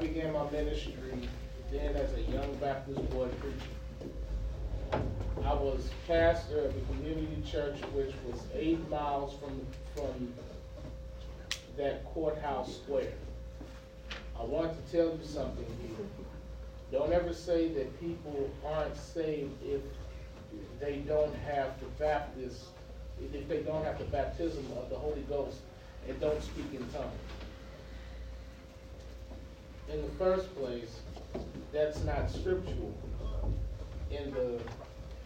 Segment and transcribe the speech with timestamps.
[0.00, 0.94] began my ministry
[1.70, 5.04] then as a young Baptist boy preacher.
[5.44, 9.60] I was pastor of a community church which was eight miles from,
[9.94, 10.32] from
[11.76, 13.12] that courthouse square.
[14.38, 16.06] I want to tell you something here.
[16.90, 19.82] Don't ever say that people aren't saved if
[20.80, 22.64] they don't have the Baptist,
[23.32, 25.58] if they don't have the baptism of the Holy Ghost
[26.08, 27.12] and don't speak in tongues.
[29.92, 31.00] In the first place,
[31.72, 32.94] that's not scriptural.
[34.10, 34.60] In the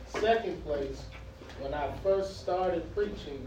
[0.06, 1.04] second place,
[1.60, 3.46] when I first started preaching,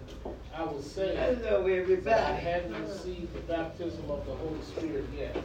[0.53, 2.02] I was saying Hello, everybody.
[2.02, 5.35] that I hadn't received the baptism of the Holy Spirit yet.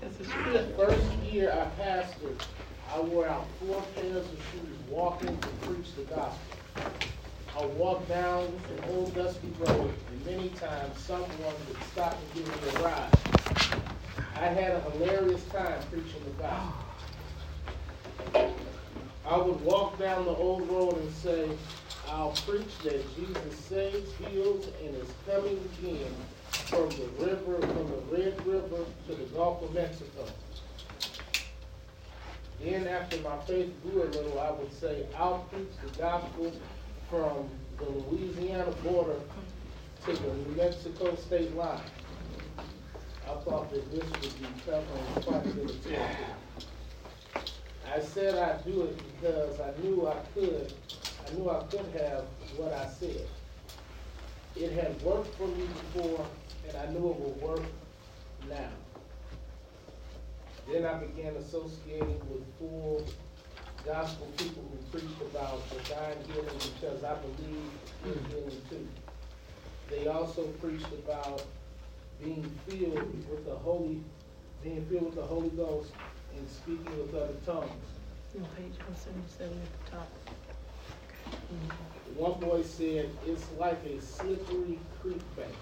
[0.00, 2.38] The first year I pastored,
[2.90, 6.40] I wore out four pairs of shoes walking to preach the gospel.
[7.54, 11.30] I walked down an old dusty road, and many times someone
[11.68, 13.23] would stop and give me a ride.
[14.36, 16.84] I had a hilarious time preaching the gospel.
[19.26, 21.48] I would walk down the old road and say,
[22.08, 26.14] I'll preach that Jesus saves, heals, and is coming again
[26.50, 30.26] from the river, from the Red River to the Gulf of Mexico.
[32.60, 36.52] Then after my faith grew a little, I would say, I'll preach the gospel
[37.08, 39.20] from the Louisiana border
[40.06, 41.80] to the New Mexico state line.
[43.26, 46.16] I thought that this would be covering quite a bit of territory.
[47.94, 50.72] I said I'd do it because I knew I could,
[51.26, 52.24] I knew I could have
[52.56, 53.26] what I said.
[54.56, 56.26] It had worked for me before,
[56.68, 57.62] and I knew it would work
[58.48, 58.70] now.
[60.70, 63.04] Then I began associating with full
[63.84, 67.70] gospel people who preached about divine healing because I believe
[68.06, 68.88] in healing too.
[69.90, 71.42] They also preached about
[72.24, 74.00] being filled with the Holy,
[74.62, 75.92] being filled with the Holy Ghost
[76.36, 77.70] and speaking with other tongues.
[78.36, 80.08] On page one seventy-seven at the top.
[82.16, 85.54] One boy said, it's like a slippery creek bank.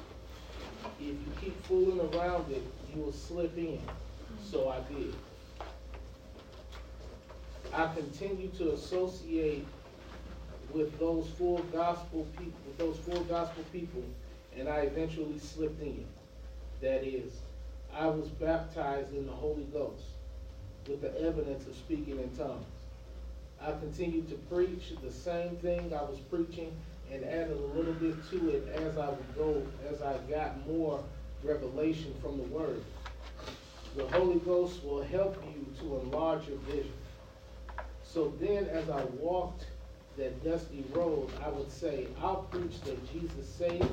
[0.98, 2.62] If you keep fooling around it,
[2.94, 3.80] you will slip in.
[4.42, 5.14] So I did.
[7.74, 9.66] I continue to associate
[10.72, 14.02] with those four gospel people, with those full gospel people,
[14.58, 16.06] and I eventually slipped in.
[16.82, 17.32] That is,
[17.94, 20.02] I was baptized in the Holy Ghost
[20.88, 22.66] with the evidence of speaking in tongues.
[23.60, 26.72] I continued to preach the same thing I was preaching
[27.12, 31.04] and added a little bit to it as I would go, as I got more
[31.44, 32.82] revelation from the Word.
[33.96, 36.92] The Holy Ghost will help you to enlarge your vision.
[38.02, 39.66] So then, as I walked
[40.16, 43.86] that dusty road, I would say, I'll preach that Jesus saves,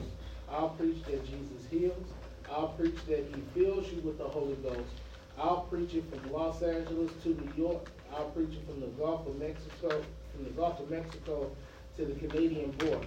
[0.50, 2.08] I'll preach that Jesus heals,
[2.52, 4.90] I'll preach that He fills you with the Holy Ghost,
[5.38, 9.28] I'll preach it from Los Angeles to New York, I'll preach it from the Gulf
[9.28, 11.52] of Mexico, from the Gulf of Mexico
[11.98, 13.06] to the Canadian border.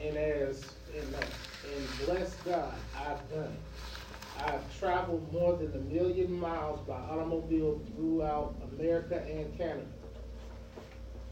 [0.00, 0.64] And as,
[0.94, 4.44] and, and bless God, I've done it.
[4.44, 9.86] I've traveled more than a million miles by automobile throughout America and Canada.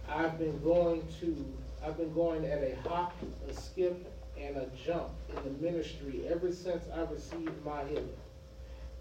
[0.09, 3.15] I've been going to, I've been going at a hop,
[3.49, 4.11] a skip,
[4.47, 8.09] and a jump in the ministry ever since I received my healing.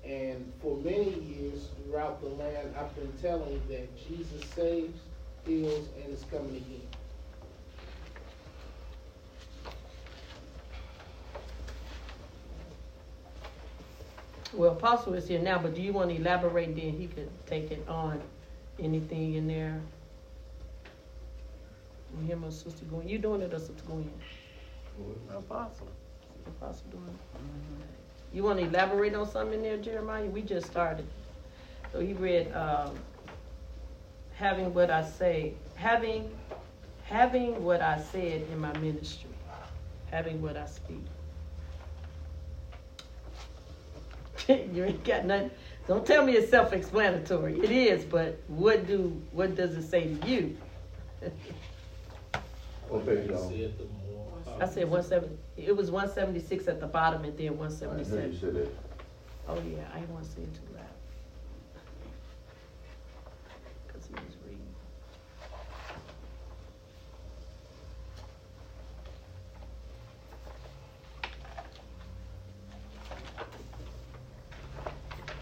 [0.06, 5.00] And for many years throughout the land, I've been telling that Jesus saves,
[5.46, 6.88] heals, and is coming again.
[14.54, 17.72] Well, Apostle is here now, but do you want to elaborate, then he could take
[17.72, 18.22] it on,
[18.80, 19.82] anything in there?
[22.28, 24.12] Hear my sister going, you doing it or sister going?
[25.36, 25.88] Apostle.
[26.46, 28.36] Apostle doing it?
[28.36, 30.26] You want to elaborate on something in there, Jeremiah?
[30.26, 31.06] We just started.
[31.92, 32.96] So he read, um,
[34.34, 36.32] having what I say, having,
[37.04, 39.30] having what I said in my ministry,
[40.10, 41.04] having what I speak.
[44.74, 45.52] you ain't got nothing.
[45.88, 47.60] Don't tell me it's self-explanatory.
[47.60, 50.58] It is, but what do what does it say to you?
[52.90, 53.50] What page y'all?
[54.60, 55.38] Said the more- I said one seventy.
[55.58, 58.40] It was one seventy six at the bottom, and then one I seventy heard you
[58.40, 58.70] said that.
[59.48, 60.86] Oh yeah, I didn't want to say it too loud.
[63.92, 64.74] Cause he was reading.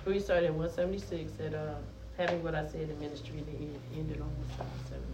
[0.05, 1.75] We started at one seventy six at uh
[2.17, 5.05] having what I said in ministry and it ended on one seventy seven.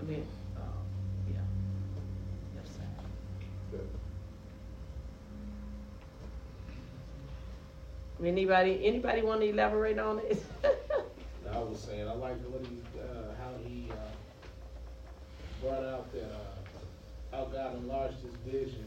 [0.00, 0.26] I mean,
[0.56, 0.62] um,
[1.32, 1.40] yeah.
[2.56, 2.84] Left side.
[3.72, 3.84] Okay.
[8.22, 10.40] Anybody, anybody want to elaborate on it?
[11.52, 13.94] I was saying, I like what he, uh, how he, uh,
[15.60, 16.54] brought out that, uh,
[17.36, 18.86] how God enlarged his vision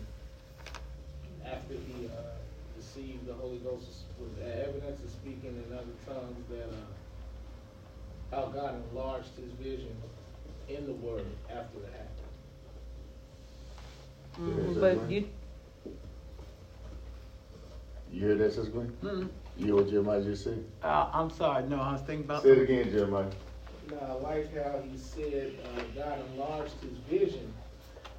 [1.46, 2.12] after he, uh,
[2.76, 8.76] received the Holy Ghost with evidence of speaking in other tongues, that, uh, how God
[8.92, 9.96] enlarged his vision
[10.70, 12.14] in the word after it happened.
[14.80, 15.28] But you,
[18.12, 18.88] You hear that, Sister Gwen?
[19.02, 19.28] Hmm.
[19.58, 20.64] You hear what Jeremiah just said?
[20.84, 22.44] Uh, I'm sorry, no, I was thinking about.
[22.44, 23.30] Say it again, Jeremiah.
[23.90, 27.54] Now, I like how he said, uh, God enlarged his vision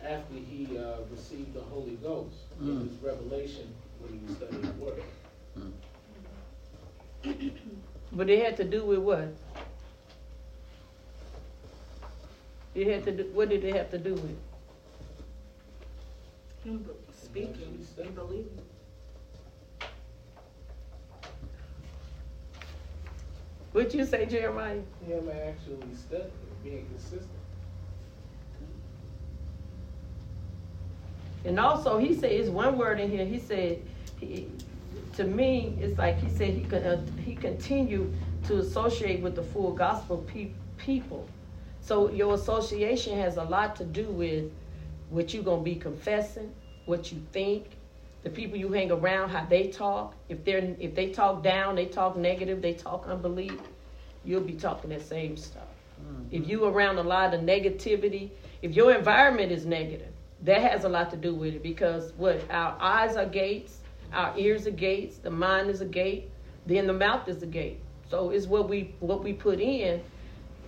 [0.03, 2.89] after he, uh, received the Holy Ghost in Mm.
[2.89, 5.03] his revelation when he was studying the word.
[8.13, 9.29] but it had to do with what?
[12.75, 14.39] It had to do, what did it have to do with?
[16.65, 18.61] Him speaking, and believing.
[23.79, 24.81] What'd you say, Jeremiah?
[25.07, 26.33] Him actually studying,
[26.65, 27.31] being consistent.
[31.45, 33.81] And also, he said, it's one word in here, he said,
[34.19, 34.49] he,
[35.15, 38.17] to me, it's like he said he could, uh, he continued
[38.49, 41.29] to associate with the full gospel pe- people.
[41.81, 44.51] So your association has a lot to do with
[45.09, 46.53] what you're gonna be confessing,
[46.87, 47.78] what you think,
[48.23, 50.15] the people you hang around, how they talk.
[50.29, 53.59] If they're if they talk down, they talk negative, they talk unbelief,
[54.25, 55.69] you'll be talking that same stuff.
[56.01, 56.25] Mm-hmm.
[56.31, 58.31] If you around a lot of negativity,
[58.63, 60.13] if your environment is negative,
[60.43, 63.79] that has a lot to do with it because what our eyes are gates,
[64.13, 66.31] our ears are gates, the mind is a gate,
[66.67, 67.81] then the mouth is a gate.
[68.11, 70.03] So it's what we what we put in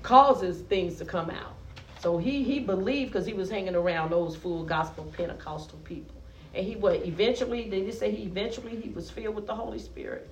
[0.02, 1.54] causes things to come out.
[2.00, 6.16] So he he believed because he was hanging around those full gospel Pentecostal people,
[6.54, 9.78] and he what eventually they just say he eventually he was filled with the Holy
[9.78, 10.28] Spirit,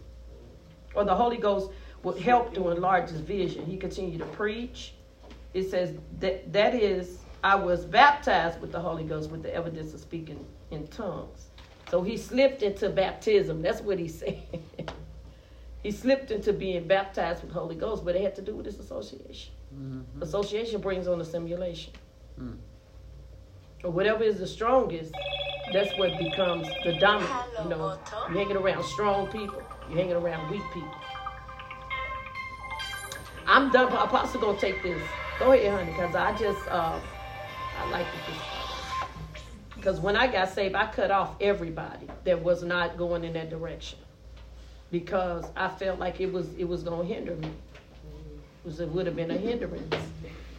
[0.94, 1.70] or the Holy Ghost
[2.02, 3.64] would help to enlarge his vision.
[3.66, 4.94] He continued to preach.
[5.54, 9.94] It says that that is I was baptized with the Holy Ghost with the evidence
[9.94, 11.46] of speaking in tongues.
[11.90, 13.62] So he slipped into baptism.
[13.62, 14.42] That's what he said.
[15.82, 18.66] he slipped into being baptized with the Holy Ghost, but it had to do with
[18.66, 19.52] his association.
[19.74, 20.02] Mhm.
[20.20, 21.92] Association brings on assimilation.
[22.40, 22.56] Mm.
[23.84, 25.14] Or whatever is the strongest,
[25.72, 27.32] that's what becomes the dominant.
[27.62, 27.98] You know,
[28.28, 29.62] you're hanging around strong people.
[29.88, 30.94] You're hanging around weak people.
[33.46, 33.92] I'm done.
[33.92, 35.02] Apostle gonna take this.
[35.38, 36.98] Go ahead, honey, because I just uh,
[37.78, 38.42] I like it this.
[39.76, 43.48] Because when I got saved, I cut off everybody that was not going in that
[43.48, 43.98] direction,
[44.90, 47.48] because I felt like it was it was gonna hinder me.
[47.48, 49.94] It, was, it would have been a hindrance,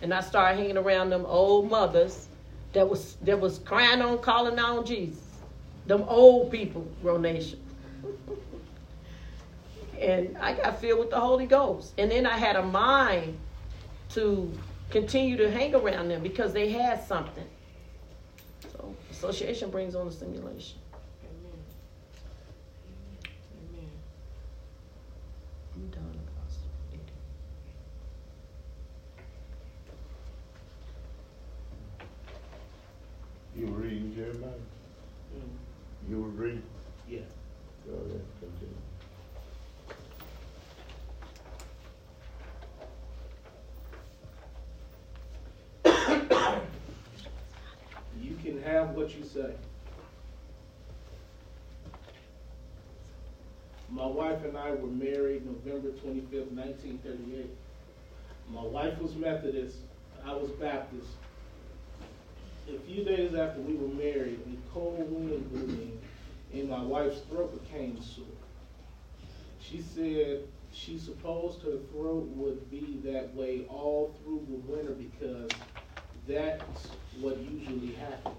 [0.01, 2.28] and I started hanging around them old mothers
[2.73, 5.23] that was that was crying on, calling on Jesus.
[5.87, 7.59] Them old people, Grow Nation.
[9.99, 11.93] and I got filled with the Holy Ghost.
[11.97, 13.37] And then I had a mind
[14.09, 14.51] to
[14.89, 17.45] continue to hang around them because they had something.
[18.71, 20.79] So association brings on the stimulation.
[21.23, 21.59] Amen.
[23.73, 23.89] Amen.
[25.75, 26.63] I'm done, Apostle.
[33.59, 34.51] You were reading Jeremiah?
[35.35, 36.63] Mm, You were reading?
[37.09, 37.19] Yeah.
[37.85, 38.75] Go ahead, continue.
[48.21, 49.53] You can have what you say.
[53.89, 57.49] My wife and I were married November twenty-fifth, nineteen thirty-eight.
[58.51, 59.77] My wife was Methodist,
[60.25, 61.07] I was Baptist.
[62.69, 65.99] A few days after we were married, a cold wind blew in,
[66.53, 68.25] and my wife's throat became sore.
[69.59, 75.51] She said she supposed her throat would be that way all through the winter because
[76.27, 76.89] that's
[77.21, 78.35] what usually happens.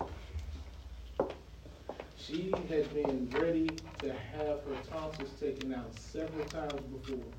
[2.16, 3.68] She had been ready
[4.02, 7.32] to have her tonsils taken out several times before,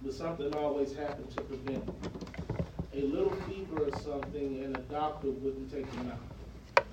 [0.00, 1.94] but something always happened to prevent it.
[2.92, 6.84] A little fever or something, and a doctor wouldn't take him out.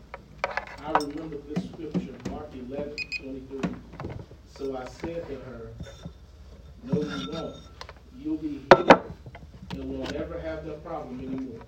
[0.85, 3.61] I remember this scripture, Mark 11, 23.
[4.55, 5.69] So I said to her,
[6.83, 7.55] No, you won't.
[8.17, 9.01] You'll be healed
[9.71, 11.61] and won't ever have that problem anymore.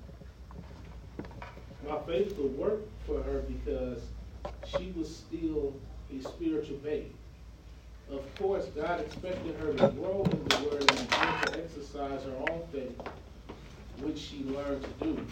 [1.87, 4.01] My faith would work for her because
[4.77, 5.73] she was still
[6.15, 7.11] a spiritual babe.
[8.11, 12.35] Of course, God expected her to grow in the Word and begin to exercise her
[12.49, 12.99] own faith,
[14.01, 15.25] which she learned to do.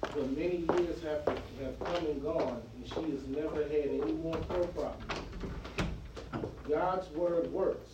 [0.00, 4.36] But many years have, have come and gone, and she has never had any more
[4.36, 5.26] throat problems.
[6.68, 7.90] God's Word works.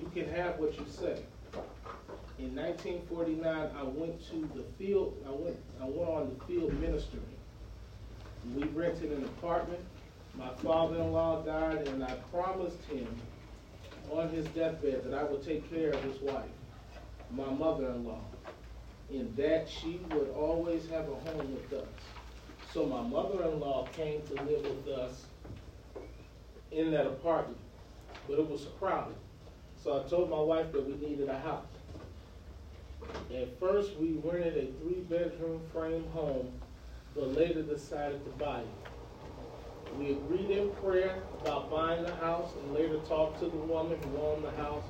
[0.00, 1.20] You can have what you say.
[2.38, 5.16] In 1949, I went to the field.
[5.26, 5.56] I went.
[5.80, 7.22] I went on the field ministering.
[8.54, 9.80] We rented an apartment.
[10.36, 13.06] My father-in-law died, and I promised him
[14.10, 16.50] on his deathbed that I would take care of his wife,
[17.30, 18.20] my mother-in-law,
[19.10, 21.88] and that she would always have a home with us.
[22.72, 25.24] So my mother-in-law came to live with us
[26.70, 27.60] in that apartment,
[28.28, 29.16] but it was crowded.
[29.82, 31.66] So I told my wife that we needed a house.
[33.32, 36.52] At first, we rented a three-bedroom frame home,
[37.14, 38.66] but later decided to buy it.
[39.98, 44.18] We agreed in prayer about buying the house and later talked to the woman who
[44.20, 44.82] owned the house.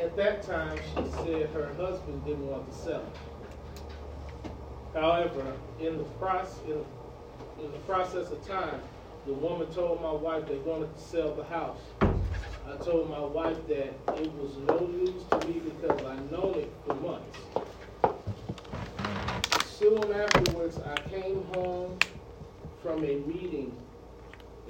[0.00, 4.50] At that time, she said her husband didn't want to sell it.
[4.92, 6.84] However, in the process, in,
[7.70, 8.80] the process of time,
[9.24, 11.78] the woman told my wife they wanted to sell the house.
[12.02, 16.72] I told my wife that it was no news to me because I known it
[16.84, 17.38] for months.
[19.78, 21.96] Soon afterwards, I came home
[22.82, 23.76] from a meeting,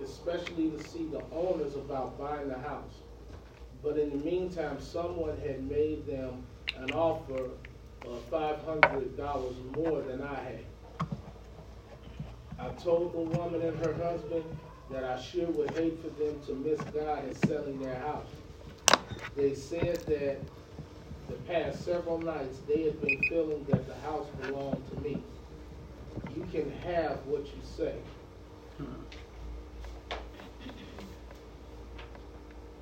[0.02, 3.03] especially to see the owners about buying the house.
[3.84, 7.50] But in the meantime, someone had made them an offer
[8.04, 10.64] of five hundred dollars more than I had.
[12.58, 14.44] I told the woman and her husband
[14.90, 18.30] that I sure would hate for them to miss God in selling their house.
[19.36, 20.38] They said that
[21.28, 25.24] the past several nights, they had been feeling that the house belonged to me.
[26.34, 28.00] You can have what you say.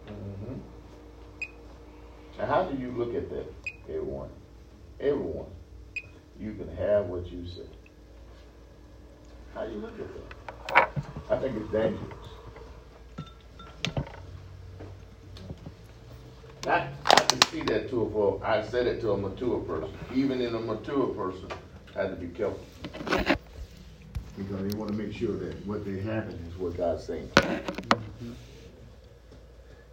[0.09, 0.82] Mhm.
[2.39, 3.53] Now, how do you look at that,
[3.89, 4.31] everyone?
[5.01, 5.47] Everyone.
[6.41, 7.67] You can have what you say.
[9.55, 10.93] How do you look at that?
[11.31, 12.23] I think it's dangerous.
[16.67, 19.93] I, I can see that too for, I said it to a mature person.
[20.15, 21.49] Even in a mature person,
[21.95, 22.61] I have to be careful.
[24.37, 27.29] Because they want to make sure that what they having is what God's saying.
[27.35, 28.33] Mm-hmm.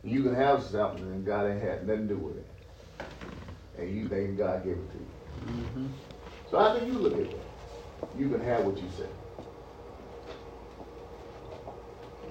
[0.04, 2.46] You can have something and God ain't had nothing to do with it.
[3.78, 5.90] And you think God gave it to you.
[6.50, 8.18] So how do you look at that?
[8.18, 9.06] You can have what you say.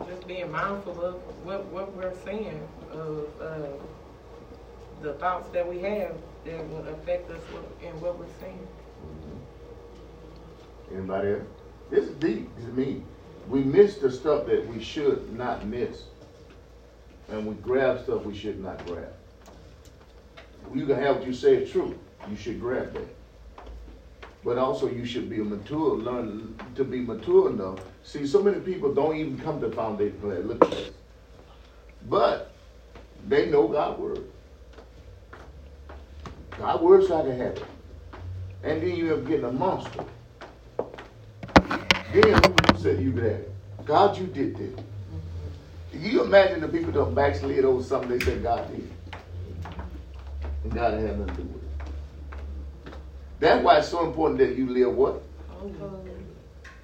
[0.08, 3.66] Just being mindful of what, what we're saying, of, uh,
[5.02, 7.42] the thoughts that we have that will affect us
[7.82, 8.66] in what we're saying.
[10.92, 11.42] Anybody else?
[11.90, 12.54] This is deep.
[12.56, 13.02] This is me.
[13.48, 16.04] We miss the stuff that we should not miss.
[17.28, 19.12] And we grab stuff we should not grab.
[20.74, 21.98] You can have what you say is true.
[22.30, 23.16] You should grab that.
[24.44, 27.80] But also you should be mature, learn to be mature enough.
[28.02, 30.38] See, so many people don't even come to foundation class.
[30.44, 30.90] Look at this.
[32.08, 32.52] But
[33.26, 34.24] they know God's word.
[36.58, 37.64] God's word's like a habit.
[38.62, 40.04] And then you end up getting a monster.
[42.12, 43.52] Then who said you it?
[43.84, 44.84] God, you did this.
[45.98, 48.90] You imagine the people that backslid over something they said God did?
[50.64, 52.92] And God had nothing to do with it.
[53.40, 55.22] That's why it's so important that you live what?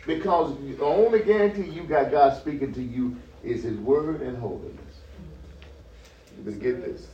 [0.06, 4.80] Because the only guarantee you got God speaking to you is His Word and holiness.
[6.38, 7.06] You can get this.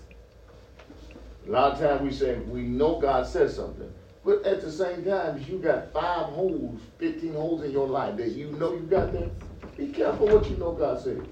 [1.47, 3.91] A lot of times we say we know God says something,
[4.25, 8.33] but at the same time, you got five holes, 15 holes in your life that
[8.33, 9.31] you know you got there.
[9.77, 11.27] Be careful what you know God said.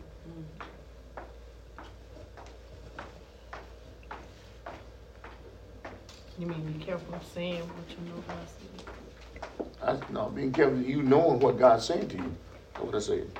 [6.38, 10.08] You mean be careful of saying what you know God said?
[10.08, 12.36] I, no, being careful, you knowing what God's saying to you.
[12.74, 13.30] That's what I said.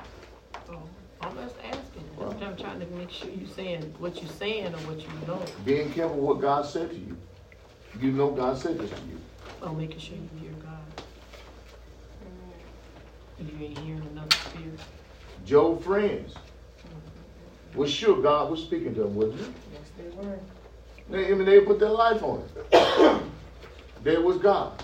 [0.69, 0.81] Oh,
[1.21, 2.03] I'm just asking.
[2.17, 5.41] Well- I'm trying to make sure you're saying what you're saying or what you know.
[5.63, 7.15] Being careful what God said to you.
[8.01, 9.19] You know God said this to you.
[9.61, 11.03] Or making sure you hear God.
[13.39, 14.79] And you ain't hearing another spirit.
[15.45, 16.33] Job friends
[17.75, 19.45] was sure God was speaking to them, wasn't he?
[19.73, 20.39] Yes, they were.
[21.09, 23.21] They, I mean, they put their life on it.
[24.03, 24.83] there was God.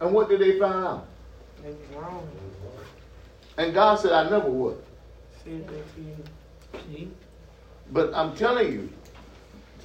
[0.00, 1.06] And what did they find out?
[1.62, 2.28] They was wrong.
[3.58, 4.82] And God said, I never would.
[5.44, 6.16] Said that to you.
[6.90, 7.10] See?
[7.92, 8.92] But I'm telling you,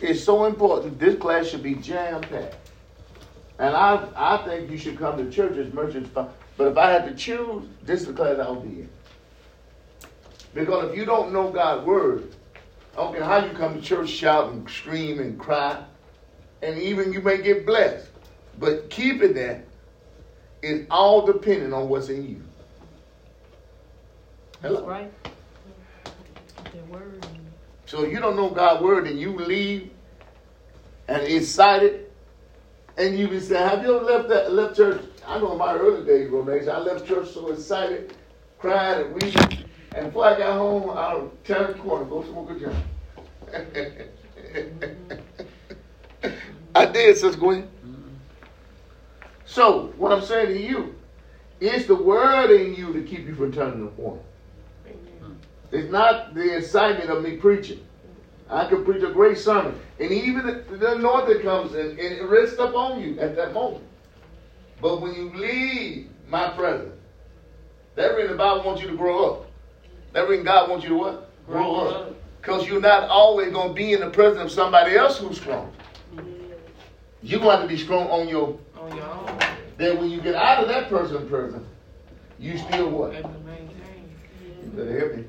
[0.02, 1.00] it's so important.
[1.00, 2.56] This class should be jam packed.
[3.60, 6.30] And I, I think you should come to church as much as fun.
[6.56, 8.90] But if I had to choose, this is the class I'll be in.
[10.54, 12.36] Because if you don't know God's word,
[12.98, 15.84] I don't care how you come to church, shout and scream and cry,
[16.64, 18.10] and even you may get blessed.
[18.58, 19.66] But keeping that
[20.64, 22.42] is all dependent on what's in you.
[24.62, 25.12] That's right.
[27.86, 29.92] So you don't know God's word and you leave
[31.08, 32.12] and excited,
[32.98, 35.02] and you be saying, have you ever left that left church?
[35.26, 38.16] I know in my early days, Romance, I left church so excited,
[38.58, 39.67] crying and weeping.
[39.96, 42.76] And before I got home, I would turn the corner, go smoke a joint.
[46.76, 47.70] I did, Sister Gwen.
[49.46, 50.96] So, what I'm saying to you,
[51.60, 54.22] it's the word in you to keep you from turning the corner.
[55.72, 57.86] It's not the excitement of me preaching.
[58.50, 59.80] I can preach a great sermon.
[60.00, 63.84] And even the, the anointing comes in and it rests upon you at that moment.
[64.82, 66.94] But when you leave my presence,
[67.96, 69.47] that reason the Bible wants you to grow up.
[70.18, 71.46] That reason God wants you to what?
[71.46, 71.96] Grow, up.
[71.96, 72.16] up.
[72.42, 75.72] Because you're not always going to be in the presence of somebody else who's strong.
[77.22, 79.40] You're going to have to be strong on your, on your own.
[79.78, 81.64] Then when you get out of that person's presence,
[82.40, 83.14] you still what?
[83.14, 85.26] You better help me.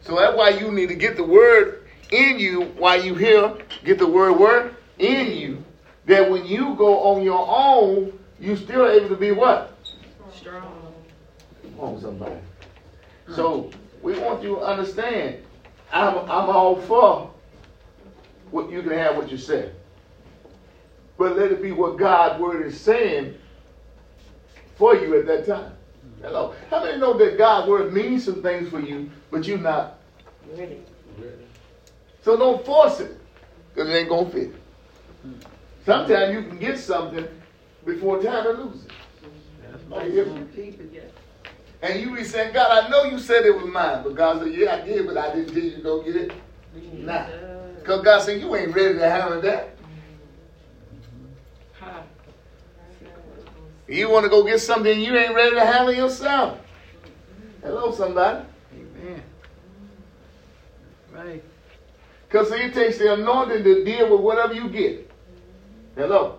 [0.00, 3.52] So that's why you need to get the word in you while you here.
[3.84, 5.62] Get the word word in you.
[6.06, 9.76] That when you go on your own, you still able to be what?
[10.34, 10.94] Strong.
[11.62, 12.36] Come on, somebody.
[13.28, 13.70] So
[14.04, 15.38] we want you to understand.
[15.90, 17.30] I'm I'm all for
[18.50, 19.70] what you can have what you say.
[21.16, 23.34] But let it be what God's word is saying
[24.76, 25.72] for you at that time.
[26.20, 26.54] Hello.
[26.70, 29.98] How many know that God's word means some things for you, but you're not
[30.54, 30.80] ready?
[32.22, 33.18] So don't force it,
[33.72, 34.54] because it ain't gonna fit.
[35.86, 37.26] Sometimes you can get something
[37.86, 38.92] before time to lose it.
[41.84, 44.54] And you be saying, God, I know you said it was mine, but God said,
[44.54, 46.32] Yeah, I did, but I didn't tell you to go get it.
[46.94, 47.26] Nah.
[47.78, 49.76] Because God said, You ain't ready to handle that.
[53.86, 56.58] You want to go get something you ain't ready to handle yourself.
[57.62, 58.46] Hello, somebody.
[58.72, 59.22] Amen.
[61.12, 61.44] Right.
[62.26, 65.10] Because it takes the anointing to deal with whatever you get.
[65.96, 66.38] Hello.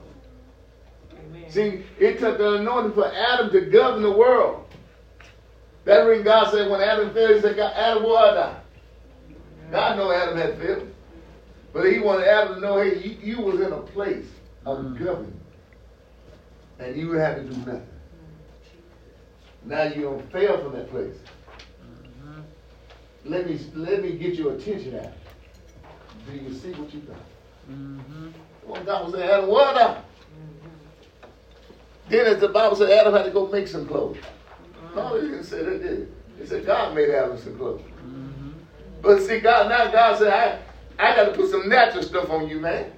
[1.12, 1.52] Amen.
[1.52, 4.64] See, it took the anointing for Adam to govern the world.
[5.86, 8.60] That ring God said when Adam fell, he said, Adam, will I die?
[9.71, 10.91] God know Adam had failed.
[11.74, 14.26] But he wanted Adam to know, hey, you, you was in a place
[14.65, 14.98] of mm.
[14.98, 15.39] governing
[16.80, 17.88] and you had to do nothing.
[19.63, 21.15] Now you're gonna fail from that place.
[21.82, 22.41] Mm-hmm.
[23.26, 25.13] Let me let me get your attention out.
[26.28, 27.17] Do you see what you done?
[27.69, 28.30] Mm-hmm.
[28.67, 29.98] Well, God was saying, Adam, what up?
[29.98, 31.30] Mm-hmm.
[32.10, 34.17] Then as the Bible said, Adam had to go make some clothes.
[34.95, 35.15] Mm-hmm.
[35.15, 36.13] No, he didn't say that, did it?
[36.39, 37.81] He said God made Adam some clothes.
[37.81, 38.49] Mm-hmm.
[39.01, 40.60] But see, God now God said, I
[40.97, 42.91] I got to put some natural stuff on you, man.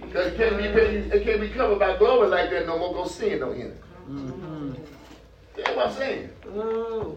[0.00, 2.92] Because it can't, be, it can't be covered by glory like that no more.
[2.92, 3.82] Go sin no in it.
[4.08, 4.72] Mm-hmm.
[5.56, 6.30] That's what I'm saying.
[6.54, 7.16] Oh.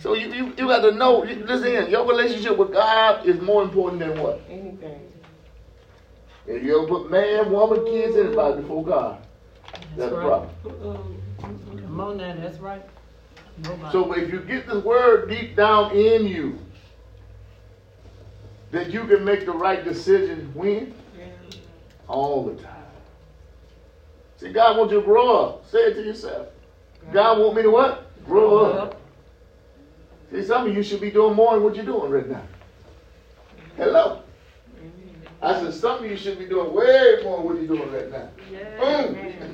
[0.00, 4.00] So you, you, you got to know, listen, your relationship with God is more important
[4.00, 4.42] than what?
[4.48, 5.00] Anything.
[6.46, 9.18] If you ever put man, woman, kids, anybody before God,
[9.72, 10.22] that's, that's right.
[10.24, 11.22] a problem.
[11.42, 12.84] On now, that's right.
[13.58, 13.92] Nobody.
[13.92, 16.58] So if you get this word deep down in you,
[18.70, 20.94] that you can make the right decision when?
[22.08, 22.72] all the time.
[24.36, 25.68] See, God wants you to grow up.
[25.68, 26.48] Say it to yourself.
[27.12, 28.10] God want me to what?
[28.24, 29.00] Grow up.
[30.30, 32.42] See, some of you should be doing more than what you're doing right now.
[33.76, 34.22] Hello.
[35.42, 38.10] I said, some of you should be doing way more than what you're doing right
[38.10, 38.28] now.
[38.50, 38.78] Yeah.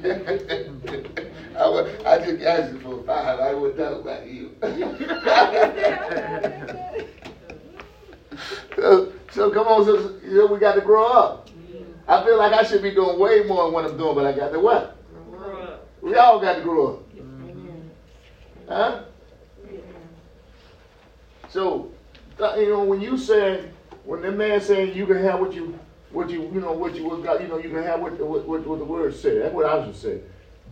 [0.02, 1.28] Mm.
[1.56, 3.40] I, would, I just asked you for five.
[3.40, 4.54] I would talk about you.
[8.76, 11.48] so, so come on, so, you know, we got to grow up.
[12.08, 14.32] I feel like I should be doing way more than what I'm doing, but I
[14.32, 14.96] got to what?
[16.00, 17.02] We all got to grow up.
[18.68, 19.02] Huh?
[21.48, 21.90] So,
[22.40, 23.68] uh, you know, when you say,
[24.04, 25.78] when the man saying you can have what you,
[26.10, 28.46] what you, you know, what you, what God, you know, you can have what, what,
[28.46, 29.42] what, what the word said.
[29.42, 30.20] That's what I should say.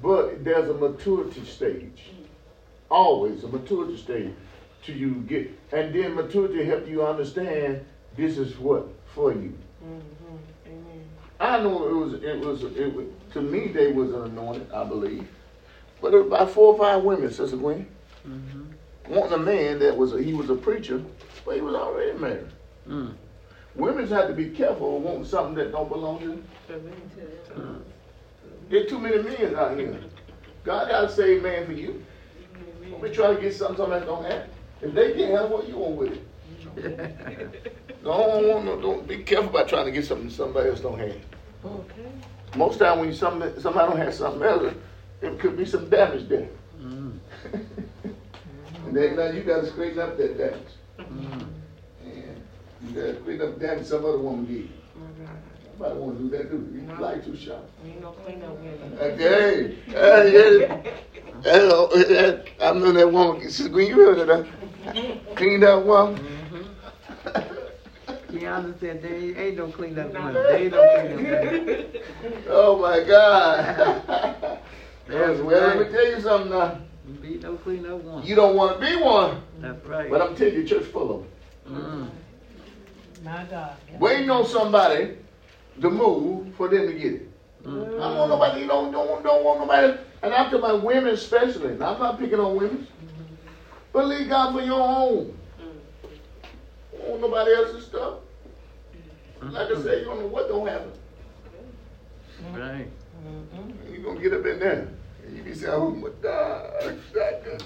[0.02, 2.10] But there's a maturity stage.
[2.90, 4.32] Always a maturity stage
[4.84, 7.84] to you get, and then maturity help you understand
[8.16, 9.56] this is what for you.
[9.84, 10.10] Mm-hmm.
[11.38, 14.84] I know it was, it was, it was, to me, they was an anointed, I
[14.84, 15.26] believe.
[16.00, 17.86] But there was about four or five women, Sister Gwen.
[18.28, 19.12] Mm-hmm.
[19.12, 21.02] Wanting a man that was, a, he was a preacher,
[21.44, 22.46] but he was already married.
[22.88, 23.14] Mm.
[23.74, 26.44] Women have to be careful of wanting something that don't belong to them.
[27.54, 27.80] Mm.
[28.70, 29.98] There's too many men out here.
[30.62, 32.04] God got to save man for you.
[32.88, 34.48] Don't be trying to get something, something that don't have.
[34.80, 36.24] If they can't have what you want with it.
[38.04, 41.16] don't, don't, don't be careful about trying to get something somebody else don't have.
[41.64, 42.12] Okay.
[42.56, 44.74] Most time when you somebody, somebody don't have something else,
[45.20, 46.48] it could be some damage there.
[46.80, 47.18] Mm.
[48.86, 50.62] and then now you got to straighten up that damage.
[50.98, 51.46] Mm.
[52.82, 54.70] You gotta clean up damn some other woman did.
[55.80, 56.82] My Nobody wanna do that, do you?
[56.82, 57.00] No.
[57.00, 57.70] Like too sharp.
[57.86, 58.98] Ain't no cleanup women.
[59.00, 59.76] Okay.
[59.86, 60.82] Hey, yeah.
[61.42, 61.88] Hello.
[62.60, 63.40] I know that woman.
[63.48, 65.36] Sister Green, you heard of that?
[65.36, 66.22] Clean that woman.
[68.28, 70.34] Keanu said there ain't, ain't no cleanup women.
[70.34, 71.86] They ain't no cleanup women.
[72.50, 73.64] Oh my God.
[75.08, 76.78] That's well, let me tell you something now.
[77.22, 78.26] Be no cleanup woman.
[78.26, 80.10] You don't want to be one, That's right.
[80.10, 81.26] but I'm telling you, church full of
[81.72, 82.10] Mm.
[83.22, 83.76] My God.
[83.98, 85.16] Waiting on somebody
[85.80, 87.30] to move for them to get it.
[87.64, 87.96] Mm.
[87.96, 91.14] I don't want nobody, you don't, don't, don't want nobody, and I'm talking about women
[91.14, 91.76] especially.
[91.76, 92.86] Now, I'm not picking on women.
[93.92, 95.36] Believe God for your own.
[96.92, 98.18] Don't want nobody else's stuff.
[99.42, 100.92] Like I said, you don't know what don't happen.
[102.52, 102.88] Right.
[103.26, 103.94] Mm-hmm.
[103.94, 104.88] You're gonna get up in there.
[105.26, 107.62] And you be saying, oh my God, I got this.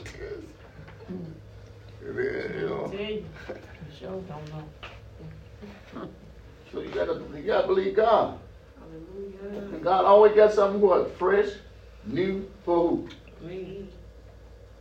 [1.09, 2.89] And then, you know.
[2.89, 3.25] Tell you.
[3.99, 4.65] Sure don't know.
[6.75, 8.39] So you gotta, you gotta believe God.
[8.81, 9.69] Hallelujah.
[9.73, 11.17] And God always got something what?
[11.17, 11.51] Fresh,
[12.05, 13.09] new for who?
[13.47, 13.87] Me.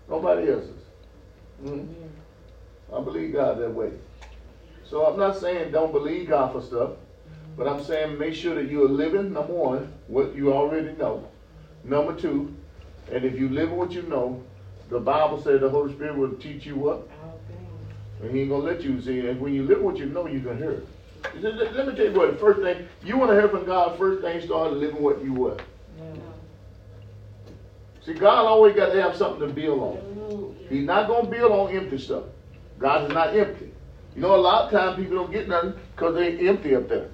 [0.09, 0.71] Nobody else's.
[1.63, 1.87] Mhm.
[2.91, 3.91] I believe God that way.
[4.83, 6.91] So I'm not saying don't believe God for stuff,
[7.57, 11.27] but I'm saying make sure that you are living, number one, what you already know.
[11.83, 12.53] Number two,
[13.11, 14.41] and if you live what you know,
[14.89, 17.07] the Bible says the Holy Spirit will teach you what?
[18.21, 19.27] And he ain't gonna let you see.
[19.27, 20.87] And when you live what you know, you can hear it.
[21.39, 23.65] Let let- let me tell you what, the first thing, you want to hear from
[23.65, 25.61] God, first thing, start living what you what.
[28.05, 30.55] See, God always got to have something to build on.
[30.69, 32.23] He's not going to build on empty stuff.
[32.77, 33.71] God is not empty.
[34.15, 37.09] You know, a lot of times people don't get nothing because they're empty up there.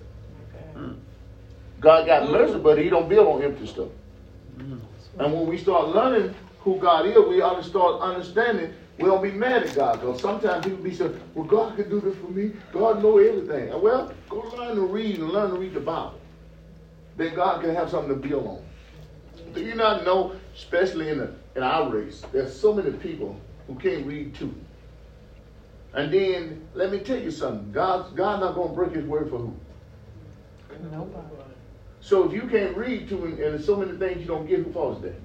[0.76, 0.96] Mm.
[1.80, 3.90] God got mercy, but he don't build on empty stuff.
[4.58, 4.80] Mm.
[5.20, 8.74] And when we start learning who God is, we ought to start understanding.
[9.00, 12.02] We don't be mad at God because sometimes people be saying, "Well, God can do
[12.02, 12.52] this for me.
[12.74, 16.20] God know everything." Well, go learn to read and learn to read the Bible.
[17.16, 18.62] Then God can have something to build on.
[19.54, 23.76] Do you not know, especially in the in our race, there's so many people who
[23.76, 24.54] can't read too.
[25.94, 27.72] And then let me tell you something.
[27.72, 29.54] God's God not gonna break His word for who.
[30.92, 31.26] Nobody.
[32.02, 34.60] So if you can't read too, and, and there's so many things you don't get,
[34.60, 35.16] who falls there?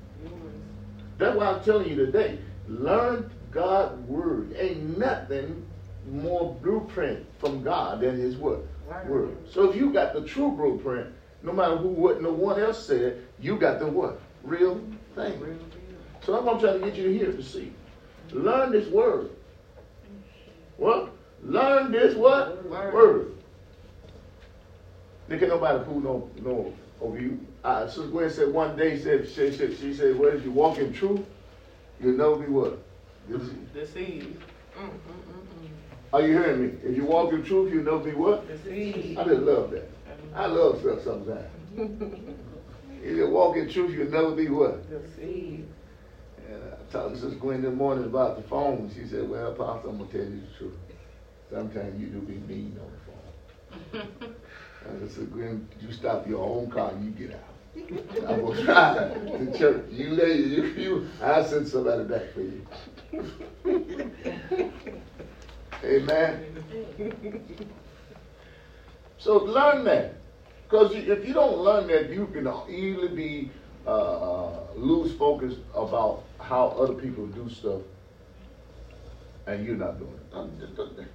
[1.19, 2.39] That's why I'm telling you today.
[2.69, 4.55] Learn God's word.
[4.59, 5.65] Ain't nothing
[6.11, 8.67] more blueprint from God than His word.
[9.07, 9.37] Word.
[9.51, 11.07] So if you got the true blueprint,
[11.43, 14.21] no matter who, what, no one else said, you got the what?
[14.43, 14.77] Real
[15.15, 15.41] thing.
[15.41, 15.57] Real.
[16.23, 17.73] So that's what I'm trying to try to get you here to see.
[18.33, 19.31] Learn this word.
[20.77, 21.13] What?
[21.43, 22.65] Learn this what?
[22.69, 22.95] Word.
[22.95, 23.35] Word.
[25.29, 27.41] There can't nobody fool no no over you.
[27.63, 30.79] Uh, Sister Gwen said one day said she said she said, "Well, if you walk
[30.79, 31.25] in truth,
[32.01, 32.79] you'll never be what?
[33.29, 34.43] Deceived." Deceived.
[34.79, 35.69] Mm, mm, mm,
[36.13, 36.79] Are you hearing me?
[36.83, 38.47] If you walk in truth, you'll never be what?
[38.49, 39.19] Deceived.
[39.19, 39.91] I just love that.
[40.35, 41.47] I love stuff sometimes.
[43.03, 44.89] if you walk in truth, you'll never be what?
[44.91, 45.69] Deceived.
[46.49, 48.91] And I talked to Sister Gwen this morning about the phone.
[48.95, 50.79] She said, Well, Pastor, I'm going to tell you the truth.
[51.51, 52.91] Sometimes you do be mean on
[53.93, 54.35] the phone.
[55.05, 58.29] I said, Gwen, you stop your own car and you get out.
[58.29, 59.85] I'm going to try to church.
[59.91, 62.65] You lady, you, you, I'll send somebody back for you.
[65.85, 66.65] Amen.
[69.19, 70.15] So learn that.
[70.65, 73.51] Because if you don't learn that, you can easily be
[73.87, 77.81] uh, lose focus about how other people do stuff,
[79.47, 81.07] and you're not doing it.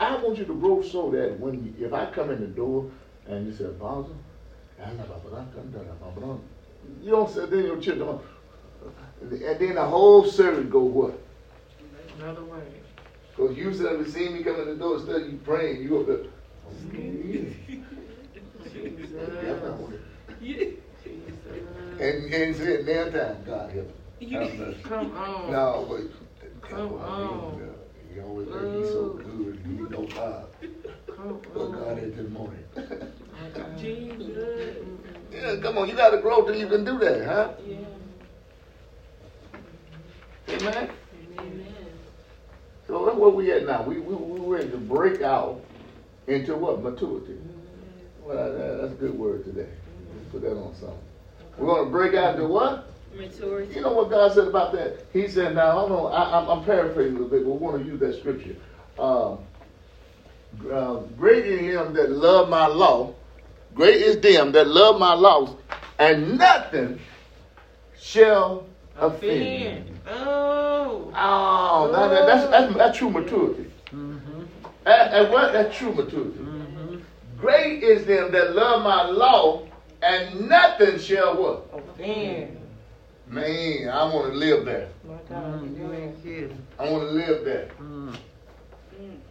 [0.00, 2.90] I want you to grow so that when you, if I come in the door
[3.26, 4.14] and you say, "Pastor,"
[7.02, 8.18] you don't say then your children,
[9.20, 11.23] and then the whole service go what?
[12.20, 12.62] Another way.
[13.36, 16.00] Because you said, "We see me come in the door, instead of you praying, you
[16.00, 16.26] up there."
[20.42, 20.72] Jesus.
[22.00, 23.88] And and said, "Now time, God help
[24.20, 24.82] me." Have.
[24.84, 25.52] Come on.
[25.52, 26.00] No, but
[26.68, 27.74] Come on.
[28.12, 29.60] He always think he's so good.
[29.66, 30.46] He know God.
[31.14, 31.98] Come But God on.
[31.98, 32.64] is this morning.
[33.78, 34.76] Jesus.
[35.32, 35.88] yeah, come on.
[35.88, 37.52] You got to grow till you can do that, huh?
[37.66, 37.76] Yeah.
[40.48, 40.90] Amen.
[41.38, 41.73] Amen.
[42.94, 43.82] So that's where we at now.
[43.82, 45.60] We we we ready to break out
[46.28, 47.36] into what maturity.
[48.22, 49.66] Well, that, that's a good word today.
[50.16, 50.96] Let's put that on something.
[51.58, 52.86] We're gonna break out into what?
[53.12, 53.74] Maturity.
[53.74, 55.06] You know what God said about that?
[55.12, 57.82] He said, now, hold on, I, I'm, I'm paraphrasing a little bit, but we want
[57.82, 58.54] to use that scripture.
[58.96, 59.38] Um,
[60.72, 63.12] uh, great is him that love my law,
[63.74, 65.50] great is them that love my laws,
[65.98, 67.00] and nothing
[67.98, 69.80] shall offend.
[69.82, 70.00] Offend.
[70.08, 70.63] Oh.
[71.16, 73.70] Oh, that, that- that's, that's, that's true maturity.
[73.92, 74.40] Mm-hmm.
[74.86, 75.52] And, and what?
[75.52, 76.38] That's true maturity.
[76.38, 76.96] Mm-hmm.
[77.38, 79.66] Great is them that love my law,
[80.02, 81.66] and nothing shall what?
[81.72, 82.60] Offend.
[83.26, 84.88] Man, I want to live there.
[85.06, 86.66] My God, Mm, you ain't kidding.
[86.78, 87.68] I want to live there.
[87.80, 88.16] Mm,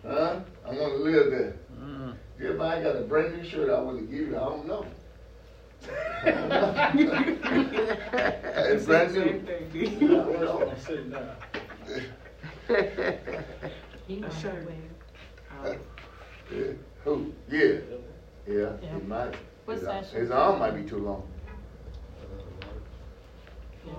[0.06, 0.40] Huh?
[0.66, 1.56] I want to live there.
[1.80, 2.14] mm.
[2.42, 4.36] Everybody got a brand new shirt I want to give you.
[4.36, 4.86] I don't know.
[6.26, 6.92] I don't know.
[8.72, 9.22] it's brand new.
[9.24, 10.12] Same thing.
[10.20, 10.64] I.
[10.72, 11.36] I'm sitting down.
[14.08, 14.54] He might Sure.
[15.64, 15.78] wear-
[16.52, 16.64] Yeah.
[17.04, 17.34] Who?
[17.50, 17.60] Yeah.
[17.64, 17.78] Yeah.
[18.82, 18.96] Yeah.
[19.00, 19.36] He might.
[19.66, 20.32] What his, size his shirt?
[20.38, 21.28] arm might be too long.
[23.86, 23.94] Yeah.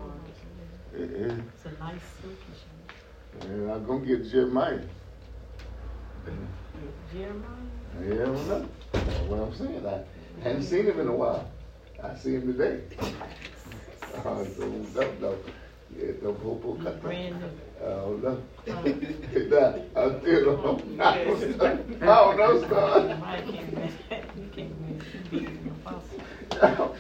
[0.94, 3.49] It- it- It's a nice silky shirt.
[3.51, 4.81] yeah, I'm gonna get Jeremiah.
[7.12, 7.49] Jeremiah?
[8.03, 8.68] Yeah, I don't know.
[8.92, 9.87] That's what I'm saying.
[9.87, 10.05] I
[10.42, 11.51] hadn't seen him in a while.
[12.02, 12.83] I see him today.
[14.24, 15.37] Uh, so, no, no.
[15.98, 17.02] Yeah, no popo cut.
[17.02, 17.50] Brand new.
[17.85, 18.42] Don't know.
[18.64, 20.80] Nah, I still know.
[21.00, 21.66] I don't know.
[22.00, 23.04] I don't know, son.
[24.37, 26.90] You can't be the.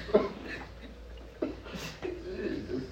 [2.24, 2.82] Jesus.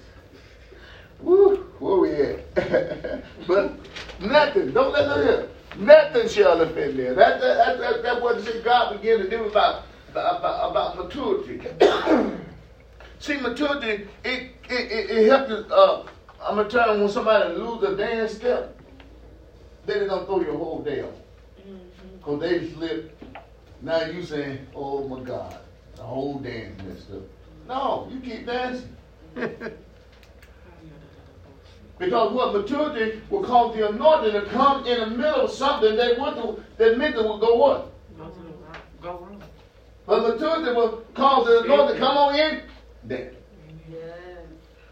[1.21, 3.23] Woo, where we at?
[3.47, 3.73] but
[4.21, 5.49] nothing, don't let them hear.
[5.77, 7.15] Nothing shall offend them.
[7.15, 10.69] That, that, that, that, that's what see, God began to do about, about, uh, uh,
[10.69, 11.61] about maturity.
[13.19, 16.03] see, maturity, it, it, it, it helps us, uh,
[16.41, 18.79] I'm going to tell you, when somebody lose a dance step,
[19.85, 21.09] then they're going to throw your whole day off.
[21.59, 22.17] Mm-hmm.
[22.17, 23.23] Because they slipped.
[23.81, 25.57] Now you saying, oh my God,
[25.95, 27.23] the whole dance messed up.
[27.67, 28.95] No, you keep dancing.
[31.99, 36.19] Because what maturity will cause the anointing to come in the middle of something that
[36.19, 37.91] would do, that meant it would go what?
[38.17, 39.01] Go to the right.
[39.01, 39.41] Go wrong.
[40.05, 42.61] But maturity will cause the Lord to come on in.
[43.05, 43.33] There.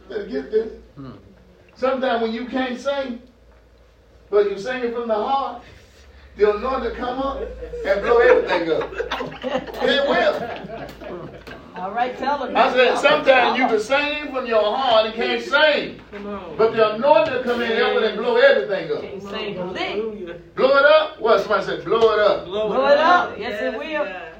[0.08, 0.74] Better get this.
[0.95, 1.12] Hmm.
[1.76, 3.21] Sometimes when you can't sing,
[4.30, 5.63] but you sing it from the heart,
[6.38, 7.41] the anointing come up
[7.86, 8.93] and blow everything up.
[9.84, 11.41] It will.
[11.76, 12.56] All right, tell them.
[12.56, 16.02] I said sometimes you can sing from your heart and can't sing.
[16.58, 19.02] But the anointing will come in here and blow everything up.
[19.02, 20.56] Can't sing a lick.
[20.56, 21.19] Blow it up?
[21.19, 21.39] What?
[21.41, 22.45] Somebody said blow it up.
[22.45, 23.38] Blow it up.
[23.38, 24.31] Yes, it will.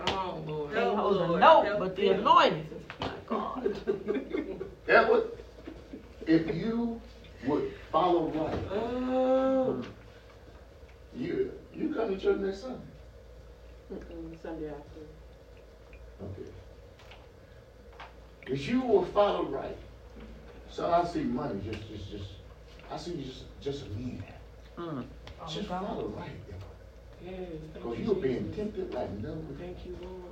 [1.12, 1.42] Come on, Lord.
[1.42, 2.68] A note, but the anointing.
[3.00, 3.76] My God.
[4.88, 5.24] Edward,
[6.28, 7.02] if you
[7.46, 9.84] would follow right, Oh.
[11.16, 12.78] you you come to church next Sunday.
[14.42, 15.02] Sunday after.
[16.24, 16.50] Okay.
[18.48, 19.78] If you will follow right,
[20.70, 22.30] so I see money just just just
[22.92, 24.24] I see you just just a man.
[24.78, 25.04] Mm.
[25.50, 26.62] Just follow right, Edward.
[27.24, 27.50] Yes.
[27.74, 29.66] thank Because you, you're being tempted like never before.
[29.66, 30.31] Thank you, Lord.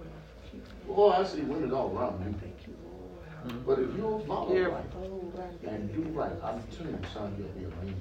[0.54, 0.60] Me.
[0.88, 2.34] Boy, I see women all around you.
[2.40, 3.48] Thank you, Lord.
[3.48, 3.66] Mm.
[3.66, 4.66] But if you'll follow Yeah.
[4.66, 7.96] right Oh, and do right, I'm telling you, son, you'll be a man.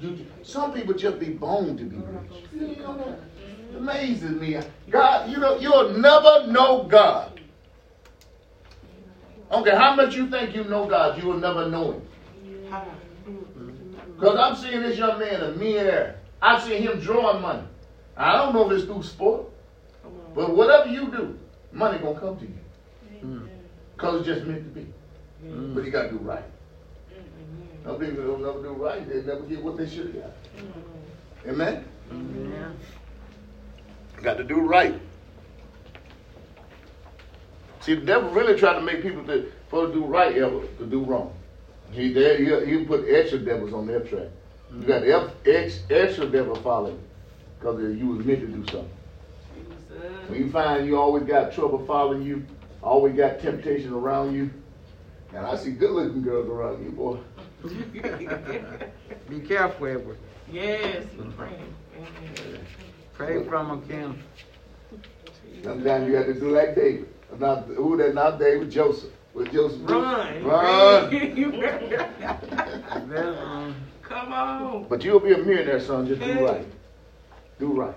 [0.00, 2.44] You, some people just be born to be rich.
[2.54, 3.18] You know that?
[3.70, 4.58] It amazes me.
[4.88, 7.40] God, you know, you'll never know God.
[9.52, 12.02] Okay, how much you think you know God, you will never know Him.
[14.20, 16.20] Because I'm seeing this young man a millionaire.
[16.42, 17.62] I've seen him drawing money.
[18.16, 19.46] I don't know if it's through sport.
[20.34, 21.38] But whatever you do,
[21.72, 22.58] money gonna come to you.
[23.24, 23.48] Mm.
[23.96, 24.86] Because it's just meant to be.
[25.44, 25.74] Mm.
[25.74, 26.44] But you gotta do right.
[27.84, 30.32] Some people don't never do right, they never get what they should have got.
[31.48, 31.84] Amen?
[32.12, 32.70] Yeah.
[34.22, 35.00] Got to do right.
[37.80, 40.86] See, the devil really trying to make people to, for to do right ever to
[40.86, 41.32] do wrong.
[41.92, 44.28] He there he, he put extra devils on their track.
[44.72, 47.00] You got F, X, extra devil following
[47.58, 48.90] because you was meant to do something.
[50.30, 52.46] When you find you always got trouble following you,
[52.84, 54.48] always got temptation around you,
[55.34, 57.18] and I see good looking girls around you, boy.
[59.28, 60.18] Be careful, Edward.
[60.48, 61.74] Yes, we're praying.
[61.96, 62.60] Amen.
[63.14, 64.22] Pray from a can.
[65.64, 67.08] Sometimes you have to do like David.
[67.36, 68.14] Not who that?
[68.14, 69.10] Not David, Joseph.
[69.32, 70.00] What Joseph do?
[70.00, 70.44] Run.
[70.44, 71.10] Run.
[73.10, 74.86] Um, Come on.
[74.88, 76.06] But you'll be a millionaire, son.
[76.06, 76.66] Just do right.
[77.58, 77.96] Do right.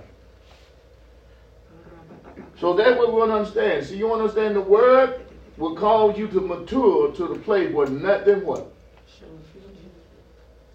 [2.59, 3.85] So that's what we want to understand.
[3.85, 5.25] See, you want to understand the word
[5.57, 8.73] will cause you to mature to the place where nothing what?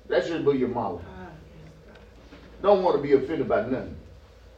[0.09, 1.03] That should be your mouth.
[2.63, 3.97] Don't want to be offended by nothing.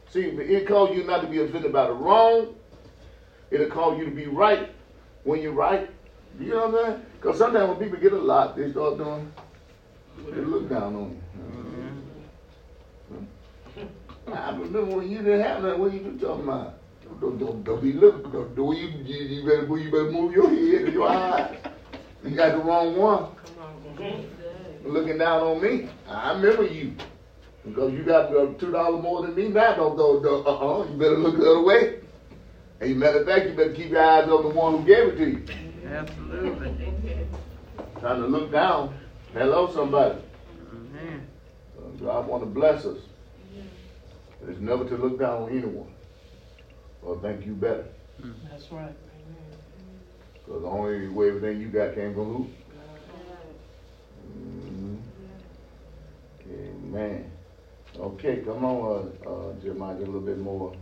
[0.09, 2.55] See, it calls you not to be offended by the wrong.
[3.49, 4.69] It'll call you to be right
[5.23, 5.89] when you're right.
[6.39, 7.05] You know what I'm saying?
[7.19, 9.31] Because sometimes when people get a lot, they start doing,
[10.29, 11.21] they look down on you.
[13.77, 14.33] Mm-hmm.
[14.33, 15.77] I remember when you didn't have that.
[15.77, 16.80] What are you talking about?
[17.21, 18.31] Don't, don't, don't be looking.
[18.31, 19.83] Don't, do you, you, better move.
[19.83, 21.55] You better move your head and your eyes.
[22.23, 23.27] You got the wrong one.
[24.83, 25.87] Looking down on me.
[26.07, 26.95] I remember you.
[27.63, 30.43] Because you got uh, two dollars more than me now, don't go.
[30.43, 30.91] Uh uh.
[30.91, 31.99] You better look the other way.
[32.79, 35.17] And matter of fact, you better keep your eyes on the one who gave it
[35.17, 35.45] to you.
[35.87, 36.73] Absolutely.
[37.99, 38.97] Trying to look down.
[39.33, 40.19] Hello, somebody.
[41.77, 42.97] Uh, God want to bless us.
[44.47, 45.93] It's never to look down on anyone
[47.01, 47.85] or think you better.
[48.49, 48.95] That's right.
[50.33, 52.47] Because the only way everything you got came from who?
[54.27, 55.01] Mhm.
[56.49, 57.31] Amen.
[57.99, 60.73] Okay, come on, uh, uh, Jeremiah, get a little bit more.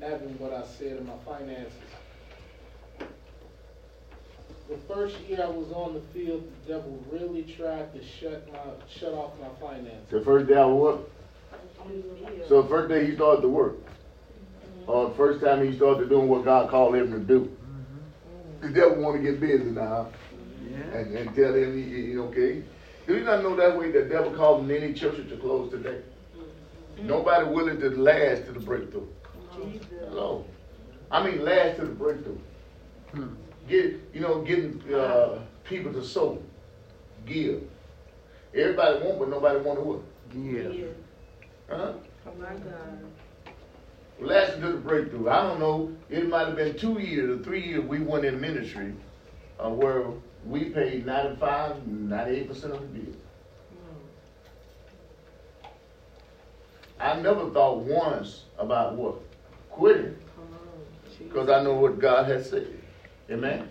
[0.00, 1.72] Having what I said in my finances.
[4.68, 8.58] The first year I was on the field, the devil really tried to shut my
[8.88, 10.10] shut off my finances.
[10.10, 11.00] The first day I work.
[12.48, 13.76] So the first day he started to work.
[14.88, 17.42] Or the first time he started doing what God called him to do.
[17.42, 18.66] Mm-hmm.
[18.66, 20.08] The devil want to get busy now.
[20.68, 20.98] Yeah.
[20.98, 22.62] And, and tell him, he, he, okay.
[23.06, 26.00] Do you not know that way the devil causing many churches to close today?
[26.36, 27.06] Mm-hmm.
[27.06, 29.06] Nobody willing to last to the breakthrough.
[30.08, 30.44] Hello.
[31.10, 32.38] I mean, last to the breakthrough.
[33.12, 33.34] Hmm.
[33.68, 36.42] Get, you know, getting uh, people to sow,
[37.24, 37.62] give.
[38.54, 40.00] Everybody want, but nobody want to what?
[40.34, 40.86] Yeah.
[41.68, 41.92] Huh?
[42.26, 42.98] Oh my God.
[44.18, 45.28] Last to the breakthrough.
[45.28, 45.94] I don't know.
[46.08, 48.94] It might have been two years or three years we went in ministry
[49.58, 50.06] uh, where
[50.44, 53.14] we paid 95, 98% of the bill.
[56.98, 59.16] I never thought once about what?
[59.70, 60.16] Quitting.
[61.18, 62.75] Because I know what God has said.
[63.30, 63.68] Amen?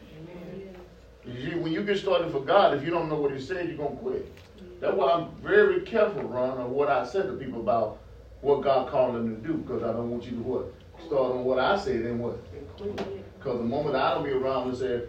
[1.25, 3.67] You see, when you get started for God, if you don't know what He said,
[3.67, 4.31] you're going to quit.
[4.79, 7.99] That's why I'm very careful, Ron, of what I said to people about
[8.41, 10.73] what God called them to do, because I don't want you to what?
[11.07, 12.37] Start on what I said and what?
[12.77, 15.01] Because the moment I don't be around and say,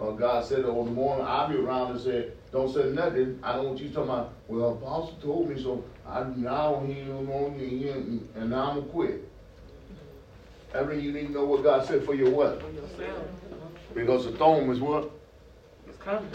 [0.00, 3.54] uh, God said, or the moment I'll be around and say, don't say nothing, I
[3.54, 7.28] don't want you to talking about, well, Apostle told me, so I now he don't
[7.28, 7.90] know me,
[8.36, 9.28] and now I'm going to quit.
[10.86, 12.62] Means you need to know what God said for your what?
[12.62, 13.26] For yourself.
[13.94, 15.10] Because the storm is what?
[15.88, 16.30] It's coming.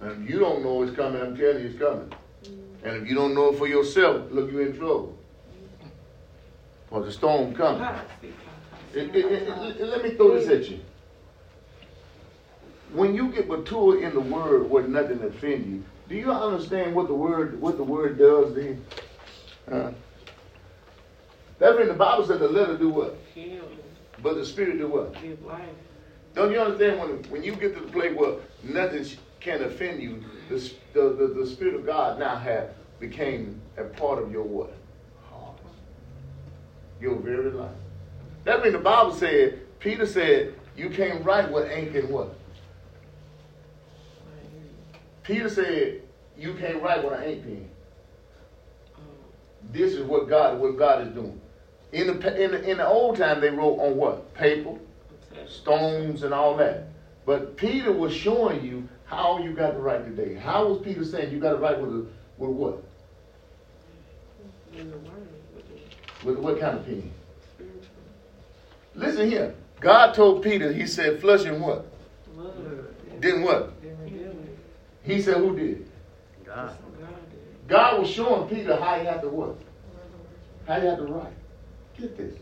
[0.00, 2.12] And if you don't know it's coming, I'm telling you it's coming.
[2.84, 5.18] And if you don't know it for yourself, look, you're in trouble.
[6.88, 7.82] For the storm coming.
[8.94, 10.80] It- it- it- let me throw this at you.
[12.92, 17.06] When you get mature in the word where nothing offends you, do you understand what
[17.08, 18.82] the word what the word does then?
[19.68, 19.90] Huh?
[21.58, 23.18] That means the Bible said the letter do what?
[24.22, 25.20] But the spirit do what?
[25.20, 25.60] Give life.
[26.38, 29.04] Don't you understand when when you get to the place where nothing
[29.40, 32.70] can offend you, the, the, the, the Spirit of God now have
[33.00, 34.72] became a part of your what?
[35.28, 35.58] Heart.
[37.00, 37.74] Your very life.
[38.44, 42.32] That means the Bible said, Peter said, you can't write what ain't in what?
[45.24, 46.02] Peter said,
[46.38, 47.68] you can't write what I ain't pen.
[49.72, 51.40] This is what God what God is doing.
[51.90, 54.32] In the, in the in the old time they wrote on what?
[54.34, 54.78] Paper
[55.48, 56.88] stones and all that.
[57.26, 60.34] But Peter was showing you how you got to write today.
[60.34, 62.06] How was Peter saying you got to write with a,
[62.38, 62.84] with what?
[64.76, 65.28] In the word.
[66.24, 67.10] with With what kind of pen?
[68.94, 69.54] Listen here.
[69.80, 71.86] God told Peter, he said, flush and what?
[72.36, 72.54] Love.
[73.20, 73.80] Didn't what?
[73.82, 74.58] Then reveal it.
[75.04, 75.88] He said, who did?
[76.44, 76.76] God.
[77.00, 77.08] God.
[77.68, 79.56] God was showing Peter how he had to what?
[80.66, 81.32] How he had to write.
[81.98, 82.34] Get this.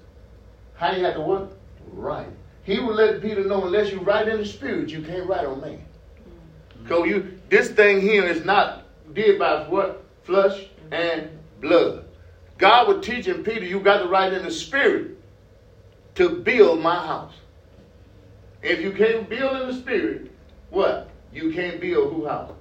[0.75, 1.53] How he had to what?
[1.93, 2.29] Write.
[2.67, 5.61] He would let Peter know unless you write in the spirit, you can't write on
[5.61, 5.79] man.
[5.79, 6.89] Mm-hmm.
[6.89, 8.83] So you this thing here is not
[9.15, 10.05] did by what?
[10.25, 10.93] Flesh mm-hmm.
[10.93, 12.05] and blood.
[12.59, 15.17] God was teaching Peter, you got to write in the spirit
[16.17, 17.35] to build my house.
[18.63, 20.33] If you can't build in the spirit,
[20.71, 21.09] what?
[21.33, 22.53] You can't build who house?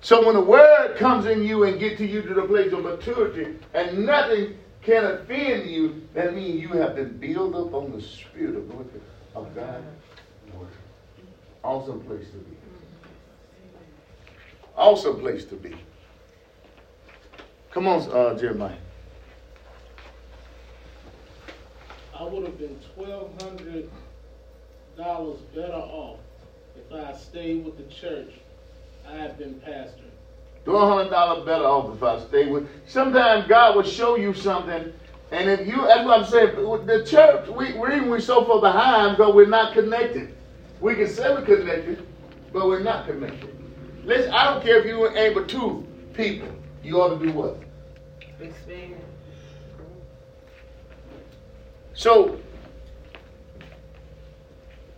[0.00, 2.84] So when the word comes in you and get to you to the place of
[2.84, 4.56] maturity and nothing
[4.86, 8.86] can offend you, that means you have been built up on the spirit of, what?
[9.34, 9.82] of word.
[11.64, 12.56] Awesome place to be.
[14.76, 15.74] Awesome place to be.
[17.72, 18.76] Come on, uh, Jeremiah.
[22.18, 23.90] I would have been twelve hundred
[24.96, 26.20] dollars better off
[26.76, 28.30] if I had stayed with the church
[29.06, 29.60] I have been
[30.66, 30.88] pastoring.
[30.88, 32.68] hundred dollars better off if I stay with.
[32.86, 34.92] Sometimes God will show you something,
[35.30, 36.56] and if you, that's what I'm saying.
[36.86, 40.36] The church, we we we so far behind because we're not connected.
[40.80, 42.06] We can say we're connected,
[42.52, 43.56] but we're not connected.
[44.04, 46.48] Listen, I don't care if you ain't but two people.
[46.82, 47.58] You ought to do what?
[48.40, 48.96] Expand.
[51.94, 52.38] So,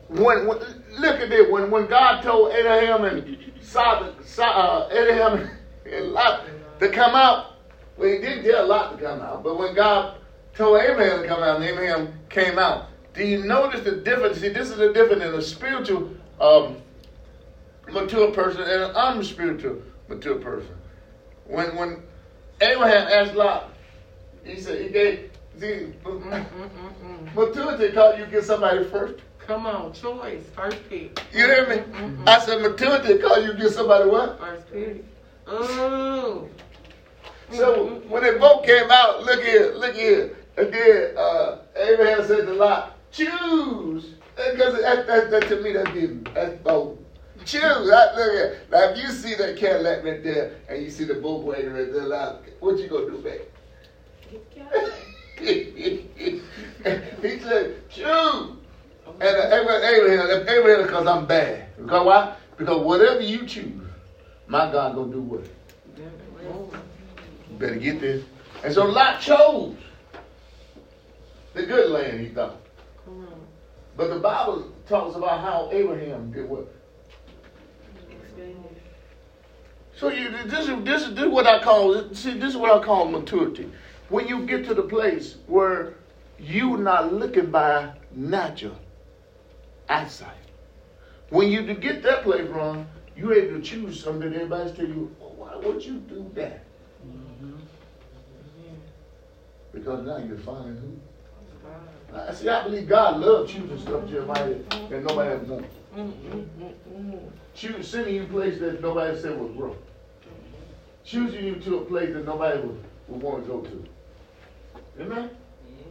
[0.09, 0.59] when, when
[0.99, 5.51] look at this, when when God told Abraham and Sodom, uh, Abraham
[5.93, 6.45] and Lot
[6.81, 7.57] to come out,
[7.97, 10.17] well, he didn't get a Lot to come out, but when God
[10.55, 14.41] told Abraham to come out, and Abraham came out, do you notice the difference?
[14.41, 16.11] See, this is the difference in a spiritual
[16.41, 16.77] um,
[17.89, 20.75] mature person and an unspiritual mature person.
[21.45, 22.03] When when
[22.61, 23.73] Abraham asked Lot,
[24.45, 26.71] he said he gave see mm, mm,
[27.03, 29.21] mm, maturity called you get somebody first.
[29.39, 31.19] Come on, choice, first pick.
[31.33, 31.77] You hear me?
[31.77, 32.29] Mm-mm-mm.
[32.29, 34.39] I said maturity called you get somebody what?
[34.39, 35.05] First pick.
[35.49, 36.49] Oh.
[37.53, 40.37] So when they both came out, look here, look here.
[40.59, 44.15] And then uh, Abraham said to Lot, choose.
[44.37, 47.05] Because that, that, that, to me, that's getting, that's bold.
[47.45, 47.63] Choose.
[47.63, 51.15] I, look at, now if you see that Cadillac right there, and you see the
[51.15, 53.41] bull wagon right there, what you gonna do, babe?
[55.39, 56.41] he
[57.41, 58.57] said, choose.
[59.21, 61.75] And uh, Abraham, Abraham, because I'm bad.
[61.77, 62.37] Because why?
[62.57, 63.88] Because whatever you choose,
[64.49, 65.45] my God gonna do what?
[67.59, 68.25] Better get this.
[68.65, 69.77] And so Lot chose
[71.55, 72.57] the good land, he thought.
[73.97, 76.73] But the Bible talks about how Abraham did what?
[79.97, 82.71] So you, this is this is this is what I call see this is what
[82.71, 83.69] I call maturity.
[84.09, 85.95] When you get to the place where
[86.39, 88.77] you not looking by natural
[89.89, 90.31] eyesight.
[91.31, 92.87] When you get that place wrong,
[93.19, 96.65] you're able to choose something that everybody's telling you, well, why would you do that?
[97.05, 97.57] Mm-hmm.
[99.73, 100.97] Because now you're finding who.
[102.17, 104.55] I see, I believe God loves choosing stuff, Jeremiah,
[104.89, 105.75] that nobody else wants.
[105.95, 107.17] Mm-hmm.
[107.55, 109.77] Choose, sending you a place that nobody said was wrong.
[111.05, 113.85] Choosing you to a place that nobody would, would want to go to.
[115.01, 115.29] Amen?
[115.29, 115.91] Mm-hmm.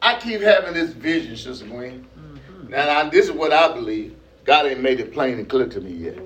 [0.00, 2.06] I keep having this vision, Sister Gwen.
[2.18, 2.70] Mm-hmm.
[2.70, 4.16] Now, this is what I believe.
[4.44, 6.18] God ain't made it plain and clear to me yet.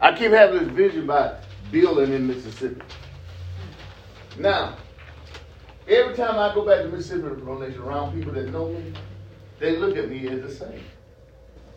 [0.00, 1.36] I keep having this vision by
[1.70, 2.82] building in Mississippi.
[4.38, 4.76] Now,
[5.88, 8.92] every time I go back to Mississippi Nation around people that know me,
[9.58, 10.84] they look at me as the same.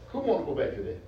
[0.10, 1.02] Who want to go back to that?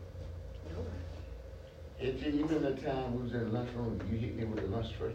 [1.99, 4.67] If you even the time we was in the lunchroom, you hit me with the
[4.67, 5.13] lunch tray.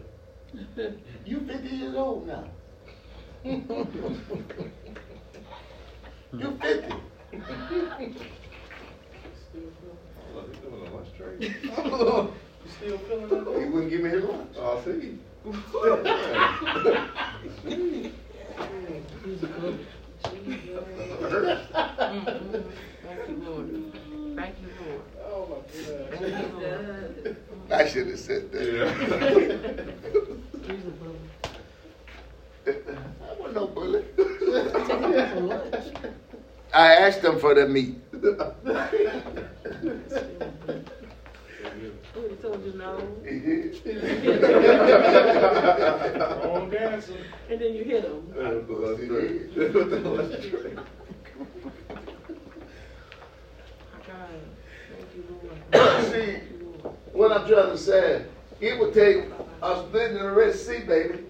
[1.25, 2.45] you 50 years old now.
[3.43, 3.65] you
[6.61, 8.25] 50.
[12.61, 13.59] You still feeling that?
[13.59, 14.53] He wouldn't give me his lunch.
[14.57, 15.17] Oh, I see.
[23.01, 23.67] Thank you, Lord.
[24.35, 25.01] Thank you, Lord.
[25.25, 25.57] Oh my
[26.17, 27.35] Thank you, Lord.
[27.71, 29.95] I should have said that.
[32.67, 32.69] I
[33.39, 34.03] wasn't no bully.
[36.73, 37.95] I asked them for the meat.
[42.13, 42.97] Who told you no?
[46.43, 47.13] Wrong answer.
[47.49, 48.33] And then you hit him.
[48.33, 48.67] Did.
[50.75, 50.83] My
[54.05, 54.39] God.
[54.89, 55.23] Thank you,
[55.73, 56.03] Lord.
[56.11, 56.33] See,
[57.13, 58.25] what I'm trying to say,
[58.59, 59.25] it would take
[59.61, 61.25] us in the Red Sea, baby,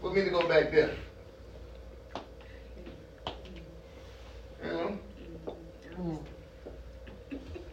[0.00, 0.94] for me to go back there.
[4.64, 4.98] You know?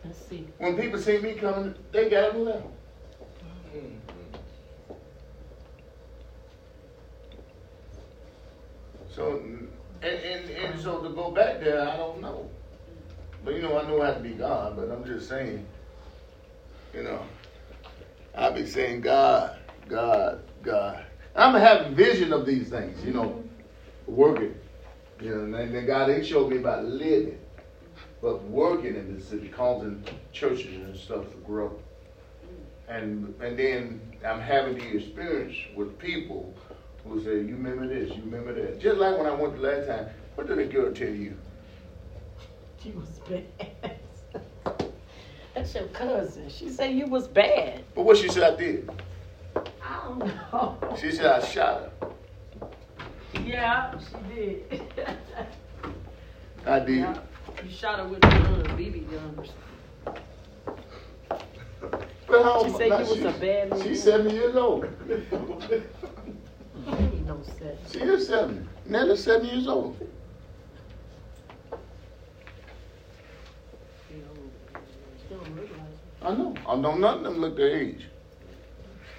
[0.06, 0.48] Let's see.
[0.64, 2.66] When people see me coming, they got them left.
[9.14, 9.68] So, and,
[10.02, 12.50] and, and so to go back there, I don't know.
[13.44, 15.66] But you know, I know I have to be God, but I'm just saying,
[16.94, 17.22] you know,
[18.34, 19.58] I be saying God,
[19.90, 21.04] God, God.
[21.36, 23.44] I'm having vision of these things, you know,
[24.08, 24.56] working.
[25.20, 27.38] You know, and then God, they showed me about living,
[28.24, 30.02] but working in the city, causing
[30.32, 31.78] churches and stuff to grow.
[32.88, 36.54] And and then I'm having the experience with people
[37.06, 38.10] who say, "You remember this?
[38.16, 40.08] You remember that?" Just like when I went the last time.
[40.36, 41.38] What did the girl tell you?
[42.82, 44.00] She was bad.
[45.54, 46.50] That's your cousin.
[46.50, 47.84] She said you was bad.
[47.94, 48.90] But what she said I did?
[49.56, 50.98] I don't know.
[51.00, 52.10] She said I shot her.
[53.46, 54.82] Yeah, she did.
[56.66, 57.00] I did.
[57.00, 57.18] Yeah.
[57.64, 59.52] You shot her with the gun, BB guns.
[62.28, 63.84] But how She said now you was she- a bad man.
[63.84, 64.86] She's 70 years old.
[66.88, 67.92] Ain't no sense.
[67.92, 68.68] She is 70.
[68.86, 69.98] Nearly 70 years old.
[74.10, 74.16] She
[75.30, 76.26] don't look like it.
[76.26, 76.56] I know.
[76.68, 78.08] I know none of them look their age.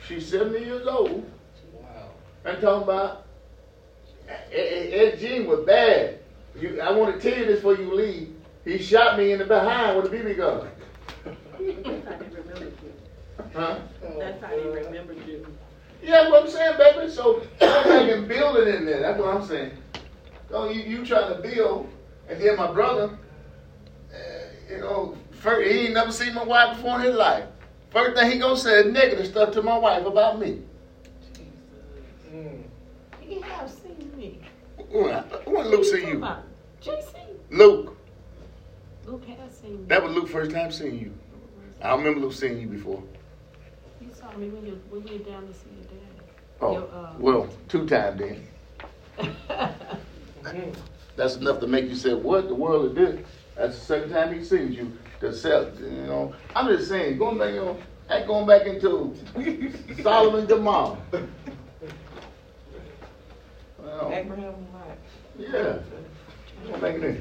[0.06, 1.30] She's 70 years old.
[1.72, 2.10] Wow.
[2.44, 3.26] And talking about
[4.28, 6.18] eh, eh, eh, Ed, Ed Jean was bad.
[6.58, 8.33] You, I want to tell you this before you leave.
[8.64, 10.68] He shot me in the behind with a BB gun.
[11.58, 12.92] That's how they remember you.
[13.54, 13.78] Huh?
[14.18, 15.46] That's how he remembered you.
[16.02, 17.10] Yeah, that's what I'm saying, baby.
[17.10, 19.00] So I'm making building in there.
[19.00, 19.72] That's what I'm saying.
[20.48, 21.88] So you, you trying to build,
[22.28, 23.18] and then my brother,
[24.12, 24.16] uh,
[24.70, 27.44] you know, first, he ain't never seen my wife before in his life.
[27.90, 30.62] First thing he gonna say is negative stuff to my wife about me.
[32.32, 32.62] Mm.
[33.20, 34.40] He have seen me.
[34.90, 35.14] When,
[35.46, 36.26] when Luke see you?
[36.82, 37.14] JC.
[37.50, 37.93] Luke.
[39.06, 39.84] Luke has seen me.
[39.88, 41.12] That was Luke's first time seeing you.
[41.82, 43.02] I don't remember Luke seeing you before.
[44.00, 45.98] You saw me when you when we went down to see your dad.
[46.60, 48.46] Oh, Your, uh, well, two times then.
[51.16, 53.26] That's enough to make you say, "What the world is this?"
[53.56, 54.96] That's the second time he sees you.
[55.20, 56.34] To sell, you know.
[56.56, 57.78] I'm just saying, going back, you know,
[58.10, 59.14] ain't going back into
[60.02, 60.98] Sodom and Gomorrah.
[63.78, 64.98] Well, Abraham and Lot.
[65.38, 65.78] yeah.
[66.66, 67.16] Going back in there.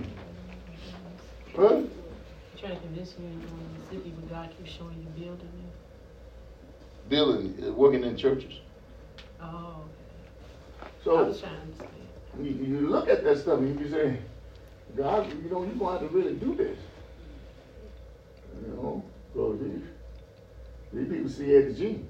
[1.56, 1.82] Huh?
[2.58, 3.42] Trying to convince you in
[3.78, 7.10] Mississippi, but God keeps showing you building it.
[7.10, 8.54] Building, uh, working in churches.
[9.42, 9.84] Oh,
[10.82, 11.94] I So was trying to
[12.42, 14.18] you, you look at that stuff and you say,
[14.98, 16.78] God, you know, you're going to have to really do this.
[18.66, 19.82] You know, because these,
[20.94, 22.06] these people see Eddie G.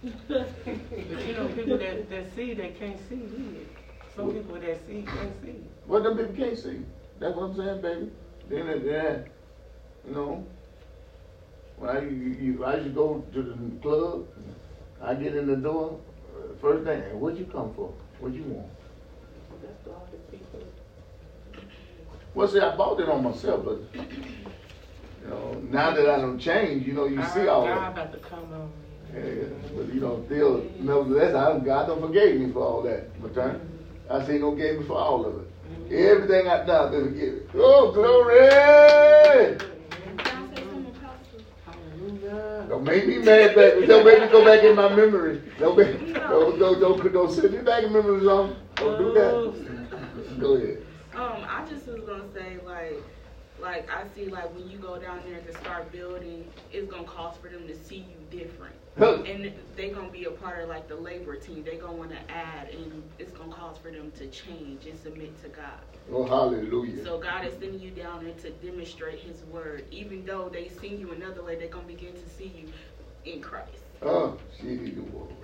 [0.28, 3.66] But you know, people that, that see, they can't see, do?
[4.18, 5.54] Some people that see can't see.
[5.86, 6.80] Well, them people can't see.
[7.20, 8.10] That's what I'm saying, baby.
[8.50, 9.30] Then, then,
[10.08, 10.44] you know,
[11.76, 14.26] when I, you, you, I used to go to the club,
[15.00, 16.00] I get in the door,
[16.34, 17.94] uh, first thing, what you come for?
[18.18, 18.66] What you want?
[19.62, 20.64] That's all the people.
[22.34, 26.88] Well, see, I bought it on myself, but you know, now that I don't change,
[26.88, 27.92] you know, you see all God that.
[27.92, 28.74] about to come on me.
[29.14, 29.44] Yeah,
[29.76, 33.22] but you know, still, nevertheless, I, God don't forgave me for all that.
[33.22, 33.77] But time,
[34.10, 35.48] I say, don't forgive me for all of it.
[35.92, 37.40] Everything I done, they forgive me.
[37.54, 39.58] Oh, glory!
[42.68, 43.86] Don't make me mad, baby.
[43.86, 45.42] Don't make me go back in my memory.
[45.58, 48.56] Don't make, don't, don't, don't, don't send me back in memory zone.
[48.76, 50.38] Don't do that.
[50.38, 50.84] Go ahead.
[51.14, 53.02] Um, I just was gonna say like,
[53.68, 57.38] like I see like when you go down there to start building, it's gonna cost
[57.42, 59.22] for them to see you different, Huh.
[59.26, 61.64] and they gonna be a part of like the labor team.
[61.64, 65.40] They gonna want to add, and it's gonna cause for them to change and submit
[65.42, 65.80] to God.
[66.10, 67.04] Oh, hallelujah.
[67.04, 69.84] So God is sending you down there to demonstrate His word.
[69.90, 72.72] Even though they see you another way, they're gonna begin to see you
[73.30, 73.82] in Christ.
[74.00, 75.34] Oh, she need the wolves.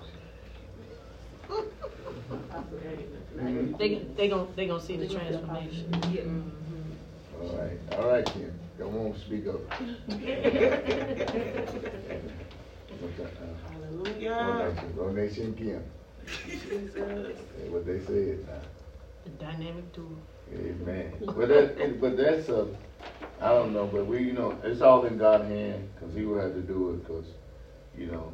[3.36, 3.76] Mhm.
[3.78, 5.92] They they gonna they gonna see the transformation.
[6.10, 6.22] Yeah.
[7.44, 8.58] All right, all right, Kim.
[8.78, 9.60] Come on, speak up.
[13.00, 13.20] What's?
[13.70, 14.34] Hallelujah.
[14.34, 15.82] Donation, donation, Kim.
[16.26, 16.94] Jesus.
[16.94, 18.62] That's what they said now.
[19.24, 20.16] The dynamic duo.
[20.52, 21.12] Amen.
[21.26, 22.66] But that, but that's a,
[23.40, 26.40] I don't know, but we, you know, it's all in God's hand, cause He will
[26.40, 27.26] have to do it, cause,
[27.96, 28.32] you know,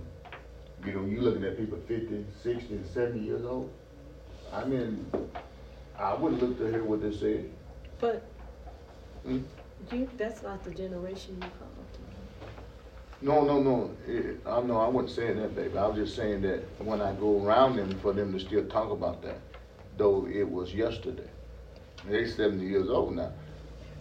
[0.84, 3.72] you know, you looking at people 50, 60, and 70 years old.
[4.52, 5.10] I mean,
[5.98, 7.50] I wouldn't look to hear what they said.
[8.00, 8.22] But
[9.24, 9.40] Hmm?
[9.90, 11.70] you that's not the generation you called.
[13.22, 13.90] No, no, no.
[14.06, 15.76] It, I no, I wasn't saying that, baby.
[15.76, 18.90] I was just saying that when I go around them, for them to still talk
[18.90, 19.38] about that,
[19.98, 21.28] though it was yesterday.
[22.06, 23.32] They're seventy years old now.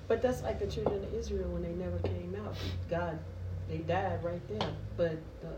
[0.07, 2.55] But that's like the children of Israel when they never came out.
[2.89, 3.19] God,
[3.67, 4.69] they died right there.
[4.95, 5.49] But uh,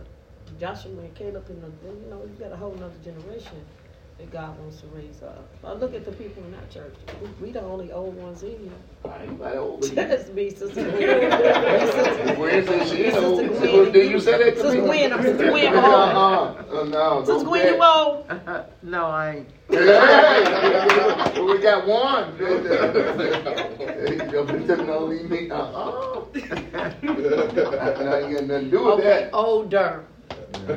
[0.59, 3.64] Joshua and Caleb and the, you know, you got a whole nother generation
[4.22, 5.44] that God wants to raise up.
[5.64, 6.94] I look at the people in our church.
[7.22, 8.72] We, we the only old ones in here.
[9.12, 9.80] I ain't nobody old.
[9.90, 9.96] but you.
[9.96, 12.36] That's me, Sister Gwen.
[12.36, 13.48] Gwen said she Sister old.
[13.48, 13.92] Gwen.
[13.92, 14.70] Did you say that to me?
[14.70, 15.86] Sister Gwen, I'm Sister Gwen Uh, old.
[15.88, 18.26] uh, uh, no, Sister don't Gwen, you old?
[18.84, 19.48] no, I ain't.
[19.70, 19.86] Hey,
[21.36, 22.38] well, we got one.
[22.38, 22.64] Don't
[24.68, 25.50] tell no leave me.
[25.50, 26.26] Uh, uh.
[26.36, 29.30] I ain't got nothing to do with Okay, that.
[29.34, 30.06] older.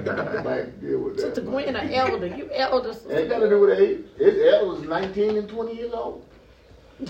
[0.44, 1.22] Might deal with that.
[1.22, 2.26] Sister Gwen, an elder.
[2.26, 4.00] You elder, Ain't Sister got to do with age.
[4.18, 6.24] His elders 19 and 20 years old.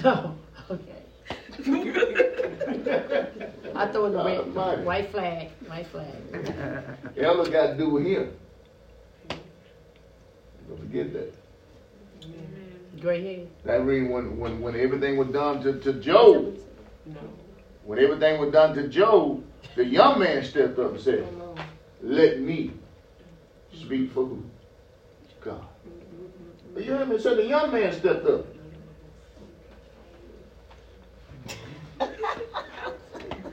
[0.03, 0.35] No,
[0.71, 1.03] okay.
[3.75, 4.51] I throw in the Almighty.
[4.51, 6.07] red, white flag, white flag.
[7.17, 8.33] Elders got to do with him.
[10.69, 11.33] Don't forget that.
[13.01, 13.47] Gray hair.
[13.65, 16.57] That means when, when, when everything was done to, to Job,
[17.07, 17.21] No.
[17.85, 19.45] when everything was done to Job,
[19.77, 21.44] the young man stepped up and said, No.
[22.05, 22.71] Let me
[23.73, 24.45] speak for who?
[25.41, 25.65] God.
[26.77, 27.19] You hear me?
[27.19, 28.47] So the young man stepped up.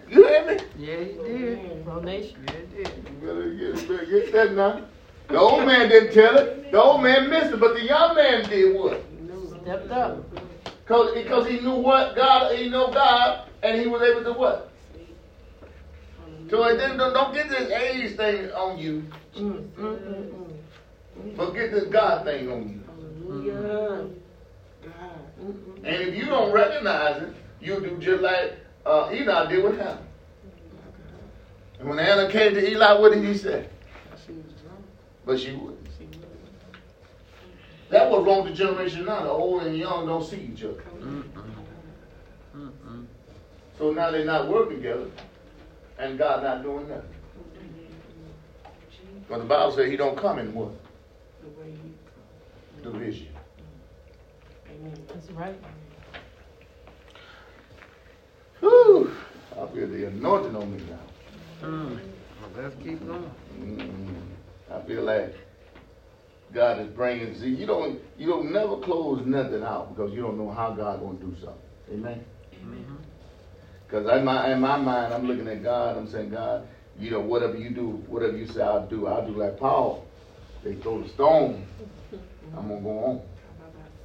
[0.09, 0.57] You hear me?
[0.77, 1.85] Yeah, he did.
[1.85, 2.45] Pro Nation.
[2.45, 2.91] Yeah, he did.
[3.07, 4.81] You better get, better get that now.
[5.29, 6.69] The old man didn't tell it.
[6.69, 9.01] The old man missed it, but the young man did what?
[9.61, 10.25] Stepped up.
[10.85, 14.70] Cause, because he knew what God, he knew God, and he was able to what?
[16.51, 19.05] So it didn't, don't, don't get this age thing on you,
[19.37, 20.33] Mm, mm, mm,
[21.17, 21.37] mm.
[21.37, 22.83] but get this God thing on you.
[23.25, 24.09] Hallelujah.
[24.83, 24.91] God.
[25.41, 25.75] Mm, mm.
[25.77, 30.01] And if you don't recognize it, you do just like uh, Enoch did with Hannah.
[31.79, 33.69] And when Hannah came to Eli, what did he say?
[34.25, 34.83] She was drunk.
[35.25, 35.87] But she wouldn't.
[37.91, 39.23] That was wrong with the generation now.
[39.23, 40.83] The old and young don't see each other.
[43.77, 45.07] So now they're not working together,
[46.01, 47.09] and God not doing nothing.
[49.29, 50.71] But the Bible says He don't come in what
[51.43, 52.83] The way he.
[52.83, 53.27] division.
[54.69, 54.97] Amen.
[55.07, 55.55] That's right.
[58.59, 59.11] Whew.
[59.53, 61.67] I feel the anointing on me now.
[61.67, 61.99] Mm.
[62.41, 63.31] Well, let's keep going.
[63.59, 64.23] Mm.
[64.71, 65.35] I feel like
[66.53, 67.35] God is bringing.
[67.39, 70.99] See, you don't you don't never close nothing out because you don't know how God
[70.99, 71.61] going to do something.
[71.93, 72.25] Amen.
[72.63, 72.97] Mhm.
[73.91, 75.97] Because in my in my mind, I'm looking at God.
[75.97, 76.65] I'm saying, God,
[76.97, 79.07] you know, whatever you do, whatever you say, I'll do.
[79.07, 80.05] I'll do like Paul.
[80.63, 81.67] They throw the stone.
[82.55, 83.21] I'm gonna go on.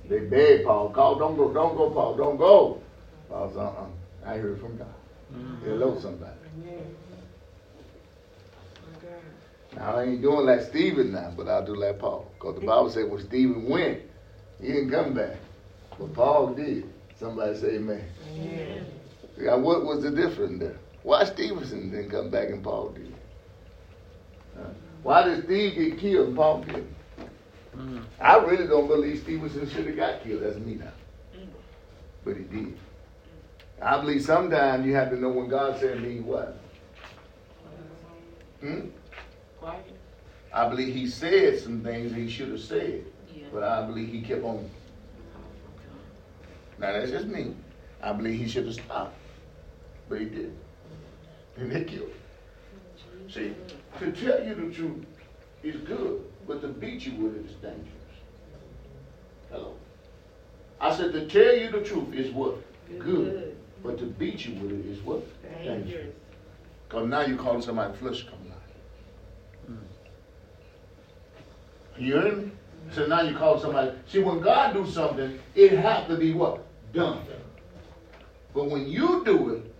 [0.09, 2.81] They beg Paul, Paul, don't go, don't go, Paul, don't go.
[3.29, 3.87] Paul said, uh-uh.
[4.25, 4.87] I heard from God.
[5.33, 5.63] Mhm.
[5.63, 6.33] Hello, somebody.
[6.63, 6.97] Amen.
[9.75, 12.31] My Now I ain't doing like Stephen now, but I'll do like Paul.
[12.35, 14.01] Because the Bible said when Stephen went,
[14.61, 15.37] he didn't come back.
[15.99, 16.93] But Paul did.
[17.19, 18.05] Somebody say amen.
[18.35, 18.96] Amen.
[19.39, 20.77] Now, what was the difference there?
[21.03, 23.15] Why Stevenson didn't come back and Paul did?
[25.03, 26.95] Why did Steve get killed and Paul didn't?
[27.77, 28.03] Mm.
[28.21, 30.43] I really don't believe Stevenson should have got killed.
[30.43, 30.93] That's me now.
[32.25, 32.79] But he did.
[33.81, 36.59] I believe sometimes you have to know when God said mean what.
[38.61, 38.87] Hmm?
[39.59, 39.93] Quiet.
[40.53, 43.45] I believe he said some things he should have said, Yeah.
[43.53, 44.71] but I believe he kept on.
[46.79, 47.55] Now that's just me.
[48.03, 49.15] I believe he should have stopped,
[50.09, 50.57] but he did,
[51.57, 52.09] and they killed.
[52.09, 53.31] him.
[53.31, 53.55] See,
[53.99, 55.05] to tell you the truth
[55.63, 57.89] is good, but to beat you with it is dangerous.
[59.51, 59.75] Hello.
[60.81, 62.57] I said to tell you the truth is what
[62.99, 65.23] good, but to beat you with it is what
[65.63, 66.15] dangerous.
[66.89, 68.59] Because now you're calling somebody flesh come alive.
[69.67, 69.77] Hmm.
[71.99, 72.53] You hear me?
[72.93, 73.93] So now you call somebody.
[74.07, 76.65] See, when God do something, it has to be what?
[76.93, 77.21] Done.
[78.55, 79.75] But when you do it,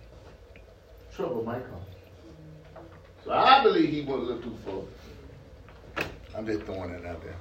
[1.17, 2.85] trouble might come.
[3.25, 6.07] So I believe he went a little too far.
[6.37, 7.37] I'm just throwing it out there.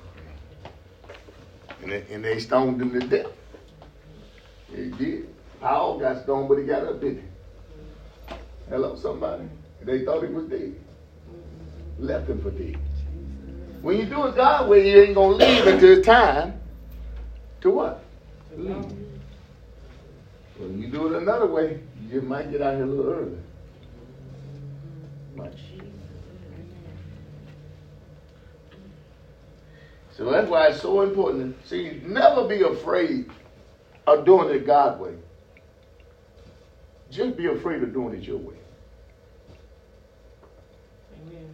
[1.82, 3.28] And they, and they stoned him to death.
[4.73, 5.30] He did.
[5.59, 7.23] Paul got stoned, but he got up, didn't
[8.30, 8.36] he?
[8.69, 9.43] Hello, somebody.
[9.82, 10.76] They thought he was dead.
[11.99, 12.78] Left him for dead.
[13.82, 16.59] When you do it God's way, you ain't gonna leave until it's time
[17.61, 18.03] to what?
[18.57, 18.73] Leave.
[20.57, 23.38] When you do it another way, you might get out here a little early.
[25.36, 25.57] Much.
[30.17, 31.55] So that's why it's so important.
[31.67, 33.29] See, never be afraid
[34.07, 35.15] of doing it God's way.
[37.11, 38.55] Just be afraid of doing it your way.
[41.21, 41.53] Amen.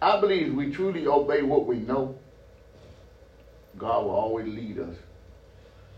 [0.00, 2.18] I believe we truly obey what we know,
[3.76, 4.96] God will always lead us.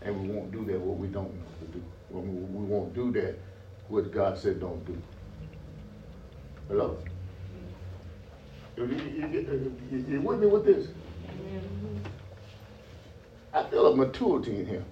[0.01, 1.83] And we won't do that what we don't know to do.
[2.09, 3.37] We won't do that
[3.87, 5.01] what God said don't do.
[6.69, 6.97] Hello?
[8.77, 8.95] You, you,
[9.27, 10.87] you, you- you with me with this?
[10.87, 11.97] Mm-hmm.
[13.53, 14.85] I feel a maturity in here.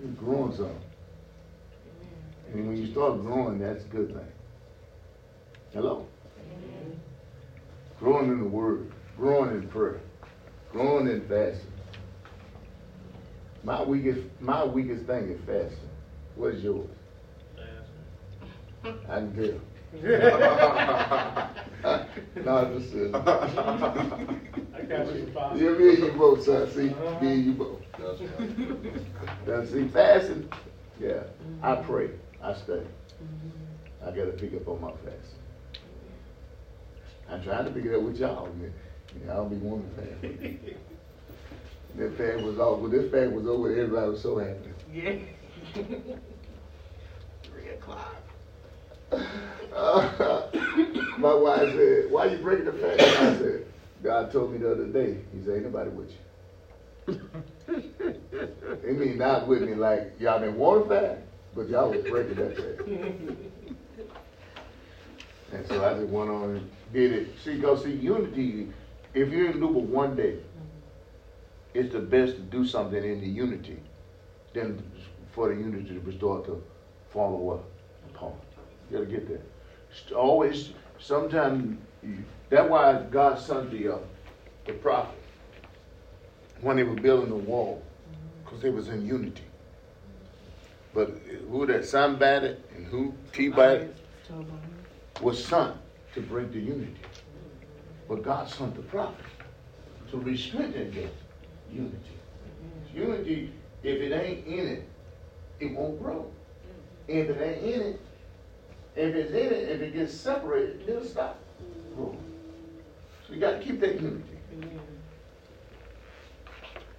[0.00, 0.74] He's growing some.
[2.52, 4.26] And when you start growing, that's a good thing.
[5.72, 6.06] Hello?
[8.00, 10.00] growing in the Word, growing in prayer,
[10.72, 11.70] growing in fasting.
[13.62, 15.88] My weakest, my weakest thing is fasting.
[16.34, 16.88] What is yours?
[17.54, 19.00] Fasting.
[19.08, 19.60] I can tell.
[20.02, 20.06] no,
[22.46, 23.12] I'm just saying.
[23.14, 25.58] I got you, Father.
[25.58, 26.70] Yeah, me and you both, son.
[26.70, 27.20] See, uh-huh.
[27.20, 27.80] me and you both.
[29.46, 30.48] Now, see, fasting,
[31.00, 31.24] yeah,
[31.62, 32.10] I pray,
[32.42, 32.86] I study.
[33.22, 34.08] Mm-hmm.
[34.08, 35.40] I got to pick up on my fasting.
[37.28, 38.72] I'm trying to pick it up with y'all, man.
[39.26, 40.76] Y'all be wanting to fast.
[41.96, 42.82] That fast was over.
[42.82, 44.70] When this fast was over, everybody was so happy.
[44.92, 45.16] Yeah.
[47.42, 48.29] Three o'clock.
[49.12, 50.46] Uh,
[51.18, 53.66] my wife said, "Why you breaking the fast?" I said,
[54.02, 55.18] "God told me the other day.
[55.32, 56.16] He said, ain't nobody with you."
[58.84, 61.20] It mean not with me like y'all didn't fast,
[61.54, 62.88] but y'all was breaking that fast.
[65.52, 67.28] And so I just went on and did it.
[67.44, 68.72] See, go see unity.
[69.14, 70.38] If you didn't do one day,
[71.74, 73.78] it's the best to do something in the unity
[74.52, 74.82] than
[75.32, 76.62] for the unity to restore to
[77.10, 77.60] fall away
[78.14, 78.34] apart.
[78.90, 79.40] You gotta get that.
[79.94, 81.78] St- Always, sometimes,
[82.48, 83.98] that's why God sent the, uh,
[84.66, 85.18] the prophet
[86.60, 87.82] when they were building the wall,
[88.44, 89.44] because they was in unity.
[90.92, 93.88] But uh, who that somebody and who T-body
[95.20, 95.76] was sent
[96.14, 96.96] to bring the unity.
[98.08, 99.24] But God sent the prophet
[100.10, 101.14] to restrict against
[101.72, 101.96] unity.
[102.92, 103.52] Unity,
[103.84, 104.88] if it ain't in it,
[105.60, 106.28] it won't grow.
[107.08, 108.00] And if it ain't in it,
[108.96, 111.38] if it's in it, if it gets separated, it'll stop
[111.94, 112.18] growing.
[113.26, 114.24] So you got to keep that unity.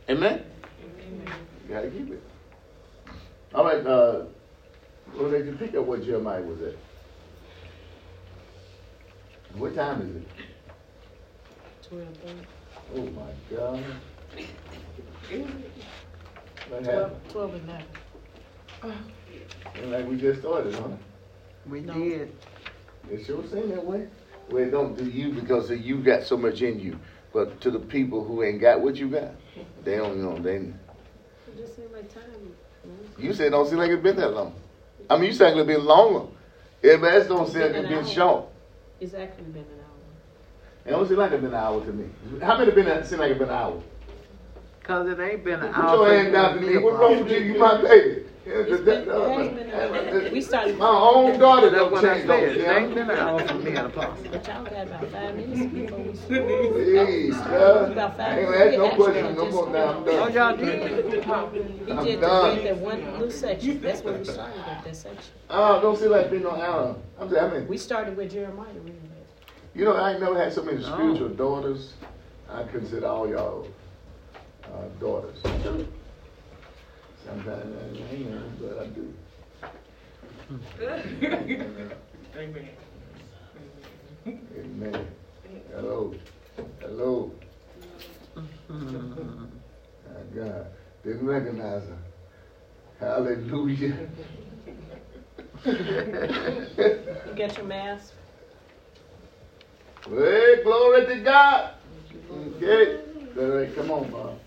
[0.10, 0.46] Amen?
[1.68, 2.22] You got to keep it.
[3.54, 4.24] All right, uh,
[5.16, 6.76] well, they can pick up what Jeremiah was at.
[9.56, 10.28] What time is it?
[11.90, 12.48] Twelve thirty.
[12.96, 13.84] Oh my God.
[16.70, 17.30] What Twelve, happened?
[17.30, 17.84] twelve and nine.
[19.76, 20.88] Seems like we just started, huh?
[21.70, 21.94] We No.
[21.94, 22.32] did.
[23.12, 24.08] It sure seem that way.
[24.50, 27.00] Well, it don't do you because you got so much in you.
[27.34, 29.30] But to the people who ain't got what you got,
[29.84, 30.38] they don't know.
[30.38, 30.74] They It
[31.58, 32.24] just seemed like time.
[33.18, 34.54] you said it don't seem like it's been that long.
[35.10, 36.28] I mean, you said it's been longer.
[36.84, 38.46] Everybody else don't seem like it's been short.
[39.00, 40.86] It's actually been an hour.
[40.86, 42.10] It don't seem like it's been an hour to me.
[42.42, 43.82] How many been that seem like it's been an hour?
[44.84, 45.96] Cause it ain't been an Put hour.
[45.96, 46.78] your hand down to me.
[46.78, 47.38] What's wrong with you?
[47.40, 48.26] You my baby.
[48.44, 50.30] It's been- it has been an hour.
[50.32, 52.44] We started- My own daughter That's don't what I change said.
[52.58, 54.16] It ain't been an hour for me, Apostle.
[54.32, 56.72] But y'all got about five minutes before we started.
[56.72, 58.14] Please, About God.
[58.18, 58.78] five I ain't minutes.
[58.78, 59.88] no We questions no actually more now.
[59.90, 60.68] I'm Oh, y'all did?
[61.86, 62.64] He I'm did done.
[62.64, 63.82] that one little section.
[63.82, 65.34] That's where we started at that section.
[65.50, 66.96] Oh, don't seem like it's no hour.
[67.20, 69.02] I'm saying, I mean, We started with Jeremiah reading
[69.74, 70.84] you know, I ain't never had so many No.
[70.84, 71.94] spiritual daughters.
[72.50, 73.68] I consider all y'all
[74.66, 74.68] uh,
[75.00, 75.38] daughters.
[77.26, 79.14] Sometimes I ain't know, but I do.
[82.38, 82.72] Amen.
[84.58, 85.08] Amen.
[85.74, 86.14] Hello.
[86.82, 87.32] Hello.
[88.70, 89.50] Mhm.
[90.06, 90.66] My God.
[91.04, 91.98] Didn't recognize her.
[93.00, 94.08] Hallelujah.
[95.66, 98.14] You got your mask?
[100.08, 101.74] Hey, glory to God.
[102.32, 103.00] Okay.
[103.38, 104.40] All right, come on, Bob.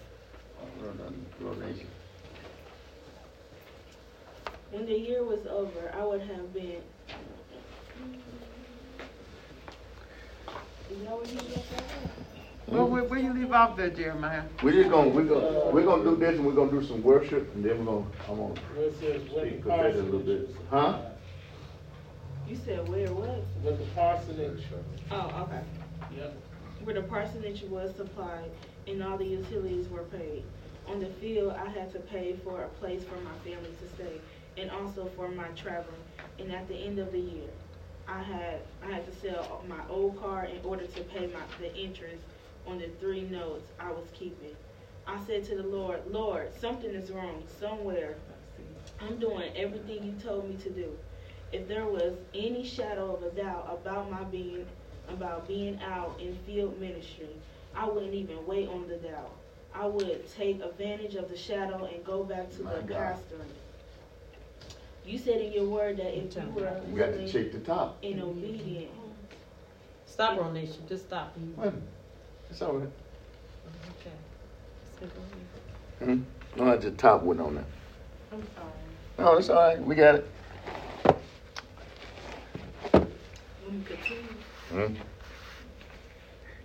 [1.41, 1.89] Donation.
[4.75, 6.83] When the year was over, I would have been.
[10.91, 11.39] Is that what you?
[12.67, 14.43] Well, where, where you leave off there, Jeremiah?
[14.65, 17.55] We're just gonna we're gonna we're gonna do this and we're gonna do some worship
[17.55, 20.51] and then we're gonna I'm gonna Where it says what speak a little bit.
[20.69, 20.99] Huh?
[22.49, 23.45] You said where what?
[23.63, 24.65] With the parsonage,
[25.13, 25.63] Oh, okay.
[26.17, 26.35] yep.
[26.83, 28.51] Where the parsonage was supplied
[28.89, 30.43] and all the utilities were paid.
[30.89, 34.21] On the field, I had to pay for a place for my family to stay
[34.57, 35.95] and also for my travel.
[36.39, 37.51] And at the end of the year,
[38.07, 41.75] I had I had to sell my old car in order to pay my the
[41.75, 42.23] interest
[42.67, 44.55] on the three notes I was keeping.
[45.07, 48.15] I said to the Lord, Lord, something is wrong somewhere.
[49.01, 50.97] I'm doing everything you told me to do.
[51.53, 54.67] If there was any shadow of a doubt about my being
[55.09, 57.29] about being out in field ministry,
[57.75, 59.33] I wouldn't even wait on the doubt.
[59.75, 63.17] I would take advantage of the shadow and go back to My the God.
[63.17, 63.64] pastoring.
[65.07, 67.59] You said in your word that if you were You got to willing check the
[67.61, 67.99] top.
[68.03, 68.91] and obedient,
[70.07, 70.89] Stop, Ronation.
[70.89, 71.35] Just stop.
[71.37, 71.83] Wait a minute.
[72.49, 72.89] It's all right.
[74.01, 74.15] Okay.
[75.01, 76.25] So go ahead.
[76.57, 76.63] Hmm?
[76.65, 77.65] No, the top went on there.
[78.33, 78.71] I'm sorry.
[79.19, 79.83] No, it's all right.
[79.83, 80.31] We got it.
[82.93, 83.07] Let
[83.73, 84.23] me continue.
[84.71, 84.95] Hmm?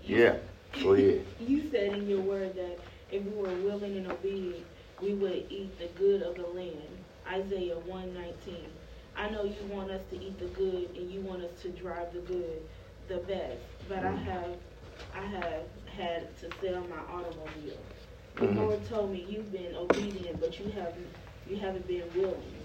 [0.03, 0.35] Yeah.
[0.83, 1.25] Go ahead.
[1.39, 2.77] You said in your word that
[3.11, 4.65] if we were willing and obedient,
[5.01, 6.98] we would eat the good of the land.
[7.29, 8.55] Isaiah 119.
[9.15, 12.13] I know you want us to eat the good and you want us to drive
[12.13, 12.61] the good,
[13.07, 13.59] the best.
[13.87, 14.51] But I have
[15.15, 15.63] I have
[15.97, 17.77] had to sell my automobile.
[18.35, 18.55] The Mhm.
[18.57, 21.07] Lord told me you've been obedient but you haven't
[21.49, 22.55] you haven't been willing.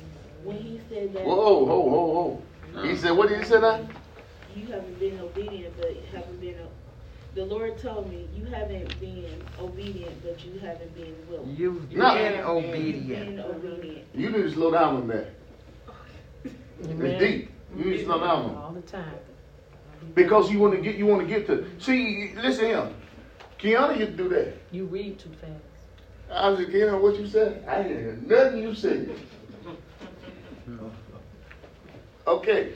[0.45, 2.41] When he said that Whoa, whoa, whoa,
[2.75, 2.83] whoa.
[2.83, 3.81] He said, what did he say now?
[4.55, 6.57] you haven't been obedient, but haven't been.
[7.35, 9.27] The Lord told me you haven't been
[9.59, 11.57] obedient, but you haven't been willing.
[11.57, 12.15] You No.
[12.15, 13.41] been Been obedient.
[13.41, 14.05] obedient.
[14.15, 15.31] You need to slow down on that.
[16.85, 17.07] Amen.
[17.07, 17.51] It's deep.
[17.77, 18.57] You need to slow down on.
[18.57, 19.15] All the time.
[20.15, 21.67] Because you want to get, you want to get to.
[21.81, 22.89] See, listen here.
[23.59, 24.55] Kiana used to do that.
[24.71, 25.53] You read too fast.
[26.31, 27.65] I was like, Kiana, what you said?
[27.67, 29.11] I didn't hear nothing you said.
[32.27, 32.73] Okay.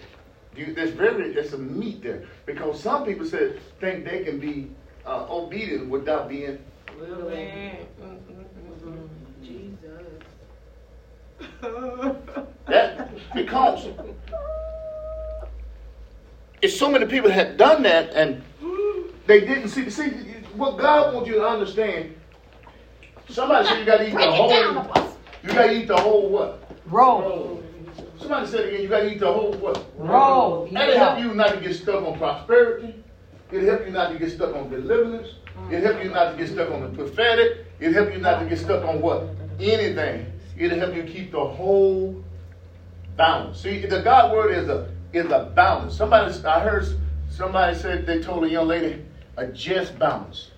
[0.59, 2.24] You, there's very, there's some meat there.
[2.44, 4.70] Because some people said, think they can be
[5.06, 6.59] uh, obedient without being
[6.98, 7.30] Little.
[9.40, 10.02] Jesus.
[12.66, 13.86] That because
[16.61, 18.42] it's so many people had done that and
[19.26, 19.88] they didn't see.
[19.90, 20.09] See
[20.54, 22.16] what God wants you to understand.
[23.28, 25.09] Somebody said you got to eat the whole.
[25.44, 26.68] You got to eat the whole what?
[26.86, 27.57] Roll,
[28.28, 28.82] Somebody said again.
[28.82, 29.86] You got to eat the whole what?
[29.96, 30.68] roll.
[30.70, 33.02] That'll help you not to get stuck on prosperity.
[33.50, 35.28] It'll help you not to get stuck on deliverance.
[35.70, 37.64] It'll help you not to get stuck on the prophetic.
[37.80, 39.30] It'll help you not to get stuck on what?
[39.58, 40.30] Anything.
[40.58, 42.22] It'll help you keep the whole
[43.16, 43.62] balance.
[43.62, 45.96] See, the God word is a is a balance.
[45.96, 46.86] Somebody I heard
[47.30, 49.06] somebody said they told a young lady
[49.38, 50.50] a just balance.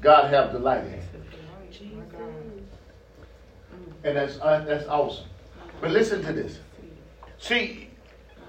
[0.00, 1.02] God have delight in.
[4.02, 5.26] And that's uh, that's awesome.
[5.80, 6.58] But listen to this.
[7.40, 7.88] See,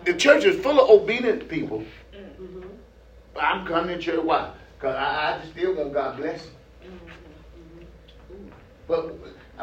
[0.06, 1.84] the church is full of obedient people.
[3.40, 4.24] I'm coming to church.
[4.24, 4.52] Why?
[4.78, 6.48] Because I, I just still want God bless.
[8.88, 9.16] But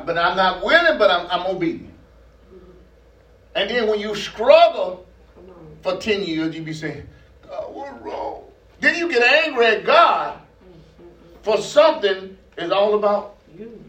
[0.06, 1.94] but I'm not willing, but I'm, I'm obedient.
[3.54, 5.06] And then when you struggle
[5.82, 7.06] for 10 years, you be saying,
[7.46, 8.44] God, what's wrong?
[8.80, 10.38] Then you get angry at God
[11.42, 13.82] for something is all about You.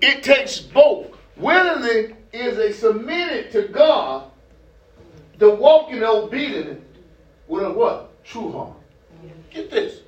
[0.00, 1.08] It takes both.
[1.36, 4.30] Willingly is a submitted to God,
[5.38, 6.82] the walking obedient
[7.48, 8.24] with a what?
[8.24, 8.76] True heart.
[9.50, 10.00] Get this.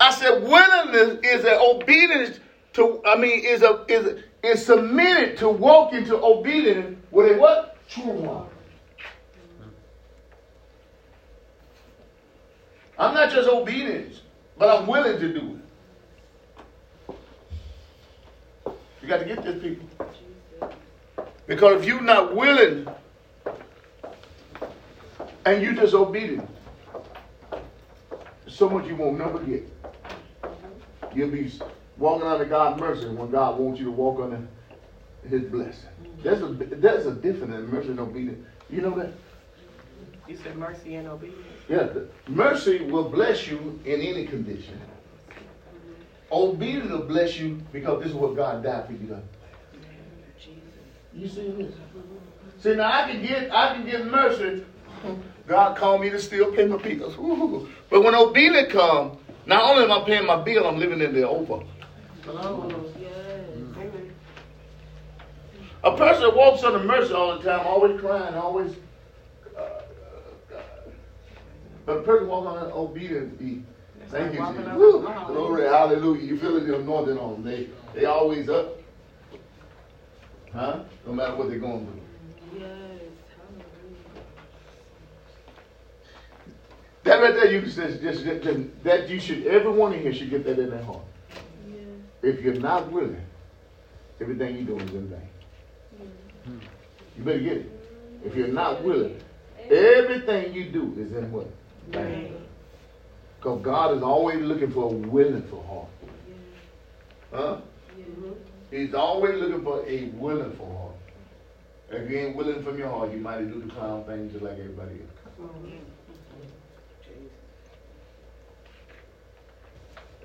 [0.00, 2.40] I said willingness is an obedience
[2.72, 7.38] to I mean is a is a, is submitted to walk into obedience with a
[7.38, 7.76] what?
[7.88, 8.48] True heart.
[12.98, 14.20] I'm not just obedient,
[14.58, 15.60] but I'm willing to do it.
[19.02, 19.88] You got to get this, people.
[21.50, 22.86] Because if you're not willing
[25.44, 26.48] and you disobedient,
[28.46, 29.68] so much you won't never get.
[31.12, 31.50] You'll be
[31.98, 34.46] walking under God's mercy when God wants you to walk under
[35.28, 35.88] His blessing.
[36.22, 38.46] There's a there's a difference in mercy and obedience.
[38.70, 39.10] You know that?
[40.28, 41.48] You said mercy and obedience.
[41.68, 41.88] Yeah,
[42.28, 44.80] mercy will bless you in any condition.
[46.30, 49.20] Obedience will bless you because this is what God died for you.
[51.14, 51.74] You see this?
[52.60, 54.64] See now I can get I can get mercy.
[55.46, 57.14] God called me to still pay my bills.
[57.90, 61.26] But when obedience come, not only am I paying my bill, I'm living in the
[61.28, 61.64] over.
[65.82, 68.74] A person that walks under mercy all the time, always crying, always.
[69.56, 70.62] Uh, uh,
[71.86, 73.62] but a person walking under obedience, he,
[74.08, 74.56] thank you, Jesus.
[74.58, 74.92] under Woo.
[74.92, 75.26] the law.
[75.26, 76.22] Glory, hallelujah.
[76.22, 77.44] You feeling the anointing on them.
[77.44, 78.79] They, they always up.
[80.52, 80.80] Huh?
[81.06, 82.60] No matter what they're going through.
[82.60, 82.70] Yes.
[83.36, 84.24] Hallelujah.
[87.04, 90.12] That right there, you can say, just, just, just- that you should, everyone in here
[90.12, 91.04] should get that in their heart.
[91.68, 91.80] Yeah.
[92.22, 93.24] If you're not willing,
[94.20, 96.60] everything you do is in vain.
[97.16, 97.70] You better get it.
[98.24, 99.20] If you're not willing,
[99.70, 101.48] everything you do is in what?
[101.88, 102.36] Vain.
[103.38, 105.88] Because God is always looking for a willing for heart.
[107.32, 107.60] Huh?
[107.98, 108.32] Mm-hmm.
[108.70, 110.94] He's always looking for a willing for heart.
[111.90, 114.58] If you ain't willing from your heart, you might do the clown thing just like
[114.58, 115.20] everybody else.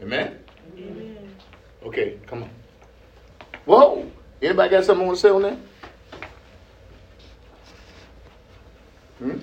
[0.02, 0.40] Amen?
[0.78, 1.36] Amen.
[1.84, 2.50] Okay, come on.
[3.66, 4.12] Whoa!
[4.42, 5.58] Anybody got something want to say on that?
[9.18, 9.40] Hmm?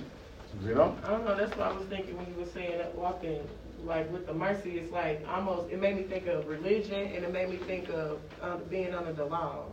[0.65, 0.97] You know?
[1.03, 1.35] I don't know.
[1.35, 3.41] That's what I was thinking when you were saying that walking,
[3.85, 4.79] like with the mercy.
[4.79, 5.71] It's like almost.
[5.71, 9.13] It made me think of religion, and it made me think of uh, being under
[9.13, 9.65] the law.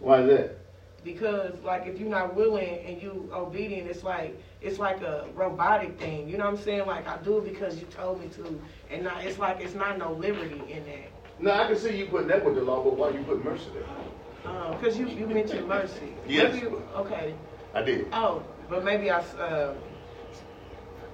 [0.00, 0.58] Why is that?
[1.04, 5.98] Because like if you're not willing and you obedient, it's like it's like a robotic
[5.98, 6.28] thing.
[6.28, 6.86] You know what I'm saying?
[6.86, 9.98] Like I do it because you told me to, and not, it's like it's not
[9.98, 11.10] no liberty in that.
[11.40, 13.66] No, I can see you putting that with the law, but why you put mercy
[13.74, 13.84] there?
[14.72, 16.14] Because you you mentioned mercy.
[16.26, 16.54] Yes.
[16.54, 16.66] Maybe,
[16.96, 17.34] okay.
[17.74, 18.06] I did.
[18.12, 19.20] Oh, but maybe I.
[19.20, 19.74] Uh,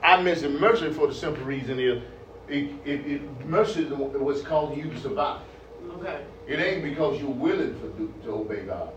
[0.03, 2.03] I mentioned mercy for the simple reason is
[2.51, 5.40] it, it, it, mercy is what's causing you to survive.
[5.92, 6.24] okay.
[6.46, 8.90] It ain't because you're willing to, do, to obey God.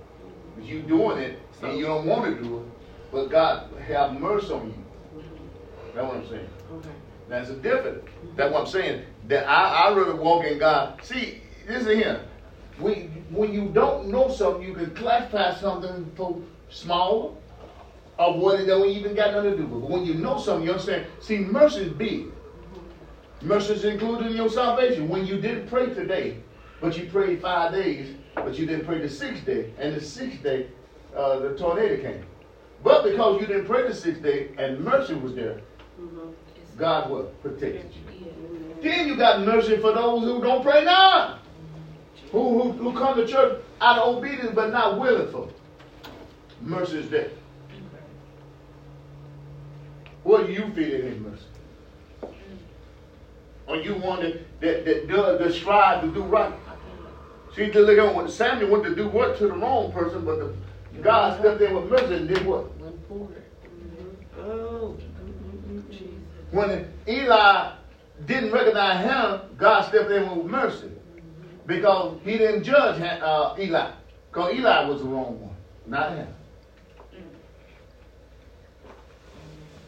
[0.55, 2.65] But you doing it and you don't want to do it,
[3.11, 4.73] but God have mercy on you.
[4.73, 5.95] Mm-hmm.
[5.95, 6.49] That's what I'm saying.
[6.73, 6.89] Okay.
[7.29, 8.09] That's a difference.
[8.35, 9.05] That's what I'm saying.
[9.27, 10.99] That I, I rather walk in God.
[11.03, 12.25] See, this is here.
[12.79, 17.37] When, when you don't know something, you can classify something for small
[18.17, 19.81] of what it don't even got nothing to do with.
[19.81, 21.05] But when you know something, you understand.
[21.19, 22.27] See, mercy is big.
[23.43, 25.09] Mercy is included in your salvation.
[25.09, 26.37] When you didn't pray today,
[26.79, 30.41] but you prayed five days, but you didn't pray the sixth day, and the sixth
[30.41, 30.67] day,
[31.15, 32.25] uh, the tornado came.
[32.83, 35.61] But because you didn't pray the sixth day and mercy was there,
[36.77, 37.41] God what?
[37.41, 38.33] Protected you.
[38.81, 41.39] Then you got mercy for those who don't pray now.
[42.31, 45.49] Who, who, who come to church out of obedience but not willing for.
[46.61, 47.29] Mercy is there.
[50.23, 51.43] What do you feel in his mercy?
[53.73, 56.53] Or you wanted that that does that strive to do right?
[57.55, 60.37] See, to look at what Samuel wanted to do what to the wrong person, but
[60.37, 62.65] the, God stepped in with mercy and did what?
[64.37, 64.95] Oh.
[66.51, 67.71] When Eli
[68.27, 70.91] didn't recognize him, God stepped in with mercy
[71.65, 73.91] because he didn't judge uh, Eli.
[74.31, 75.55] Because Eli was the wrong one,
[75.87, 76.27] not him.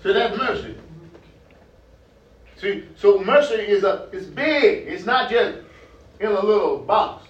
[0.01, 0.75] So that's mercy.
[2.65, 4.87] See, so mercy is a it's big.
[4.87, 5.59] It's not just
[6.19, 7.27] in a little box.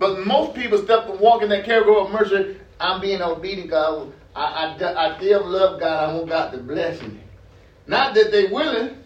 [0.00, 2.56] But most people step and walk in that category of mercy.
[2.80, 4.12] I'm being obedient, God.
[4.34, 6.10] I, I, I still love God.
[6.10, 7.20] I want God to bless me.
[7.86, 8.98] Not that they willing.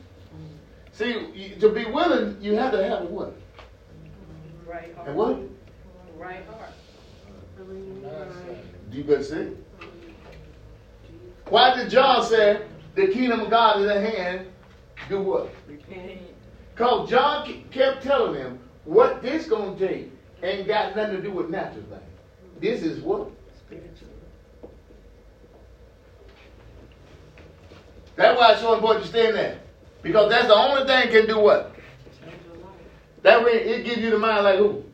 [0.93, 3.37] See, to be willing, you have to have a what?
[4.67, 5.09] Right heart.
[5.09, 5.39] And what?
[6.17, 6.73] Right heart.
[7.59, 9.51] Do you better say.
[11.51, 12.63] Why did John say
[12.95, 14.47] the kingdom of God is at hand?
[15.09, 15.55] Do what?
[16.75, 20.11] Because John kept telling them what this gonna take
[20.43, 22.03] ain't got nothing to do with natural things.
[22.61, 23.31] This is what?
[23.57, 24.09] Spiritual.
[28.17, 29.61] That's why it's so important to stay in there.
[30.03, 31.75] Because that's the only thing can do what?
[33.23, 34.85] That way it gives you the mind like who?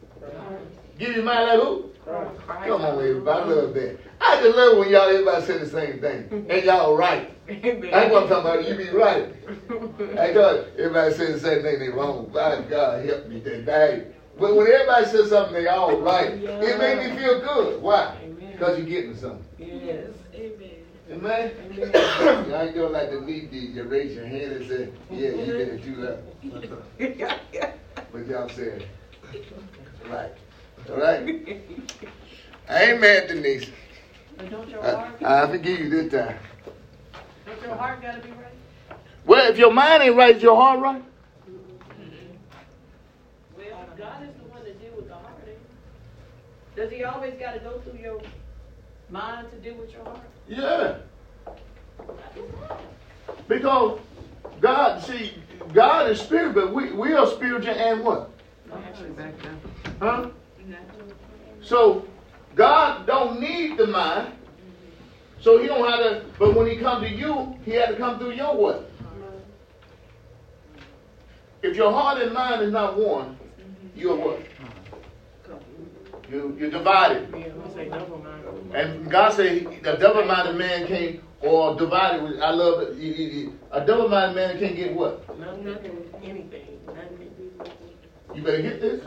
[0.99, 1.90] Give you the mind like who?
[2.05, 3.40] Come on, everybody.
[3.40, 3.99] I love that.
[4.20, 6.47] I just love when y'all everybody say the same thing.
[6.49, 7.36] And y'all right.
[7.47, 8.68] That's what I'm talking about.
[8.68, 9.32] You be right.
[10.18, 12.30] I thought everybody say the same thing, they wrong.
[12.32, 14.09] My God help me today.
[14.38, 16.32] But when everybody says something, they all right.
[16.32, 17.80] It make me feel good.
[17.80, 18.16] Why?
[18.53, 19.44] Because you're getting something.
[19.59, 20.09] Yes.
[20.34, 21.53] Amen.
[21.70, 22.51] Amen.
[22.51, 23.74] Y'all ain't doing like the lead did.
[23.74, 26.82] You raise your hand and say, yeah, you did it too loud.
[28.12, 28.86] But y'all said,
[30.09, 30.32] right.
[30.88, 31.61] All right?
[32.70, 33.70] Amen, Denise.
[34.36, 34.74] But don't
[35.24, 36.38] I, I forgive you this time.
[37.57, 38.98] Don't your heart gotta be right?
[39.24, 41.02] Well, if your mind ain't right, is your heart right?
[41.50, 42.36] Mm-hmm.
[43.57, 45.32] Well, God is the one that deal with the heart.
[46.76, 48.20] Does he always gotta go through your
[49.11, 50.20] mind to deal with your heart?
[50.48, 50.96] Yeah.
[53.48, 53.98] Because
[54.61, 55.34] God, see,
[55.72, 58.30] God is spirit, but we, we are spiritual and what?
[58.72, 59.61] Actually, back down.
[60.00, 60.28] Huh?
[61.62, 62.07] So
[62.54, 64.32] God don't need the mind.
[65.47, 68.18] So he don't have to, but when he come to you, he had to come
[68.18, 68.90] through your what?
[71.62, 73.38] If your heart and mind is not one,
[73.94, 74.40] you're what?
[76.28, 77.32] You, you're divided.
[78.74, 82.40] And God said the double-minded man can't, or divided.
[82.40, 83.53] I love it.
[83.70, 85.38] A double-minded man can't get what?
[85.38, 86.80] Nothing, anything.
[88.34, 89.07] You better get this.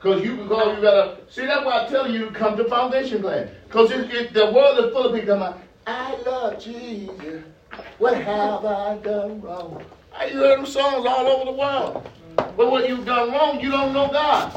[0.00, 1.46] Cause you, because you gotta see.
[1.46, 3.48] That's why I tell you come to foundation class.
[3.68, 5.60] Cause it, it, the world is full of people coming.
[5.86, 7.42] I love Jesus.
[7.98, 9.84] What have I done wrong?
[10.14, 12.08] I you heard them songs all over the world.
[12.36, 14.50] But what you've done wrong, you don't know God.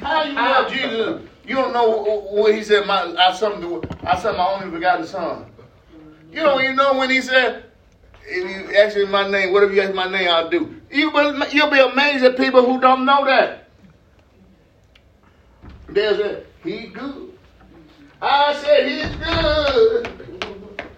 [0.00, 1.28] How you love Jesus?
[1.46, 2.86] You don't know what He said.
[2.86, 3.82] My I him.
[4.02, 5.46] I sent my only begotten Son.
[6.30, 7.64] You don't even know when He said.
[8.24, 10.80] If you ask me my name, whatever you ask my name, I'll do.
[10.90, 13.61] You will, you'll be amazed at people who don't know that.
[15.94, 17.38] A he good.
[18.22, 20.08] I said he's good.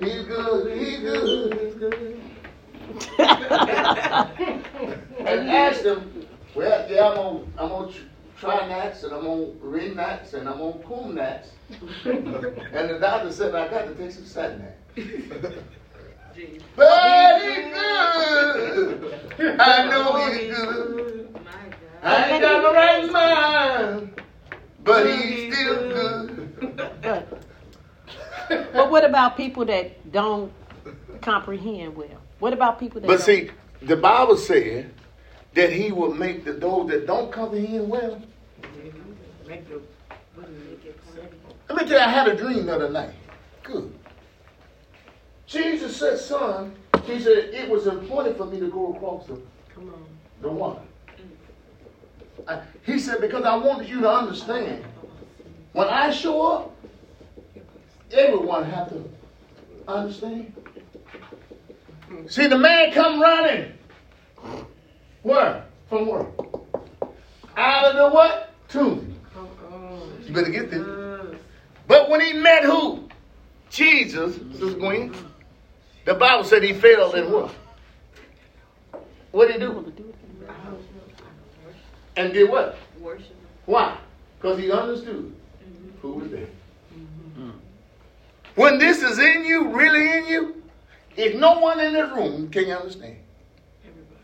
[0.00, 0.78] He's good.
[0.78, 1.52] He's good.
[1.60, 2.18] He's good.
[5.26, 7.92] and asked him, well, yeah, I'm gonna, I'm gonna
[8.38, 11.50] try nats and I'm gonna read nats and I'm gonna cool nats.
[12.06, 12.26] and
[12.72, 14.76] the doctor said I got to take some Satinat.
[16.76, 19.20] But he's good.
[19.60, 21.38] I know he's good.
[22.02, 24.22] I ain't got no right mind,
[24.84, 26.76] but he's still good.
[27.02, 27.42] But,
[28.72, 30.52] but what about people that don't
[31.22, 32.20] comprehend well?
[32.38, 33.26] What about people that But don't?
[33.26, 33.50] see,
[33.82, 34.92] the Bible said
[35.54, 38.22] that he will make the those that don't comprehend well.
[41.68, 43.14] Let me tell you, I had a dream the other night.
[43.62, 43.92] Good.
[45.46, 46.74] Jesus said, son,
[47.04, 49.40] he said, it was important for me to go across the,
[49.74, 50.04] come on.
[50.42, 50.80] the water.
[52.48, 54.84] I- he said, because I wanted you to understand,
[55.72, 56.76] when I show up,
[58.12, 59.04] everyone have to
[59.88, 60.52] understand.
[62.28, 63.72] See, the man come running.
[65.22, 65.64] Where?
[65.88, 66.26] From where?
[67.56, 68.52] Out of the what?
[68.68, 69.16] Tomb.
[70.24, 70.84] You better get this.
[71.86, 73.08] But when he met who?
[73.70, 74.52] Jesus, mm-hmm.
[74.52, 75.14] Sister Gwen.
[76.06, 77.52] The Bible said he failed in what?
[79.32, 79.92] What did he do?
[82.16, 82.78] And did what?
[83.00, 83.34] Worship.
[83.66, 83.98] Why?
[84.38, 85.34] Because he understood
[86.00, 86.46] who was there.
[88.54, 90.62] When this is in you, really in you,
[91.16, 93.16] if no one in this room can understand.
[93.84, 94.20] Everybody.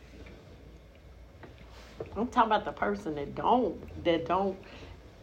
[2.17, 4.57] I'm talking about the person that don't, that don't.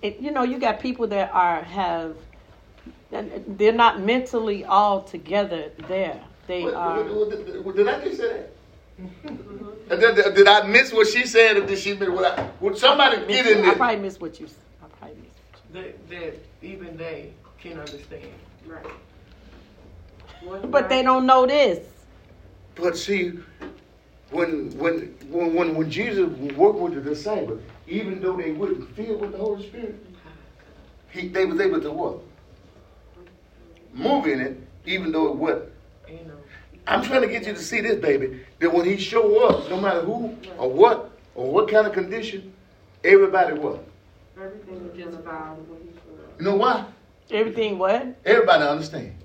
[0.02, 2.18] It, you know, you got people that are have,
[3.10, 6.22] they're not mentally all together there.
[6.50, 7.04] They What- are.
[7.04, 9.92] what- what- what- Did I just say that?
[9.92, 12.50] Uh, did, did- did I miss what she said, or did she miss what I?
[12.60, 13.76] Would somebody get in I there?
[13.76, 14.48] probably missed what you.
[14.48, 15.74] s- I probably missed.
[15.74, 18.24] That, that even they can understand.
[18.66, 18.84] Right.
[20.72, 21.86] But they don't know this.
[22.74, 23.34] But see,
[24.32, 26.28] when when when when, when Jesus
[26.58, 30.04] worked with the disciples, even though they wouldn't feel with the Holy Spirit,
[31.12, 32.18] he they was able to what?
[33.94, 35.70] Move in it, even though it wasn't.
[36.12, 36.34] You know.
[36.88, 38.42] I'm trying to get you to see this, baby.
[38.60, 42.54] That when he show up, no matter who or what or what kind of condition,
[43.04, 43.86] everybody what?
[44.38, 45.90] Everything is just about what he
[46.40, 46.86] You know why?
[47.32, 48.16] Everything what?
[48.26, 49.16] Everybody understand.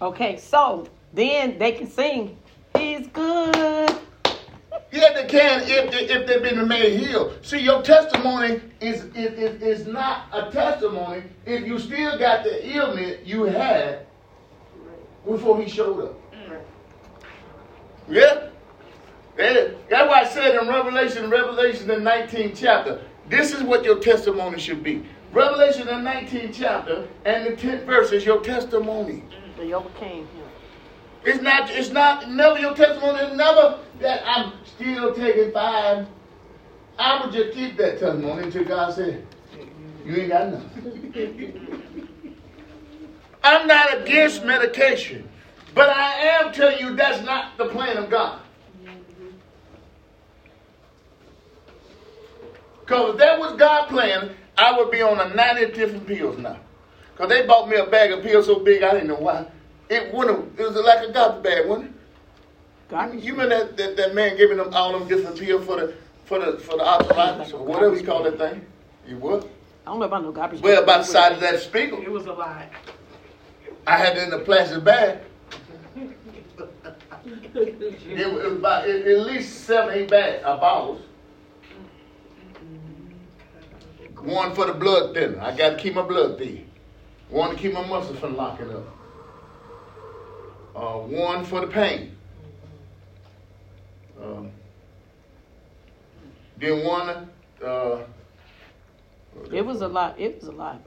[0.00, 2.36] Okay, so then they can sing.
[2.76, 3.98] He's good.
[4.90, 7.38] Yeah, they can if they, if they've been made healed.
[7.42, 12.76] See, your testimony is, is, is, is not a testimony if you still got the
[12.76, 14.06] ailment you had
[15.26, 16.17] before he showed up.
[18.08, 18.48] Yeah?
[19.36, 23.98] That- That's why I said in Revelation, Revelation the 19th chapter, this is what your
[24.00, 25.04] testimony should be.
[25.32, 29.22] Revelation the 19th chapter and the 10th verse is your testimony.
[29.56, 30.44] They overcame him.
[31.24, 36.06] It's not, it's not, never your testimony is never that I'm still taking five.
[36.98, 39.26] I would just keep that testimony until God said,
[40.04, 41.64] you ain't got nothing.
[43.44, 45.28] I'm not against medication,
[45.74, 48.40] but I am telling you that's not the plan of God.
[52.80, 56.58] Because if that was God plan, I would be on a 90 different pills now.
[57.12, 59.46] Because they bought me a bag of pills so big I didn't know why.
[59.90, 60.58] It wouldn't.
[60.58, 61.92] It was like a garbage bag, wasn't it?
[62.88, 65.94] God, You remember that, that, that man giving them all them different pills for the
[66.24, 68.64] for the for the arthritis or whatever you call that thing?
[69.06, 69.44] You what?
[69.86, 70.60] I don't know about no garbage.
[70.60, 70.84] Well, bag.
[70.84, 71.96] about the size of that speaker.
[72.02, 72.68] It was a lie.
[73.86, 75.18] I had it in a plastic bag.
[77.24, 81.02] It was about at at least seven, eight bag of bottles.
[84.20, 85.40] One for the blood thinner.
[85.40, 86.68] I got to keep my blood thin.
[87.30, 88.86] One to keep my muscles from locking up.
[90.74, 92.16] Uh, one for the pain.
[94.20, 94.50] Um,
[96.58, 97.30] then one.
[97.64, 98.00] Uh,
[99.52, 100.18] It was a lot.
[100.18, 100.80] It was a lot.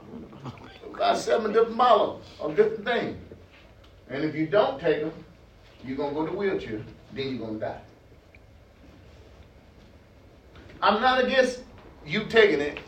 [0.94, 3.16] about seven different models of different things.
[4.10, 5.12] And if you don't take them,
[5.84, 6.80] you're going to go to wheelchair,
[7.12, 7.80] then you're going to die.
[10.80, 11.62] I'm not against
[12.04, 12.78] you taking it,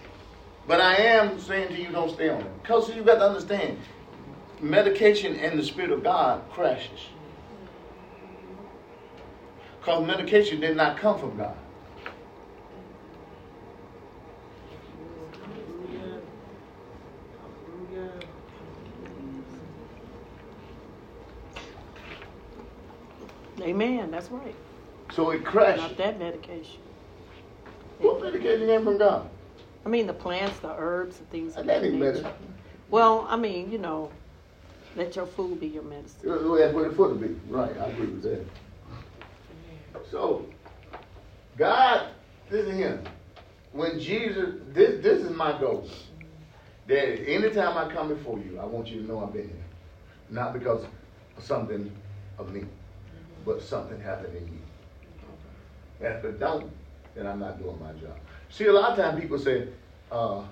[0.67, 2.63] but I am saying to you don't stay on it.
[2.63, 3.79] Because you got to understand,
[4.61, 7.01] medication and the Spirit of God crashes.
[9.81, 11.57] Because medication did not come from God.
[23.65, 24.11] Amen.
[24.11, 24.55] That's right.
[25.13, 25.83] So it crashes.
[25.83, 26.81] Not that medication.
[27.99, 29.29] What medication came from God?
[29.87, 32.33] I mean, the plants, the herbs, and things That that ain't medicine.
[32.91, 34.11] Well, I mean, you know,
[34.97, 36.29] let your food be your medicine.
[36.29, 37.37] Well, That's what it ought to be.
[37.49, 38.45] Right, I agree with that.
[40.11, 40.47] So,
[41.57, 42.09] God,
[42.51, 43.03] listen here.
[43.73, 45.89] When Jesus, this this is my goal.
[46.87, 49.65] That anytime I come before you, I want you to know I've been here.
[50.29, 50.85] Not because
[51.37, 51.91] of something
[52.39, 52.65] of me,
[53.45, 56.07] but something happened in you.
[56.07, 56.71] And if it don't,
[57.15, 58.17] then I'm not doing my job.
[58.51, 59.69] See, a lot of times people say,
[60.11, 60.43] uh,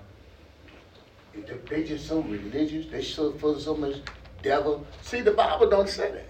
[1.69, 2.87] they just so religious.
[2.87, 3.95] They're so full of so much
[4.41, 4.85] devil.
[5.01, 6.29] See, the Bible don't say that.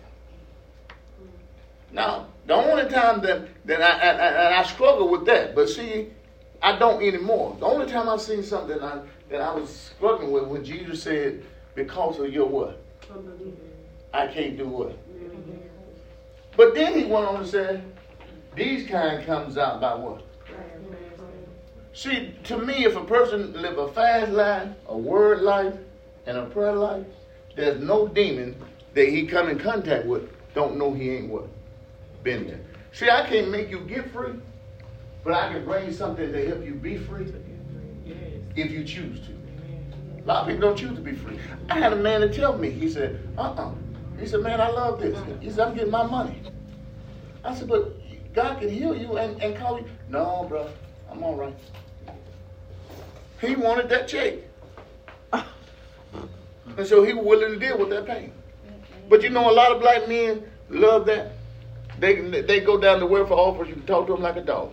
[1.92, 6.08] Now, the only time that, that I, I, I, I struggle with that, but see,
[6.62, 7.56] I don't anymore.
[7.60, 11.44] The only time I've seen something I, that I was struggling with when Jesus said,
[11.76, 12.82] because of your what?
[14.14, 14.98] I can't do what?
[16.56, 17.82] But then he went on to say,
[18.56, 20.24] these kind comes out by what?
[21.94, 25.76] See, to me, if a person live a fast life, a word life,
[26.26, 27.06] and a prayer life,
[27.56, 28.56] there's no demon
[28.94, 31.48] that he come in contact with don't know he ain't what?
[32.24, 32.60] Been there.
[32.92, 34.34] See, I can't make you get free,
[35.24, 37.34] but I can bring something to help you be free
[38.56, 39.34] if you choose to.
[40.24, 41.40] A lot of people don't choose to be free.
[41.70, 43.72] I had a man to tell me, he said, uh-uh.
[44.24, 45.20] He said, man, I love this.
[45.42, 46.42] He said, I'm getting my money.
[47.44, 47.94] I said, but
[48.34, 49.86] God can heal you and, and call you.
[50.08, 50.70] No, bro,
[51.12, 51.54] I'm all right.
[53.42, 54.36] He wanted that check.
[56.78, 58.32] And so he was willing to deal with that pain.
[58.32, 59.10] Mm-hmm.
[59.10, 61.34] But you know, a lot of black men love that.
[62.00, 63.68] They they go down to welfare office.
[63.68, 64.72] You can talk to them like a dog.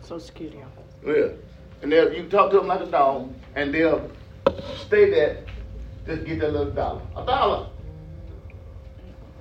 [0.00, 0.60] So security.
[1.04, 1.32] Yeah,
[1.82, 4.08] and they'll you can talk to them like a dog, and they'll
[4.86, 5.44] stay there
[6.06, 7.68] just get that little dollar, a dollar,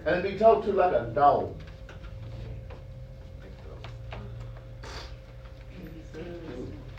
[0.05, 1.55] and be talked to like a dog.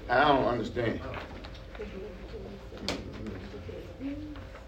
[0.08, 1.00] I don't understand.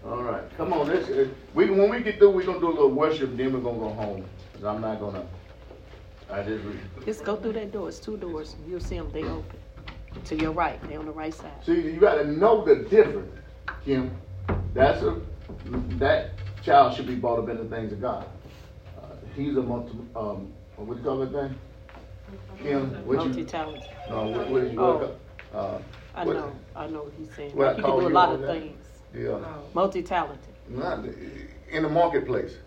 [0.05, 0.87] All right, come on.
[0.87, 3.35] Let's, uh, we when we get through, we're gonna do a little worship.
[3.35, 4.25] Then we're gonna go home.
[4.53, 5.25] Cause I'm not gonna.
[6.31, 6.63] I just.
[6.63, 7.89] Re- Just go through that door.
[7.89, 8.55] It's two doors.
[8.67, 9.11] You'll see them.
[9.11, 9.59] They open.
[10.25, 10.81] To your right.
[10.87, 11.51] They on the right side.
[11.65, 13.31] See, you got to know the difference,
[13.83, 14.15] Kim.
[14.73, 15.19] That's a
[15.97, 16.31] that
[16.65, 18.25] child should be brought up in the things of God.
[18.97, 19.01] Uh,
[19.35, 21.55] he's a multi, um, what do you call that thing?
[22.61, 23.25] Kim, what you?
[23.27, 23.89] Multi-talented.
[24.09, 24.79] No, what, what did you?
[24.81, 24.97] Oh.
[24.97, 25.19] What,
[25.53, 25.79] uh,
[26.15, 26.51] I what- know.
[26.75, 27.55] I know what he's saying.
[27.55, 28.53] What I Like, you can do a lot of there?
[28.59, 28.81] things.
[29.13, 29.39] Yeah,
[29.73, 30.53] Multi-talented.
[30.69, 31.05] not
[31.71, 32.57] in the marketplace.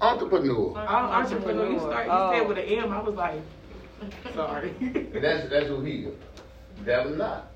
[0.00, 0.76] Entrepreneur.
[0.76, 2.32] All entrepreneur, you start, you Oh.
[2.32, 3.40] said with an M, I was like,
[4.34, 4.70] sorry.
[5.12, 6.14] That's that's who he is.
[6.84, 7.50] Devil not.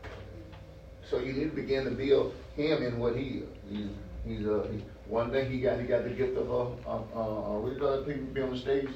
[1.11, 3.49] So you need to begin to build him in what he is.
[3.71, 3.87] He's
[4.27, 7.21] he's uh he, one thing he got he got the gift of uh uh, uh,
[7.21, 8.03] uh what do you call?
[8.03, 8.89] People be on the stage,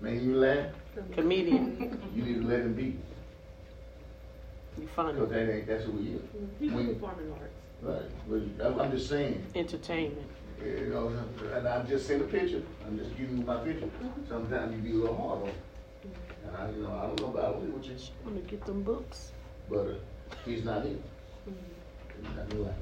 [0.00, 0.66] making you laugh.
[1.12, 2.00] Comedian.
[2.14, 2.96] You need to let him be,
[4.78, 5.12] You funny.
[5.12, 6.20] because that ain't that's who he is.
[6.58, 7.54] He's When- performing arts.
[7.80, 8.10] Right.
[8.58, 9.44] But I'm, I'm just saying.
[9.54, 10.26] Entertainment.
[10.64, 11.12] You know,
[11.54, 12.62] and I've just seen a picture.
[12.84, 13.88] I'm just giving you my picture.
[14.28, 15.46] Sometimes you be a little hard on.
[15.48, 15.54] him.
[16.48, 18.82] And I, you know, I don't know about what you, Just want to get them
[18.82, 19.30] books.
[19.70, 19.94] but uh,
[20.44, 20.96] he's not here.
[22.22, 22.74] Not.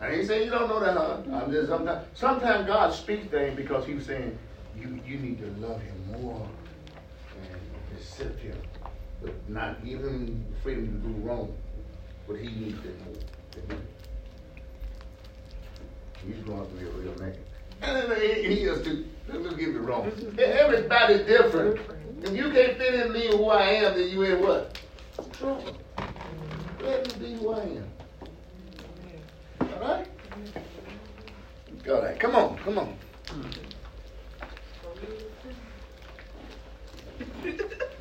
[0.00, 1.18] I ain't saying you don't know that, huh?
[1.32, 2.06] I'm just sometimes.
[2.14, 4.38] Sometimes God speaks things because He's saying
[4.76, 6.48] you you need to love Him more
[7.40, 8.56] and accept Him,
[9.22, 11.56] but not give Him freedom to do wrong.
[12.26, 13.78] But He needs it more.
[16.26, 17.36] He's going to be a real man.
[17.82, 19.06] And he, is too.
[19.28, 20.10] Let me get me wrong.
[20.38, 21.80] Everybody's different.
[22.22, 24.78] If you can't fit in me who I am, then you in what?
[26.80, 27.93] Let me be who I am.
[29.84, 30.06] All right?
[31.90, 32.18] All right.
[32.18, 32.56] Come on.
[32.58, 32.96] Come on.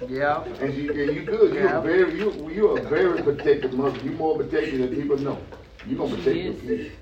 [0.08, 0.44] Yeah.
[0.62, 1.54] And you, and you good.
[1.54, 4.00] You're very, you, you're a very protective mother.
[4.02, 5.38] You're more protective than people know.
[5.86, 6.94] You're gonna protect your kids.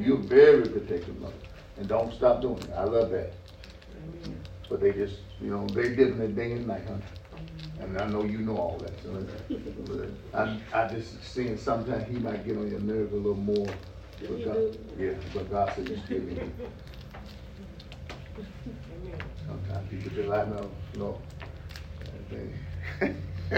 [0.00, 1.34] You're very protective mother,
[1.76, 2.70] and don't stop doing it.
[2.76, 3.32] I love that.
[4.68, 6.96] But they just, you know, they different than day and night, huh?
[7.80, 8.92] And I know you know all that.
[9.02, 9.26] So
[10.34, 13.68] I, I just seeing sometimes he might get on your nerves a little more.
[14.20, 16.52] But God, yeah, but God said you still need him.
[19.46, 21.20] Sometimes people just like no, no.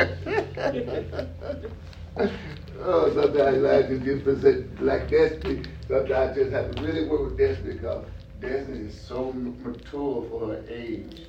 [2.81, 5.63] oh, sometimes life can just present like Destiny.
[5.89, 8.05] Sometimes I just have to really work with Destiny because
[8.41, 11.23] Destiny is so mature for her age.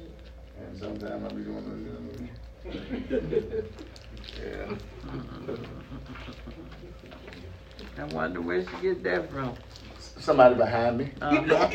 [0.59, 2.29] And sometimes I'll be doing
[2.63, 3.65] the, mm.
[5.47, 6.57] yeah.
[7.97, 9.53] I wonder where she get that from.
[10.19, 11.11] Somebody behind me.
[11.21, 11.41] Uh-huh.
[11.47, 11.73] That's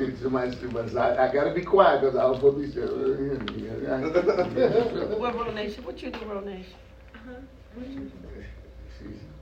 [0.00, 0.18] it.
[0.22, 2.88] Somebody said, I, I gotta be quiet because I was supposed to be saying,
[5.18, 5.84] What, Ronation?
[5.84, 6.64] What you do, Ronation?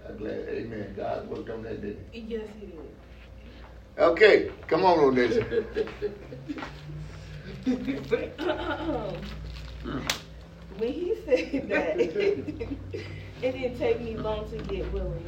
[0.08, 0.94] I'm glad, amen.
[0.96, 2.80] God worked on that, didn't Yes, he did.
[3.98, 5.46] Okay, come on, Ronation.
[10.78, 11.98] when he said that,
[13.42, 15.26] it didn't take me long to get willing.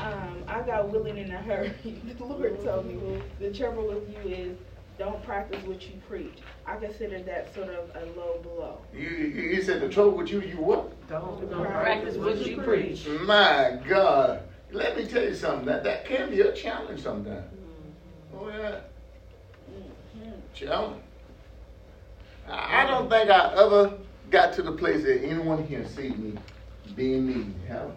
[0.00, 1.72] Um, I got willing in a hurry.
[2.16, 4.56] The Lord told me the trouble with you is
[4.98, 6.38] don't practice what you preach.
[6.64, 8.78] I consider that sort of a low blow.
[8.94, 11.08] You, you, you said the trouble with you, you what?
[11.08, 13.06] Don't, Don't Practice what you preach.
[13.22, 14.42] My God.
[14.72, 15.66] Let me tell you something.
[15.66, 17.44] That, that can be a challenge sometimes.
[18.34, 18.80] Oh, yeah.
[20.54, 21.02] Challenge.
[22.48, 23.98] I, I don't think I ever
[24.30, 26.38] got to the place that anyone here see me
[26.96, 27.46] being me.
[27.68, 27.90] Have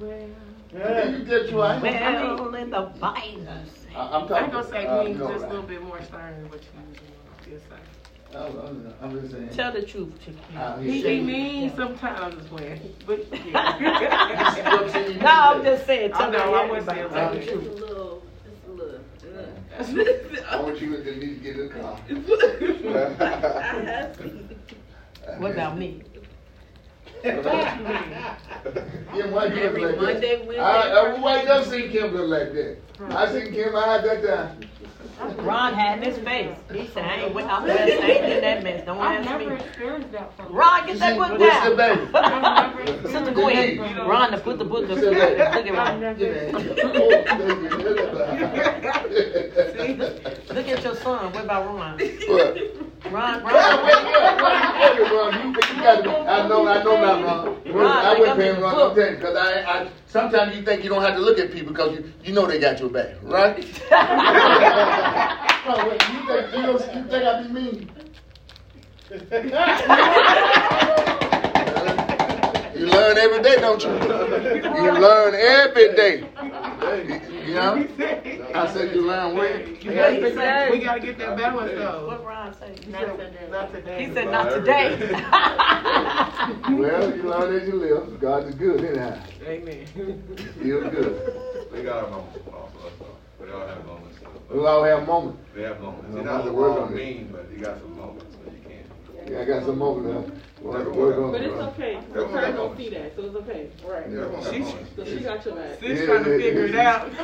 [0.00, 0.28] Well,
[0.74, 1.02] I?
[1.04, 1.60] You get you.
[1.60, 3.46] I, ain't- well, in the Bible.
[3.94, 4.36] I, I'm I talking.
[4.44, 6.68] ain't gonna say uh, me, no, just a little bit more stern than what you
[7.50, 8.36] usually say.
[8.36, 9.48] I'm, I'm, I'm just saying.
[9.50, 10.38] Tell the truth, Chicky.
[10.56, 11.26] Uh, He, he shame.
[11.26, 15.18] mean sometimes, I'm just playing, but yeah.
[15.22, 16.12] No, I'm just saying.
[16.12, 17.66] I Tell know, the I wasn't saying tell the It's truth.
[17.66, 20.30] a little, it's a little.
[20.32, 20.52] that.
[20.52, 21.98] I want you to need to get in the car.
[25.26, 25.38] I.
[25.38, 26.02] What about me?
[27.26, 27.42] Kim,
[29.32, 30.46] why you Every look like Monday, that?
[30.46, 31.22] Wednesday, I, I, Thursday.
[31.22, 32.76] why you see Kim look like that?
[33.16, 34.60] I seen Kim I had that time.
[35.46, 36.54] Ron had his face.
[36.70, 38.84] He said, I ain't, wi- I'm West, I ain't in that mess.
[38.84, 39.56] Don't I've ask never me.
[39.64, 40.52] experienced that from.
[40.52, 41.76] Ron, get that See, book what's the down.
[41.76, 42.10] baby?
[42.14, 44.06] I've never Sister experienced Gwen, that.
[44.06, 45.38] Ron, to put the book, look Sit back.
[45.56, 46.00] at Ron.
[50.56, 51.32] Look at your son.
[51.32, 51.98] What about Ron?
[51.98, 52.56] What?
[53.12, 53.44] Ron, Ron.
[53.44, 54.42] wait, what?
[54.42, 55.32] Why you Ron?
[55.40, 56.12] You, you got to, I
[56.48, 57.46] know, I know not Ron.
[57.72, 58.90] Ron, I like wouldn't I'm pay in him Ron, book.
[58.90, 61.52] I'm telling you, because I, I, sometimes you think you don't have to look at
[61.52, 63.56] people because you, you know they got your back, right?
[63.56, 63.66] Wait,
[66.12, 66.78] you think, you, know, you
[67.08, 67.90] think I be mean?
[72.76, 73.88] You learn every day, don't you?
[73.88, 76.28] You learn every day.
[77.46, 77.86] You know?
[78.54, 79.76] I said you learn when?
[79.80, 82.06] You gotta get that- We gotta get that balance though.
[82.06, 82.88] What Ron said?
[82.88, 83.48] Not today.
[83.50, 84.06] Not today.
[84.06, 85.12] He said, not today.
[86.76, 88.20] Well, you learn as you live.
[88.20, 89.20] God is good anyhow.
[89.44, 89.86] Amen.
[90.58, 91.68] Still good.
[91.72, 92.92] They got our moments also,
[93.40, 94.18] we all have moments.
[94.50, 95.40] We all have moments.
[95.54, 96.08] They have moments.
[96.10, 96.96] No, You're not the the word wrong on it.
[96.96, 98.86] mean, but you got some moments, so you can't.
[99.14, 100.30] Yeah, I got some moments.
[100.30, 100.36] Huh?
[100.60, 101.92] We'll have to work on But it's okay.
[101.94, 103.68] Yeah, The we child don't see that, so it's okay.
[103.84, 104.08] Right.
[104.10, 104.90] Yeah, everyone got She's- moments.
[104.96, 105.80] So she got your back.
[105.80, 107.10] Sis trying to figure it out.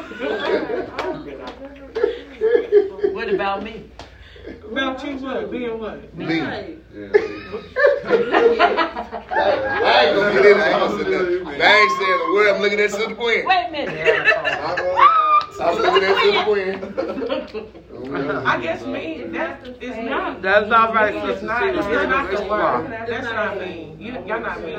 [3.12, 3.85] What about me?
[4.70, 5.51] About you what?
[5.51, 6.15] Being what?
[6.16, 6.41] Me.
[6.41, 6.79] Right.
[6.93, 7.09] Yeah.
[9.35, 10.74] I ain't gonna get in there.
[10.74, 11.47] I'm.
[11.47, 12.55] I ain't saying a word.
[12.55, 13.45] I'm looking at Sister Gwen.
[13.47, 15.29] Wait a minute.
[15.61, 17.65] I'm gonna- I'm looking at Sister
[17.95, 18.47] Gwen.
[18.47, 20.43] I guess me, that's, it's not.
[20.43, 21.79] That's all right, It's Sister not, Sheila.
[21.79, 22.91] it's not the It's word.
[23.09, 24.01] That's not mean.
[24.01, 24.77] You, y'all not mean.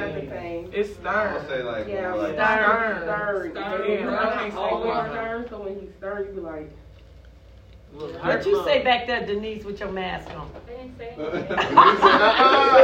[0.74, 1.34] It's I'm stern.
[1.36, 3.02] gonna say like, Yeah, more like Stern.
[3.04, 3.52] Stern.
[3.56, 6.72] Yeah, I can't say All stern, so when he's stern, you be like,
[7.94, 10.50] What you say back there, Denise, with your mask on?
[10.66, 11.28] They didn't say anything.
[11.28, 11.64] uh-uh,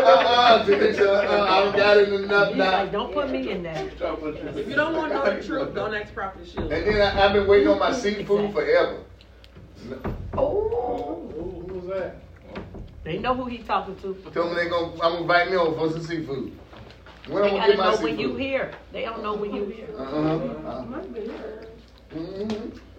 [0.06, 2.72] uh-uh, Tanisha, uh-uh, I don't got it enough now.
[2.84, 3.90] like, don't put me in there.
[3.90, 6.66] if you don't want to know the truth, don't ask Prophet Sheila.
[6.70, 9.04] And then I, I've been waiting on my seafood forever.
[10.38, 11.32] Oh.
[11.34, 12.18] Who, who was that?
[13.04, 14.14] They know who he talking to.
[14.32, 16.52] Tell me they gonna, I'm gonna invite me over for some seafood.
[17.28, 18.04] When I'm They gonna gotta know seafood?
[18.04, 18.72] when you here.
[18.92, 19.88] They don't know when you here.
[19.98, 20.40] Uh-huh.
[20.70, 20.86] uh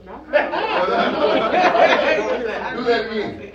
[0.07, 0.31] Mhm.
[2.77, 3.53] Do that again.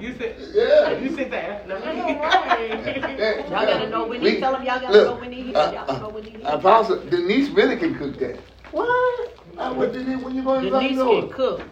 [0.00, 0.98] You said, Yeah.
[0.98, 1.68] you said that.
[1.68, 1.76] No.
[1.78, 5.86] Y'all gotta know when he tell him y'all gotta look, know when he uh, Y'all
[5.86, 6.58] gotta know when he uh.
[6.58, 8.38] Apostle Denise really can cook that.
[8.70, 9.32] What?
[9.58, 11.26] I what Denise when you gonna Denise can over?
[11.34, 11.62] cook.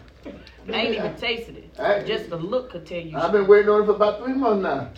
[0.67, 1.79] I ain't even tasted it.
[1.79, 3.17] I- Just the look could tell you.
[3.17, 4.89] I've been waiting on it for about three months now.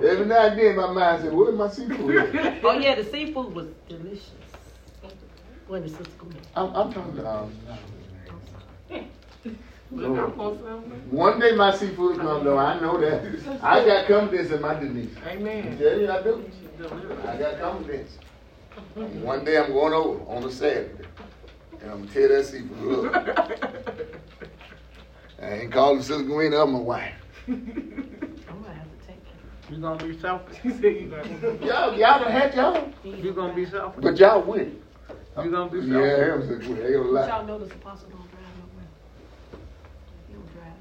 [0.00, 2.16] Every now and then my mind said, where's my seafood?
[2.34, 4.30] at?" Oh yeah, the seafood was delicious.
[5.66, 6.32] When the sister come.
[6.56, 7.78] I'm, I'm talking to, um, Look,
[8.30, 8.70] I'm supposed to-
[11.10, 13.24] one day my seafood come though, I know that.
[13.62, 15.10] I got confidence in my Denise.
[15.26, 15.76] Amen.
[15.78, 16.44] Tell you I do.
[17.26, 18.18] I got confidence.
[18.94, 21.04] One day I'm going over on a Saturday.
[21.80, 23.26] And I'm gonna tear that seafood up.
[25.42, 27.14] I ain't calling Sister Gwen up my wife.
[27.48, 27.64] I'm
[28.46, 29.70] gonna have to take it.
[29.72, 30.58] You gonna be selfish.
[30.62, 31.26] She said you got
[31.62, 32.92] Y'all, y'all done had y'all.
[33.02, 34.02] You gonna be selfish.
[34.02, 34.76] But y'all win.
[35.42, 36.50] You gonna be Yeah, selfish.
[36.50, 36.84] him Sister Gwen.
[36.84, 38.88] They gonna But y'all know this apostle don't drive nowhere.
[40.28, 40.74] He don't drive.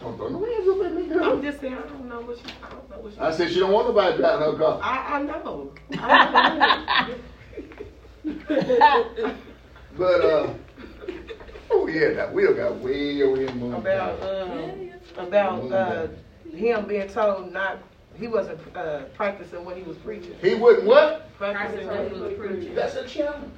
[0.00, 1.32] Don't throw no hands up at me, girl.
[1.32, 3.18] I'm just saying, I don't know what she, I don't know what she.
[3.18, 4.80] I said she don't want nobody driving her car.
[4.82, 5.72] I, I know.
[5.98, 7.16] I
[8.24, 9.34] know.
[9.98, 10.54] But uh,
[11.70, 13.44] oh yeah, that wheel got way over
[13.76, 16.06] about um, about uh,
[16.50, 17.78] him being told not
[18.14, 20.34] he wasn't uh, practicing what he was preaching.
[20.40, 21.30] He wouldn't what?
[21.36, 22.74] Practicing what he was preaching.
[22.74, 23.52] That's a challenge.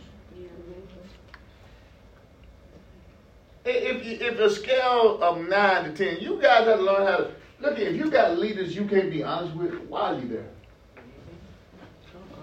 [3.64, 7.16] If you, if a scale of nine to ten, you guys have to learn how
[7.18, 7.30] to
[7.60, 7.78] look.
[7.78, 10.48] If you got leaders you can't be honest with, why are you there?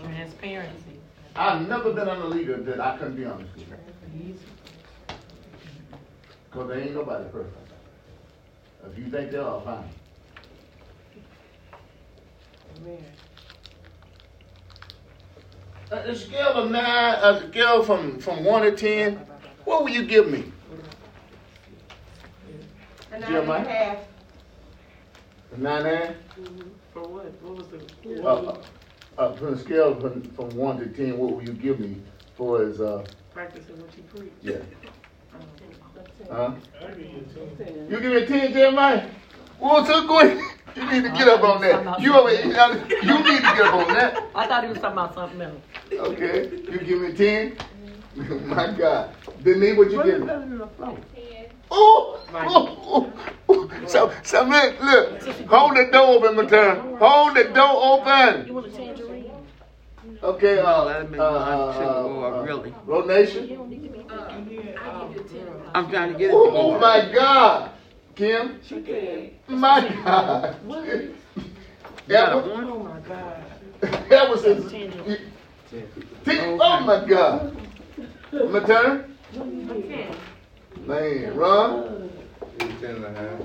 [0.01, 0.99] Transparency.
[1.35, 3.65] I've never been on a leader that I couldn't be honest with,
[6.49, 7.55] because there ain't nobody perfect.
[8.89, 9.89] If you think they are, all fine.
[12.77, 13.03] Amen.
[15.91, 19.17] A, a scale of nine, a scale from from one to ten,
[19.65, 20.53] what will you give me?
[23.19, 23.67] And Jeremiah?
[23.67, 23.99] I have
[25.51, 26.15] A nine and?
[26.93, 27.25] For what?
[27.41, 28.23] What was the?
[28.23, 28.55] Uh, uh,
[29.17, 31.97] uh, from the scale from, from one to ten, what will you give me
[32.37, 34.31] for as uh Practicing what you preach.
[34.41, 34.55] yeah?
[35.33, 35.41] Um,
[36.31, 36.53] Huh?
[36.81, 37.87] I give you a ten.
[37.89, 39.09] You give me a ten, Jeremiah?
[39.59, 40.41] Well, so go ahead.
[40.77, 41.99] You need to get up on that.
[41.99, 44.23] You over, you need to get up on that.
[44.33, 45.61] I thought he was talking about something else.
[45.91, 47.57] Okay, you give me a ten.
[48.47, 49.13] My God,
[49.43, 50.27] Denise, what you What give is me?
[51.71, 53.13] Oh, oh,
[53.47, 53.71] oh.
[53.87, 55.21] So, so look, look.
[55.47, 56.97] Hold the door open, matern.
[56.99, 58.47] Hold the door open.
[58.47, 59.31] You want a tangerine?
[60.21, 62.73] Okay, uh, uh, uh, sugar go up uh, really.
[62.85, 63.49] Road Nation.
[65.73, 66.33] I'm trying to get it.
[66.33, 67.71] Oh, oh my God,
[68.15, 68.59] Kim.
[69.47, 70.55] My God.
[72.09, 72.45] You That was.
[72.47, 73.45] Oh my God.
[74.09, 74.73] that was his.
[76.59, 77.55] Oh my God.
[78.31, 79.15] Matern.
[80.85, 82.09] Man, Ron.
[82.59, 83.39] It's ten and a half.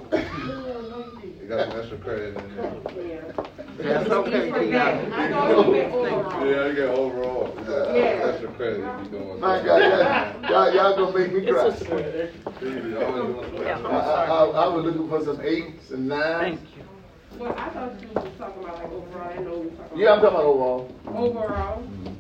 [1.41, 3.35] You got some extra credit in there.
[3.77, 5.13] That's okay, Keon.
[5.13, 6.47] I know you been overall.
[6.47, 7.55] Yeah, you get overall.
[7.67, 8.31] Yeah.
[8.33, 9.41] Extra credit you be doing.
[9.41, 11.71] My God, y'all, y'all, y'all gonna make me cry.
[11.75, 16.09] See, you always doing I, some I, I, I was looking for some eights and
[16.09, 16.59] nines.
[16.61, 16.85] Thank you.
[17.39, 19.29] Well, I thought you was talking about like overall.
[19.29, 20.89] I know you were talking Yeah, I'm talking about overall.
[21.09, 21.83] Overall.
[21.83, 22.14] Mm-hmm.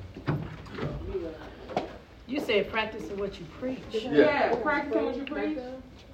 [2.35, 3.78] You said practicing what you preach.
[3.93, 4.11] Yeah.
[4.11, 5.59] Yeah, practicing what you preach.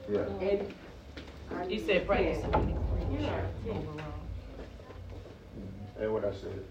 [0.07, 0.19] Yeah.
[0.19, 1.73] And.
[1.73, 3.23] You said practicing what you preach.
[3.23, 3.47] Yeah.
[3.71, 4.05] Overall.
[5.99, 6.65] That's what I said.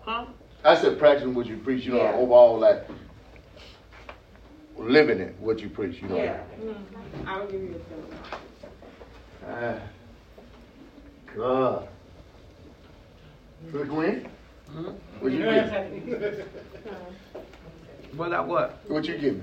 [0.00, 0.24] Huh?
[0.64, 2.14] I said practicing what you preach, you know, Yeah.
[2.14, 2.86] overall, like
[4.78, 6.16] living it, what you preach, you know.
[6.16, 6.40] Yeah.
[7.26, 8.18] I'll give you a seven.
[9.46, 9.78] Ah,
[11.36, 11.88] God.
[13.74, 14.26] Look, Gwen,
[14.72, 14.84] Hmm?
[15.20, 16.44] what you give me?
[18.16, 18.78] What I what?
[18.88, 19.42] What you give me?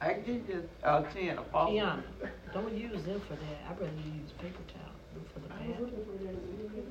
[0.00, 1.70] I give you uh, ten, a false.
[1.70, 2.02] Keon,
[2.52, 3.70] don't use them for that.
[3.70, 4.92] I'd rather you use paper towel
[5.32, 5.90] for the bathroom.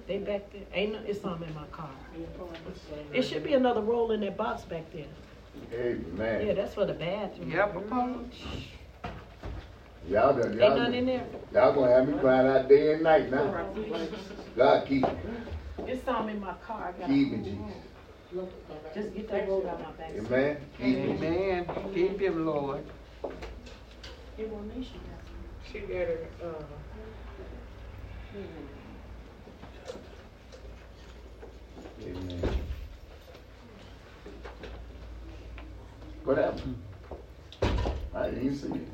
[0.07, 0.61] They back there.
[0.73, 1.89] Ain't no, it's something in my car.
[3.13, 5.05] It should be another roll in that box back there.
[5.69, 5.97] Hey,
[6.45, 7.51] Yeah, that's for the bathroom.
[7.51, 8.19] Yeah, Papa.
[10.07, 11.25] Y'all done, Ain't y'all, nothing in there.
[11.53, 13.65] y'all gonna have me crying out day and night now.
[14.55, 15.09] God keep me.
[15.87, 16.87] It's something in my car.
[16.87, 17.90] I gotta Keep me, Jesus.
[18.93, 20.11] Just get that roll out my back.
[20.11, 20.57] Amen.
[20.77, 21.11] Keep me.
[21.11, 21.65] Amen.
[21.93, 22.83] Keep him, Lord.
[25.71, 26.63] She got her, uh,
[32.03, 32.61] Amen.
[36.23, 36.81] What happened?
[38.15, 38.87] I didn't see it.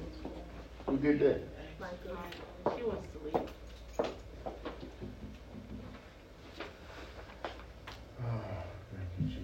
[0.86, 1.42] Who did that?
[2.78, 3.50] She wants to leave.
[8.24, 9.42] Ah, Thank you, Jesus.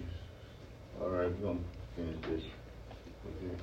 [1.00, 1.58] All right, we're gonna
[1.94, 2.42] finish this.
[3.26, 3.54] Okay.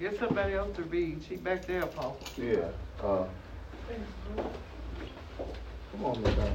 [0.00, 1.22] Get somebody else to read.
[1.28, 2.16] She back there, Paul.
[2.38, 2.70] Yeah,
[3.02, 3.24] uh.
[5.92, 6.52] Come on, madam.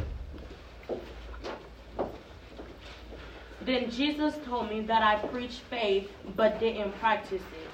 [3.61, 7.69] Then Jesus told me that I preached faith but didn't practice it.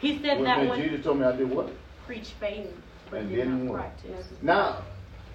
[0.00, 1.70] He said that When when Jesus told me I did what?
[2.06, 3.78] preach faith but And did didn't what?
[3.80, 4.26] practice.
[4.42, 4.82] Now,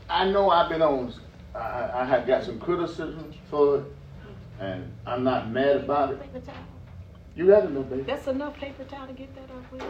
[0.09, 1.13] I know I've been on,
[1.55, 3.83] I, I- have got some criticism for it,
[4.59, 6.21] and I'm not mad about it.
[6.21, 6.55] Paper towel.
[7.35, 8.01] You got it, no baby.
[8.03, 9.83] That's enough paper towel to get that off with.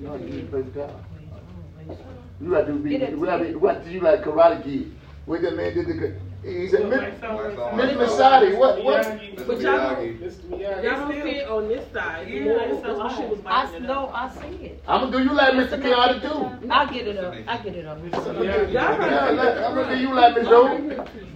[0.00, 1.00] No, you need paper towel.
[1.16, 1.98] Wait, wait.
[2.40, 3.18] You got to be, Get it.
[3.18, 4.94] we got to be, what did you like Karate Kid?
[5.26, 9.20] What that man did the, he said, Miss Masadi, what, what?
[9.46, 10.18] But y'all- Miyagi.
[10.20, 10.60] Mr.
[10.60, 12.28] Y'all don't see it on this side.
[12.28, 14.10] You Yeah, know, it's that's what she was I liking it know.
[14.14, 14.82] I see it.
[14.86, 15.72] I'm gonna do you like Mr.
[15.74, 16.20] enough Kiata
[16.60, 16.70] too.
[16.70, 17.34] I'll get it up.
[17.46, 17.98] I'll get it up.
[18.02, 18.72] Miyagi.
[18.72, 20.78] Yeah, like, I'm gonna do you like Miss Joe.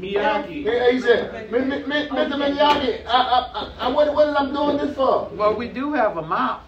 [0.00, 0.64] Miyagi.
[0.64, 2.34] Yeah, he said, "Mi- mi- mi- Mr.
[2.36, 5.28] Miyagi, I, I, I, what, what is I'm doing this for?
[5.34, 6.64] Well, we do have a mop.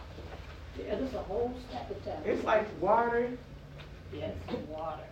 [0.78, 2.20] Yeah, there's a whole stack of towels.
[2.26, 3.28] it's like water,
[4.12, 4.32] Yes,
[4.68, 5.02] water.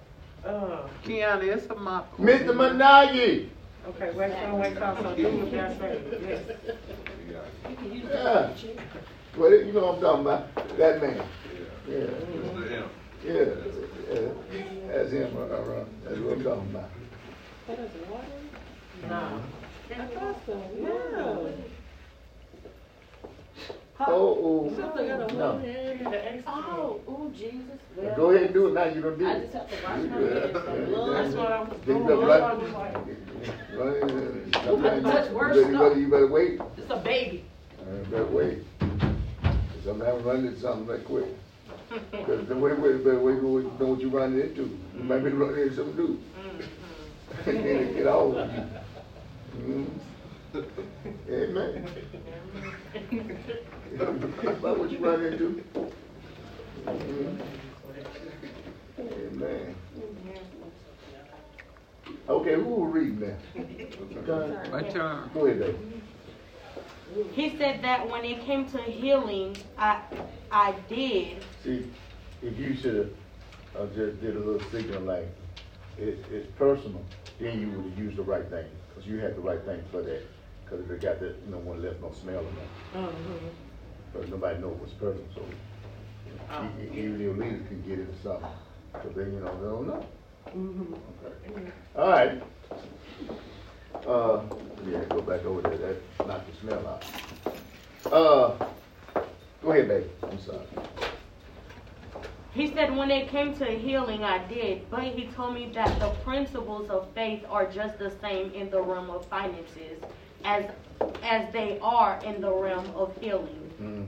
[0.44, 2.16] Uh, Keon, it's a mop.
[2.18, 2.52] Mr.
[2.52, 3.48] Managi.
[3.88, 6.42] okay, wait till, wait till, so do what y'all say, yes.
[7.68, 8.22] You can use Yeah.
[8.22, 8.64] that.
[9.36, 11.22] Well, you know what I'm talking about, that man.
[11.88, 12.72] Yeah, Mr.
[12.72, 12.90] M.
[13.24, 14.28] yeah, yeah,
[14.88, 16.90] that's him, uh, uh, that's what I'm talking about.
[17.66, 18.26] That is water?
[19.08, 19.38] Nah.
[19.90, 21.68] Yeah.
[24.08, 25.52] Oh, oh, Something got a no.
[25.52, 26.42] one hand.
[26.46, 27.78] Oh, ooh, Jesus.
[28.00, 29.84] Now Go ahead and do it now, you don't do I just have to wash
[29.84, 30.52] my hands.
[30.52, 32.06] That's what I was doing.
[32.06, 32.96] better That's what I was like.
[33.76, 33.94] Run,
[34.54, 34.56] I
[35.28, 35.80] you worse better- you stuff.
[35.88, 37.44] better- You better wait, It's a baby.
[37.80, 38.58] Uh, you better wait.
[39.84, 41.26] Sometimes run into something that quick.
[41.90, 44.62] Cause the way, way, better wait, know what know what you running into.
[44.96, 46.18] You might be running into something new.
[47.46, 48.64] And then it get all of you.
[50.54, 50.64] Mm.
[51.30, 51.86] Amen.
[53.94, 55.62] About what you run into.
[58.98, 59.74] Amen.
[62.28, 63.36] Okay, who will read now?
[64.70, 65.30] My turn.
[65.34, 66.02] Go ahead, baby.
[67.32, 70.00] He said that when it came to healing, I
[70.50, 71.42] I did.
[71.62, 71.90] See,
[72.42, 73.10] if you should have
[73.76, 75.28] uh, just did a little signal like,
[75.98, 77.04] it, it's personal,
[77.38, 80.22] then you would use the right thing, because you had the right thing for that.
[80.64, 83.02] Because if it got that, you know, one left no smell in there.
[84.12, 85.42] But nobody knows what's personal, so
[86.62, 88.48] e- e- even your leaders can get into something,
[88.92, 90.06] because they, you know, they don't know.
[90.54, 90.94] Mm-hmm.
[91.24, 91.72] Okay.
[91.96, 92.42] All right.
[94.06, 94.42] Uh,
[94.90, 98.12] yeah, go back over there, that knocked the smell out.
[98.12, 98.56] Uh,
[99.62, 100.58] go ahead, baby, I'm sorry.
[102.52, 106.10] He said when it came to healing, I did, but he told me that the
[106.22, 109.98] principles of faith are just the same in the realm of finances
[110.44, 110.66] as
[111.22, 113.61] as they are in the realm of healing.
[113.82, 114.06] Mm.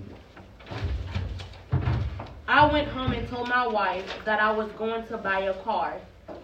[2.46, 5.94] I went home and told my wife that I was going to buy a car.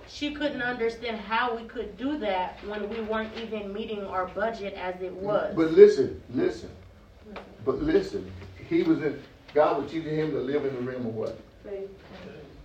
[0.09, 4.75] She couldn't understand how we could do that when we weren't even meeting our budget
[4.75, 5.55] as it was.
[5.55, 6.71] But listen, listen,
[7.65, 8.31] but listen,
[8.69, 9.23] he was in,
[9.55, 11.39] God was teaching him to live in the realm of what?
[11.63, 11.89] Faith,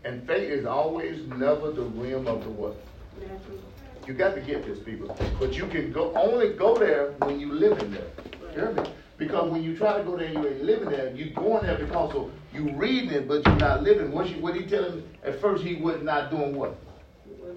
[0.04, 2.76] And faith is always never the realm of the what?
[3.20, 3.60] natural.
[4.08, 5.18] You got to get this, people.
[5.40, 8.08] But you can go only go there when you live in there.
[8.54, 8.84] Hear me?
[9.18, 11.78] Because when you try to go there and you ain't living there, you're going there
[11.78, 14.12] because of you reading it, but you're not living.
[14.12, 16.76] What, you, what he telling at first he was not doing what?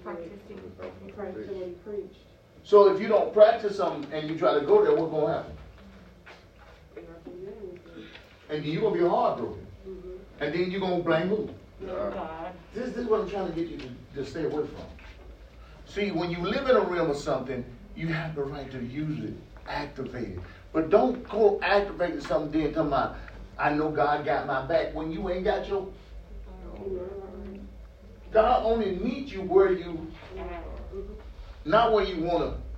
[0.03, 2.19] Practicing what he preached.
[2.63, 5.55] So if you don't practice something and you try to go there, what's gonna happen?
[8.49, 9.67] And you're gonna be heartbroken.
[9.87, 10.43] Mm-hmm.
[10.43, 11.49] And then you're gonna blame who?
[11.85, 12.53] God.
[12.73, 14.85] This, this is what I'm trying to get you to, to stay away from.
[15.85, 17.65] See, when you live in a realm of something,
[17.95, 19.33] you have the right to use it,
[19.67, 20.39] activate it.
[20.71, 23.15] But don't go activating something then talking about,
[23.57, 25.87] I know God got my back when you ain't got your.
[28.31, 30.07] God only needs you where you,
[31.65, 32.69] not where you want to.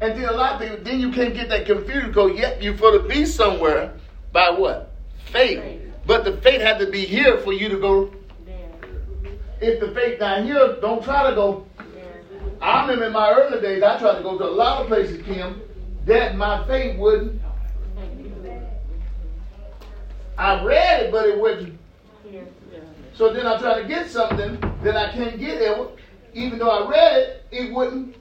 [0.00, 2.76] And then a lot of people, then you can't get that confused because yet you
[2.76, 3.94] for to be somewhere
[4.32, 4.94] by what?
[5.26, 5.82] Faith.
[6.06, 8.10] But the faith had to be here for you to go.
[9.60, 11.66] If the faith not here, don't try to go.
[12.60, 15.22] I remember in my early days, I tried to go to a lot of places,
[15.24, 15.60] Kim,
[16.08, 17.40] that my faith wouldn't.
[20.38, 21.78] I read it, but it wouldn't.
[23.12, 25.98] So then I try to get something that I can't get it,
[26.32, 28.16] even though I read it, it wouldn't.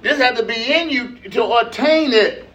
[0.00, 2.48] This had to be in you to attain it.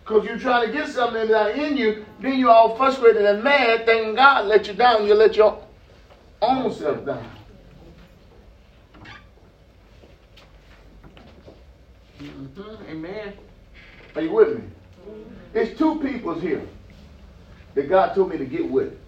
[0.00, 3.86] Because you're trying to get something that's in you, then you're all frustrated and mad,
[3.86, 5.65] thinking God let you down, you let your
[6.42, 7.30] own self down.
[12.20, 13.32] Mhm, Amen.
[14.14, 14.64] Are you with me?
[15.54, 16.62] It's two peoples here
[17.74, 18.98] that God told me to get with.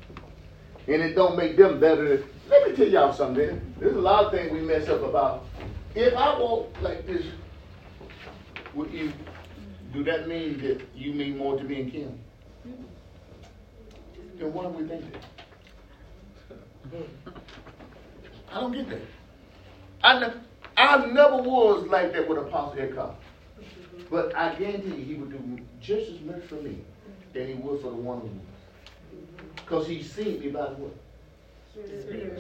[0.87, 2.25] And it don't make them better.
[2.49, 3.75] Let me tell y'all something.
[3.79, 5.45] There's a lot of things we mess up about.
[5.95, 7.27] If I walk like this
[8.75, 9.13] with you,
[9.93, 12.19] do that mean that you mean more to me and Kim?
[14.39, 15.38] Then why do we think that?
[16.87, 17.07] Mm.
[18.53, 19.01] I don't get that.
[20.03, 20.35] I, ne-
[20.77, 23.15] I never was like that with Apostle Eckhart.
[24.11, 26.79] But I guarantee you, he would do just as much for me
[27.35, 28.31] than he would for the one who
[29.57, 30.95] Because he seen me by what?
[31.75, 31.81] So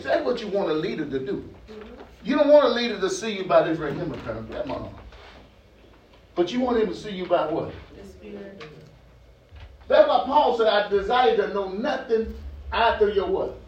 [0.02, 1.48] that's what you want a leader to do.
[2.24, 4.50] You don't want a leader to see you by this right friend.
[4.52, 4.94] Come on.
[6.34, 7.72] But you want him to see you by what?
[9.88, 12.34] That's why Paul said, I desire to know nothing
[12.72, 13.58] after your what?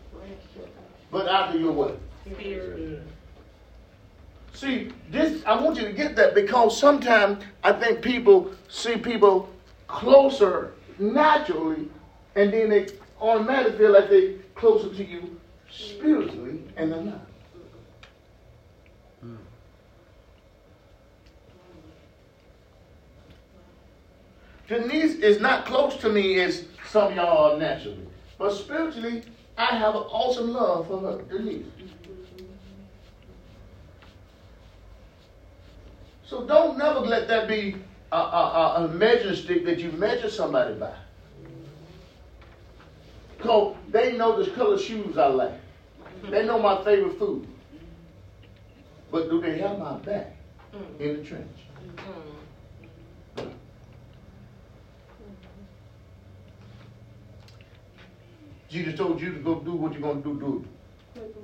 [1.10, 1.98] But after your what?
[4.52, 9.48] See, this I want you to get that because sometimes I think people see people
[9.86, 11.88] closer naturally,
[12.36, 12.88] and then they
[13.20, 17.20] automatically feel like they're closer to you spiritually, and they're not.
[24.68, 28.06] Denise is not close to me as some of y'all are naturally,
[28.38, 29.24] but spiritually,
[29.60, 31.66] I have an awesome love for her, Denise.
[36.24, 37.76] So don't never let that be
[38.10, 40.94] a, a, a, measuring stick that you measure somebody by.
[43.36, 45.60] Because they know the color shoes I like.
[46.30, 47.46] They know my favorite food.
[49.10, 50.36] But do they have my back
[50.98, 51.58] in the trench?
[51.96, 52.29] Mm.
[58.70, 60.64] Jesus told you to go do what you're going to do, do
[61.16, 61.34] it.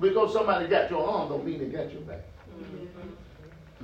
[0.00, 2.22] Because somebody got your arm don't mean they got your back.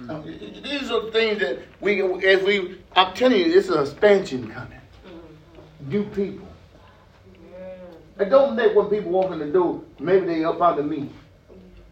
[0.09, 4.81] Um, These are things that we, as we, I'm telling you, it's an expansion coming.
[5.81, 6.49] New people.
[8.19, 11.11] And don't make when people walk in the door, maybe they up under me,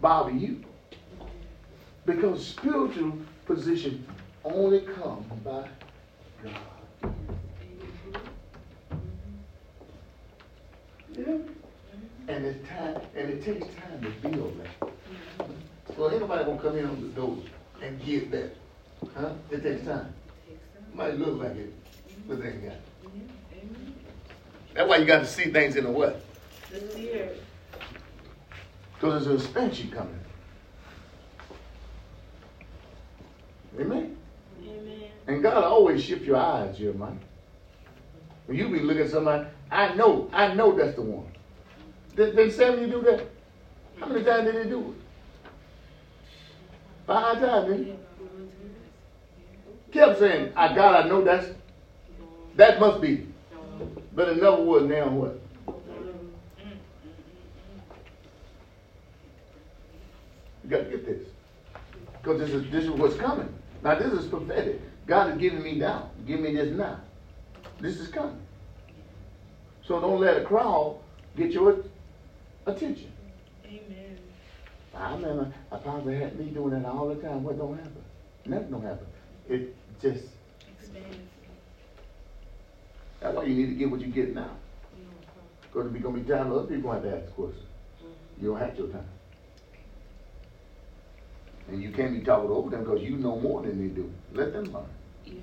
[0.00, 0.64] bother you.
[2.06, 4.06] Because spiritual position
[4.44, 5.68] only comes by
[6.42, 6.56] God.
[11.26, 11.36] Yeah.
[12.28, 14.90] And it's time, and it takes time to build that.
[15.96, 17.36] So ain't nobody gonna come in on the door
[17.82, 18.56] and get that.
[19.14, 19.32] Huh?
[19.50, 20.14] It takes time.
[20.94, 21.74] Might look like it,
[22.26, 22.82] but they ain't got it.
[24.74, 26.24] That's why you got to see things in the what?
[26.70, 27.42] The spirit.
[28.94, 30.20] Because there's an expansion coming.
[33.78, 34.16] Amen.
[34.62, 35.02] Amen.
[35.26, 37.12] And God always shift your eyes, Jeremiah.
[38.46, 41.26] When you be looking at somebody, I know, I know that's the one.
[42.16, 43.26] Did, did Samuel do that?
[44.00, 45.50] How many times did he do it?
[47.06, 47.94] Five times, didn't he?
[49.92, 51.48] Kept saying, I God, I know that's
[52.56, 53.26] that must be.
[54.12, 55.40] But it never was now what?
[60.62, 61.28] You gotta get this.
[62.22, 63.48] Because this is this is what's coming.
[63.82, 64.80] Now this is prophetic.
[65.06, 66.10] God is giving me now.
[66.26, 67.00] Give me this now.
[67.80, 68.40] This is coming.
[69.90, 71.00] So don't let a crowd
[71.36, 71.82] get your
[72.64, 73.10] attention.
[73.66, 74.18] Amen.
[74.94, 77.42] I remember I probably had me doing that all the time.
[77.42, 78.04] What don't happen?
[78.46, 79.06] Nothing don't happen.
[79.48, 80.26] It just
[80.78, 81.16] Expands.
[83.18, 84.42] that's why you need to get what you get now.
[84.42, 85.10] Mm-hmm.
[85.62, 87.66] Because it's gonna be time other people have to ask questions.
[87.98, 88.44] Mm-hmm.
[88.44, 89.08] You don't have your time.
[91.66, 94.08] And you can't be talking over them because you know more than they do.
[94.34, 94.84] Let them learn.
[95.24, 95.34] Yeah.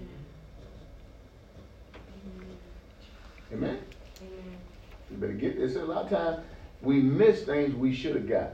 [3.51, 3.79] Amen?
[4.21, 5.75] You better get this.
[5.75, 6.45] A lot of times
[6.81, 8.53] we miss things we should have got.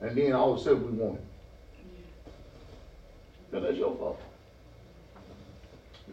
[0.00, 1.24] And then all of a sudden we want it.
[3.50, 4.20] So that's your fault.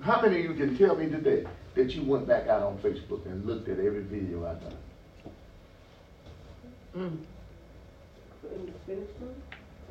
[0.02, 1.46] How many of you can tell me today
[1.76, 4.78] that you went back out on Facebook and looked at every video I done?
[6.96, 7.18] Mm.
[8.56, 9.36] In the finish them?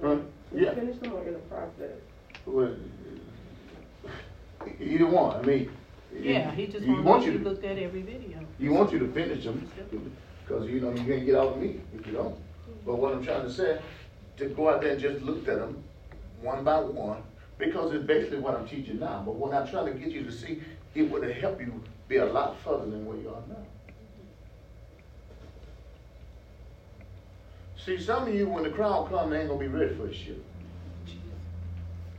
[0.03, 0.17] Huh?
[0.55, 0.75] Yeah.
[0.75, 1.99] Finish them or in the process?
[2.47, 2.77] Well,
[4.81, 5.37] either one.
[5.37, 5.71] I mean,
[6.21, 8.39] Yeah, he just you wanted want you to look at every video.
[8.59, 9.71] He wants you to finish them,
[10.43, 12.37] because you know you can't get out of me if you don't.
[12.85, 13.81] But what I'm trying to say,
[14.37, 15.83] to go out there and just look at them
[16.41, 17.23] one by one,
[17.59, 19.23] because it's basically what I'm teaching now.
[19.25, 20.63] But what I'm trying to get you to see,
[20.95, 23.65] it would help you be a lot further than where you are now.
[27.85, 30.15] See, some of you, when the crowd comes, they ain't gonna be ready for the
[30.15, 30.41] shit.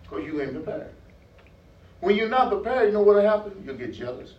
[0.02, 0.91] Because you ain't prepared.
[2.04, 3.64] When you're not prepared, you know what'll happen?
[3.66, 4.34] You'll get jealous.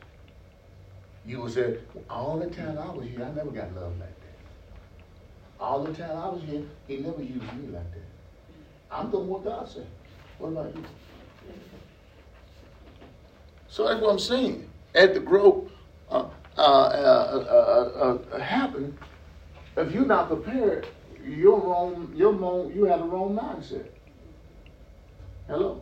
[1.24, 1.78] You will say,
[2.10, 5.58] all the time I was here, I never got love like that.
[5.58, 8.02] All the time I was here, he never used me like that.
[8.90, 9.86] I'm doing what God said.
[10.36, 10.84] What about you?
[13.68, 14.68] So that's what I'm saying.
[14.94, 15.70] At the growth
[16.10, 16.28] uh,
[16.58, 18.98] uh, uh, uh, uh, happen,
[19.78, 20.86] if you're not prepared,
[21.26, 22.12] you're wrong.
[22.14, 22.70] You're wrong.
[22.74, 23.86] You have the wrong mindset.
[25.48, 25.80] Hello.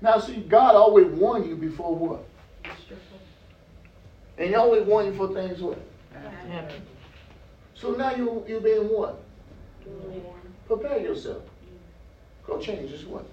[0.00, 2.24] Now, see, God always warned you before what?
[4.38, 5.78] And he always warned you for things what?
[6.12, 6.82] Happen.
[7.74, 9.22] So now you you're being what?
[10.66, 11.42] Prepare yourself.
[12.46, 13.26] Go change is what?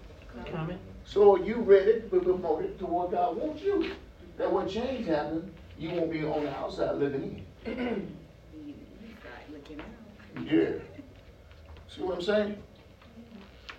[0.52, 0.80] Coming.
[1.06, 3.92] So you ready to be promoted to what God wants you.
[4.38, 8.16] That when change happens, you won't be on the outside looking in.
[10.46, 10.72] Yeah.
[11.88, 12.58] See what I'm saying?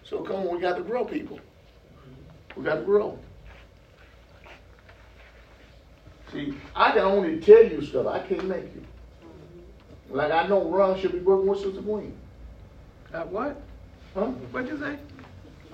[0.04, 1.40] So come on, we got to grow people.
[2.56, 3.18] We got to grow.
[6.32, 8.06] See, I can only tell you stuff.
[8.06, 8.84] I can't make you.
[10.10, 12.16] Like I know Ron should be working with Sister Queen.
[13.12, 13.60] Uh, what?
[14.14, 14.26] Huh?
[14.26, 14.98] What'd you say?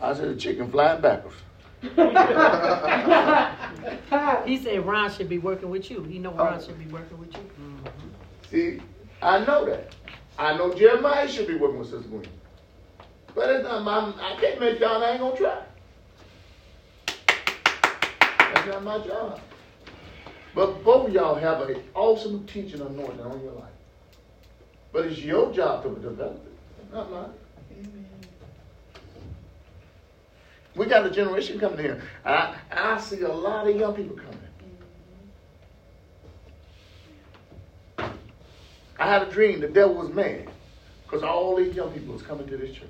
[0.00, 1.36] I said the chicken flying backwards.
[4.46, 6.02] He said Ron should be working with you.
[6.02, 7.40] He know Ron should be working with you.
[8.50, 8.82] See,
[9.22, 9.94] I know that.
[10.38, 12.26] I know Jeremiah should be working with Sister Queen.
[13.34, 15.62] But it's not my, I can't make y'all, I ain't gonna try.
[18.66, 19.40] Not my job.
[20.54, 23.70] But both of y'all have an awesome teaching anointing on your life.
[24.92, 27.30] But it's your job to develop it, not mine.
[27.72, 28.06] Amen.
[30.74, 32.02] We got a generation coming here.
[32.24, 34.40] I, I see a lot of young people coming.
[38.98, 40.50] I had a dream the devil was mad
[41.04, 42.88] because all these young people was coming to this church.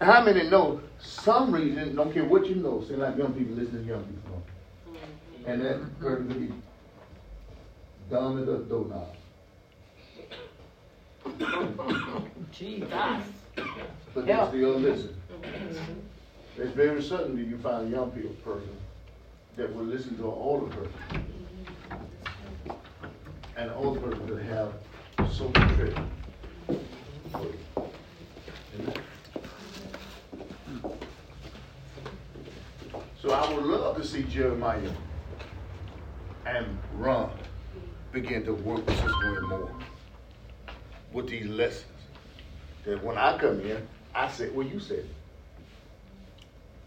[0.00, 3.54] And How many know some reason, don't care what you know, seem like young people
[3.54, 4.42] listen to young people.
[4.88, 5.50] Mm-hmm.
[5.50, 6.54] And that person could be
[8.10, 9.14] dumb as a doorknob.
[12.52, 12.88] Jesus.
[14.14, 15.14] But they still listen.
[15.42, 16.62] Mm-hmm.
[16.62, 18.76] It's very certain that you find a young people person
[19.56, 20.92] that will listen to an older person.
[21.10, 22.72] Mm-hmm.
[23.56, 24.72] And an older person will have
[25.32, 26.04] so much treasure.
[33.98, 34.90] To see Jeremiah
[36.46, 37.30] and Ron
[38.12, 39.70] begin to work with Sister Gwen more
[41.12, 41.84] with these lessons.
[42.84, 45.06] That when I come in, I say, well, you said it.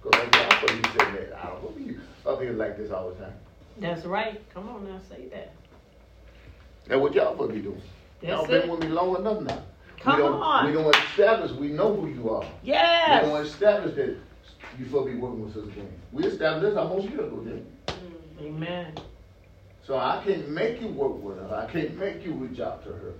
[0.02, 1.40] Because y'all for you said that.
[1.44, 3.34] I don't know you up here like this all the time.
[3.78, 4.42] That's right.
[4.54, 5.54] Come on now, say that.
[6.88, 7.82] That's what y'all supposed to be doing.
[8.22, 8.70] y'all been it.
[8.70, 9.64] with me long enough now.
[10.00, 10.66] Come we on.
[10.66, 12.46] We don't establish, we know who you are.
[12.64, 13.24] Yes.
[13.24, 14.18] We don't establish that
[14.80, 15.92] you supposed to be working with Sister Gwen.
[16.12, 17.66] We established this almost a year ago, didn't
[18.40, 18.48] we?
[18.48, 18.94] Amen.
[19.86, 21.56] So I can't make you work with her.
[21.56, 23.14] I can't make you reach out to her.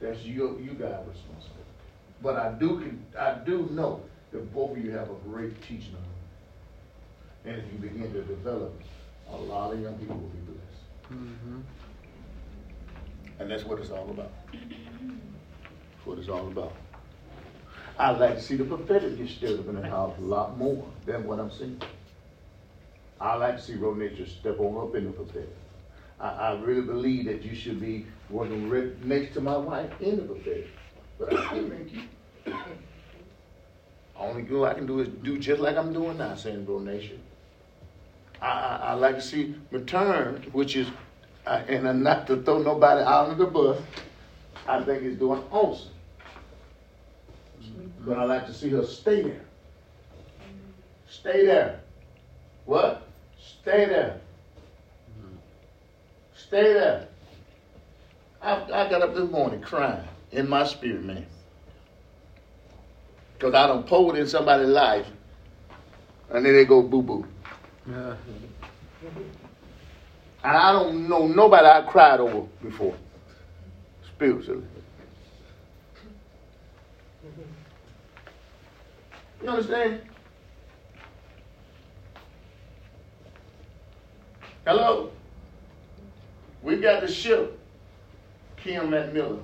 [0.00, 1.64] That's your you guys' responsibility.
[2.22, 4.02] But I do can I do know
[4.32, 8.80] that both of you have a great teaching on And if you begin to develop,
[9.30, 11.12] a lot of young people will be blessed.
[11.12, 11.60] Mm-hmm.
[13.38, 14.32] And that's what it's all about.
[14.52, 16.72] That's what it's all about.
[17.98, 21.38] I'd like to see the prophetic up in the house a lot more than what
[21.38, 21.80] I'm seeing.
[23.20, 25.54] I like to see Ronacia step on up in the prophetic.
[26.18, 30.16] I, I really believe that you should be working right next to my wife in
[30.16, 30.66] the prophetic.
[31.18, 32.54] But I can't make you.
[34.16, 37.18] Only good I can do is do just like I'm doing now, saying Ronacia.
[38.40, 40.88] I, I, I like to see return, which is,
[41.46, 43.80] uh, and uh, not to throw nobody out of the bus,
[44.66, 45.93] I think he's doing awesome.
[48.06, 49.40] But I like to see her stay there.
[51.08, 51.80] Stay there.
[52.66, 53.06] What?
[53.40, 54.20] Stay there.
[56.36, 57.08] Stay there.
[58.42, 61.26] I, I got up this morning crying in my spirit, man.
[63.32, 65.06] Because I done pulled in somebody's life,
[66.30, 67.26] and then they go boo boo.
[67.88, 68.16] Yeah.
[70.44, 72.94] And I don't know nobody I cried over before,
[74.14, 74.64] spiritually.
[79.44, 80.00] You understand?
[84.66, 85.10] Hello?
[86.62, 87.60] We got the ship,
[88.56, 89.42] Kim McMillan.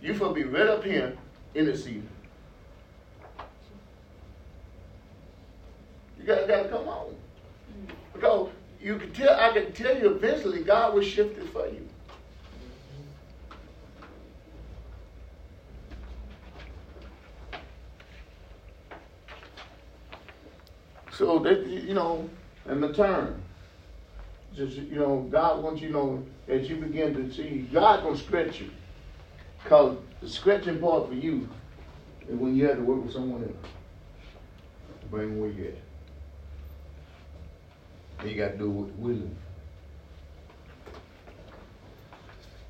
[0.00, 1.18] You for be right up here
[1.54, 2.02] in the seat.
[6.18, 7.08] You gotta, gotta come on.
[7.08, 7.94] Mm.
[8.14, 8.48] Because
[8.80, 11.83] you can tell, I can tell you eventually God will shift it for you.
[21.16, 22.28] So that you know,
[22.66, 23.40] and the turn.
[24.54, 28.16] Just you know, God wants you to know as you begin to see God gonna
[28.16, 28.70] stretch you.
[29.64, 31.48] Cause the stretching part for you
[32.28, 33.70] is when you have to work with someone else.
[35.00, 35.74] To bring them where you at.
[38.20, 39.36] And you got to do it with willing.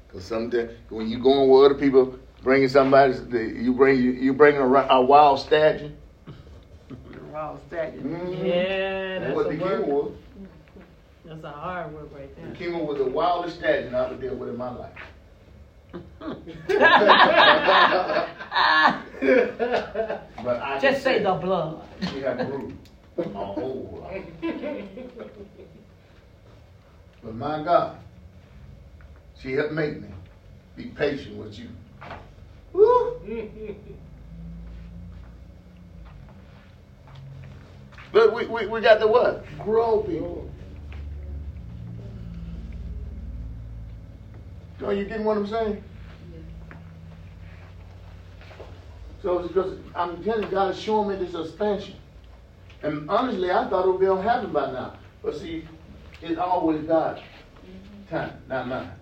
[0.06, 4.56] Because sometimes when you going with other people, bringing somebody, you bring you, you bring
[4.56, 5.96] a, a wild stallion.
[7.35, 8.05] Wild stallion.
[8.05, 8.47] Mhm.
[8.47, 9.86] Yeah, That's that's what a the king word.
[9.89, 10.12] was.
[11.24, 12.44] That's a hard word right there.
[12.47, 12.70] The there.
[12.70, 14.93] king was the wildest stallion I've ever dealt with in my life.
[20.44, 21.82] But I Just say the blood.
[22.12, 22.73] She had grew
[23.19, 24.12] a whole lot.
[27.23, 27.97] But my God,
[29.40, 30.09] she helped make me
[30.77, 31.69] be patient with you.
[38.15, 39.45] But we, we, we got to what?
[39.59, 40.49] Grow people.
[44.85, 45.82] Are you getting what I'm saying?
[49.20, 51.97] So it's because I'm telling God is showing me this expansion.
[52.85, 54.95] And honestly, I thought it would be all happen by now.
[55.20, 55.66] But see,
[56.23, 58.15] it's always God's mm-hmm.
[58.15, 58.93] time, not mine.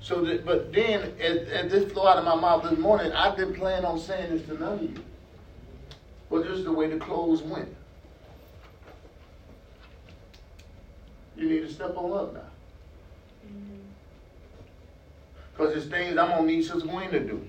[0.00, 3.52] So, that, but then, as, this flew out of my mouth this morning, I've been
[3.52, 4.94] planning on saying this to none of you.
[6.30, 7.68] But this is the way the clothes went.
[11.40, 12.40] You need to step on up now.
[13.46, 13.78] Mm-hmm.
[15.52, 17.42] Because there's things I'm going to need Sister Gwen to do.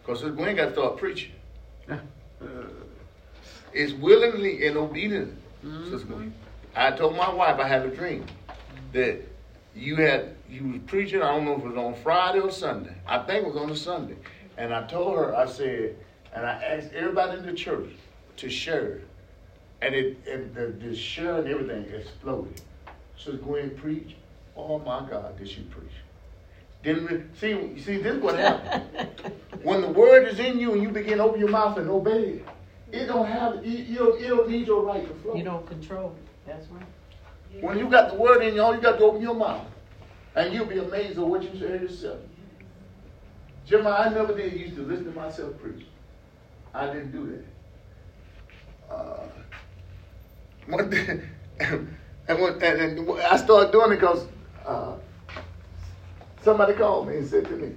[0.00, 1.32] Because Sister Gwen got to start preaching.
[3.74, 5.90] It's willingly and obediently, mm-hmm.
[5.90, 6.32] Sister Gwen.
[6.74, 8.24] I told my wife I had a dream
[8.94, 9.20] that
[9.76, 11.20] you had you was preaching.
[11.20, 12.94] I don't know if it was on Friday or Sunday.
[13.06, 14.16] I think it was on a Sunday.
[14.56, 15.94] And I told her, I said,
[16.34, 17.90] and I asked everybody in the church
[18.38, 19.02] to share.
[19.82, 22.60] And it and the, the share and everything exploded.
[23.16, 24.16] So Gwen preached.
[24.56, 25.90] Oh my God, did she preach?
[26.82, 29.10] Then we, see, see, this is what happened.
[29.62, 32.22] when the word is in you and you begin to open your mouth and obey
[32.22, 32.48] it,
[32.92, 35.34] it don't have it, you don't, it don't need your right to flow.
[35.34, 36.46] You don't control it.
[36.46, 37.62] That's right.
[37.62, 39.66] When you got the word in you, all you got to open your mouth.
[40.34, 42.20] And you'll be amazed at what you say yourself.
[43.66, 45.84] Jeremiah, I never did used to listen to myself preach.
[46.72, 47.44] I didn't do
[48.88, 48.94] that.
[48.94, 49.22] Uh,
[50.70, 51.20] one day,
[51.60, 51.88] and,
[52.28, 54.26] and, and I started doing it because
[54.66, 54.94] uh,
[56.42, 57.74] somebody called me and said to me,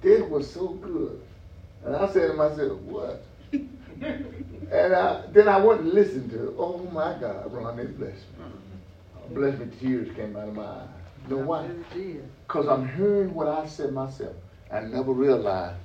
[0.00, 1.20] "This was so good,"
[1.84, 6.54] and I said to myself, "What?" and I, then I went and listened to it.
[6.58, 9.34] Oh my God, Ron, it blessed me.
[9.34, 10.88] Bless me, tears came out of my eyes.
[11.28, 11.68] You know why?
[12.46, 14.34] Because I'm hearing what I said myself.
[14.70, 15.76] I never realized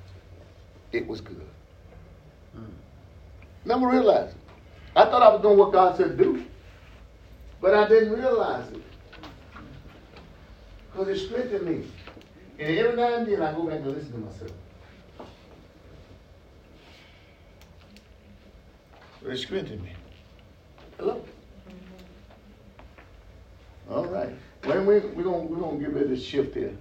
[0.92, 1.46] it was good.
[3.64, 4.34] Never realized.
[4.98, 6.44] I thought I was doing what God said to do,
[7.60, 8.82] but I didn't realize it.
[10.90, 11.86] Because it strengthened me.
[12.58, 14.50] And every now and then I go back and listen to myself.
[19.22, 19.92] But it strengthened me.
[20.98, 21.24] Hello?
[23.88, 24.30] All right.
[24.64, 26.76] When we we're gonna we're gonna get ready to shift here.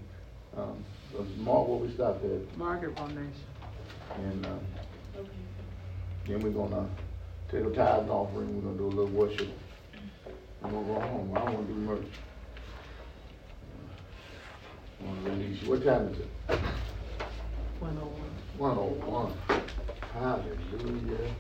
[0.58, 3.32] Um, so mark where we stopped at, Market Foundation.
[4.16, 4.60] and um,
[6.26, 6.90] then we're gonna
[7.52, 8.56] take a tithe offering.
[8.56, 9.48] We're gonna do a little worship.
[10.64, 11.32] I'm gonna go home.
[11.36, 12.08] I don't wanna do merch.
[15.00, 15.70] I wanna release you.
[15.70, 16.30] What time is it?
[17.80, 18.76] One oh one.
[18.76, 19.34] One oh one.
[20.14, 21.36] Hallelujah.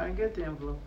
[0.00, 0.80] Everybody get the envelope.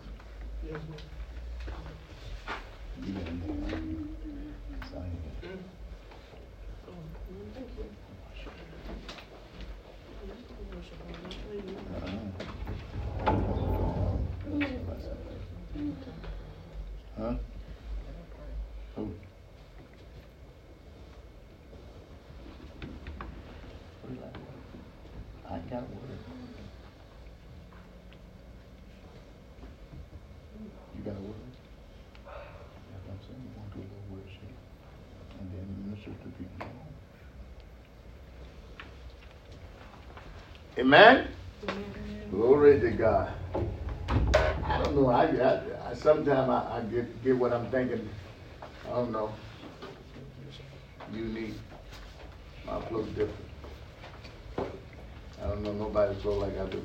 [17.16, 17.36] Huh?
[18.96, 19.12] Who?
[25.48, 26.18] I ain't got a word.
[30.96, 31.36] You got a word?
[32.26, 33.42] That's what I'm saying.
[33.44, 34.54] You want to do a little worship
[35.40, 36.74] and then minister to people.
[40.94, 41.28] Amen?
[42.30, 43.34] Glory to God.
[44.64, 45.10] I don't know.
[45.10, 48.08] I, I, I sometimes I, I get get what I'm thinking.
[48.86, 49.34] I don't know.
[51.12, 51.56] Unique.
[52.68, 53.34] My flow's different.
[55.42, 56.84] I don't know nobody flow like I do.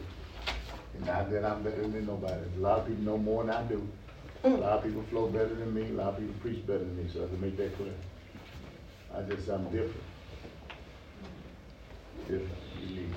[0.94, 2.40] And not that I'm better than nobody.
[2.56, 3.86] A lot of people know more than I do.
[4.44, 5.82] A lot of people flow better than me.
[5.82, 7.10] A lot of people preach better than me.
[7.12, 7.92] So I have to make that clear.
[9.14, 10.02] I just I'm different.
[12.26, 12.56] Different.
[12.88, 13.14] Unique.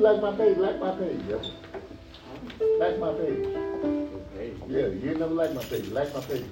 [0.00, 1.36] Like my page, like my page, yeah.
[2.78, 3.46] Like my page.
[4.68, 6.44] Yeah, you never like my page, like my page.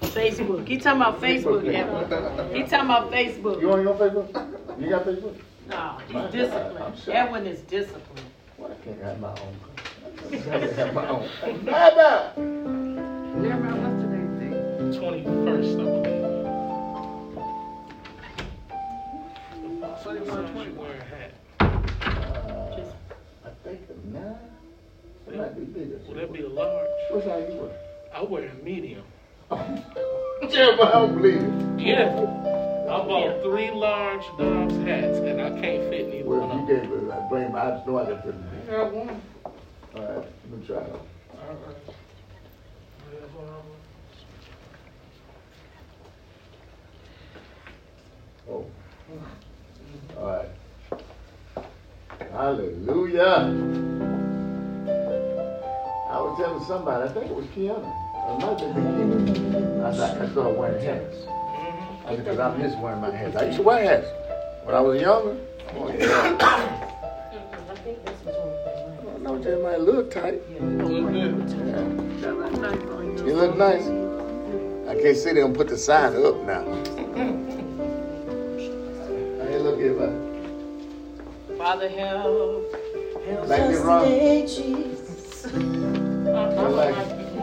[0.00, 0.66] Facebook.
[0.68, 2.54] He talking about Facebook, Edwin.
[2.54, 3.60] He talking about Facebook.
[3.60, 4.80] You on your Facebook?
[4.80, 5.36] You got Facebook?
[5.68, 6.78] No, My he's God, disciplined.
[7.08, 7.12] I'm.
[7.14, 8.26] Edwin is disciplined.
[8.58, 9.56] Why I can't have my own?
[10.30, 11.28] I can't have my own.
[11.64, 12.32] Nada!
[12.36, 15.00] Jeremiah, what's today's date?
[15.00, 16.04] Twenty-first, I believe.
[20.02, 20.76] Twenty-one, Sometimes you twenty-one.
[20.76, 21.30] wear a hat.
[24.14, 24.38] I think a nine.
[25.26, 25.98] It might be bigger.
[26.06, 26.88] Will that be a large?
[27.10, 27.70] What's how you wear?
[28.14, 29.04] I wear a medium.
[30.50, 31.80] Jeremiah, I don't believe it.
[31.80, 32.08] Yeah.
[32.84, 36.66] I bought three large Dobbs hats and I can't fit neither one Well, of if
[36.68, 36.90] them.
[36.92, 38.68] you gave it, I blame, I just know I can fit it.
[38.68, 39.22] I got one.
[39.96, 40.94] All right, let me try it.
[48.48, 48.66] Oh.
[50.18, 50.48] All right.
[52.32, 53.52] Hallelujah.
[56.10, 57.92] I was telling somebody, I think it was Kiana.
[58.14, 59.84] It might have been Kiana.
[59.84, 61.16] I thought I started wearing hats.
[62.06, 63.36] I said, because I miss wearing my hats.
[63.36, 64.08] I used to wear hats
[64.64, 65.36] when I was younger.
[65.74, 66.36] Oh, yeah.
[67.70, 69.14] I think this is one.
[69.14, 70.40] I know that might look tight.
[70.58, 71.48] Good.
[72.20, 72.94] That look nice
[73.26, 73.34] you.
[73.34, 73.86] Look nice.
[74.88, 76.64] I can't sit there and put the sign up now.
[79.42, 80.33] Hey, look here, man.
[81.64, 82.76] Father, help.
[83.24, 85.46] Help Like us it, today, Jesus.
[85.46, 86.94] Like?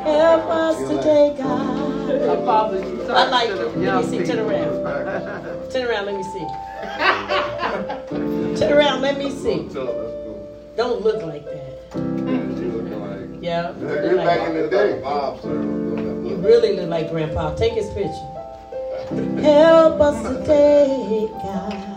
[0.04, 2.46] Help us You like- today, God.
[2.46, 3.78] Father, you I like to it.
[3.80, 4.24] Let me see.
[4.24, 5.72] Turn around.
[5.72, 6.06] Turn around.
[6.06, 6.46] Let me see.
[8.60, 9.02] Turn around.
[9.02, 9.68] Let me see.
[9.74, 10.50] Tell her that's cool.
[10.78, 11.80] Don't look like that.
[11.94, 13.70] She looking like, Yeah.
[13.70, 15.02] Look, look you like back in the it's like a day.
[15.02, 15.50] Bob sir.
[15.50, 17.56] You really look like Grandpa.
[17.56, 19.42] Take his picture.
[19.42, 21.91] Help us today, God.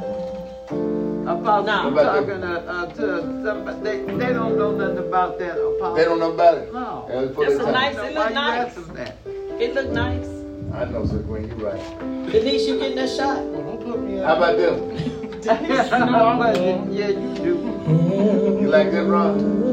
[1.45, 1.89] Apostle, No.
[1.91, 5.95] you talking to, uh, to somebody, they, they don't know nothing about that, Apostle.
[5.95, 6.73] They don't know about it.
[6.73, 7.05] No.
[7.07, 8.79] Yeah, let's put That's a nice- So it why look you nice.
[8.79, 9.16] asking that?
[9.61, 10.27] It look nice.
[10.73, 12.33] I know, Sister Gwen, you're right.
[12.33, 13.43] Denise, you getting that shot?
[13.45, 14.81] Well, don't put me How about them?
[16.91, 18.61] Yeah, you do.
[18.62, 19.65] You like that, Ron?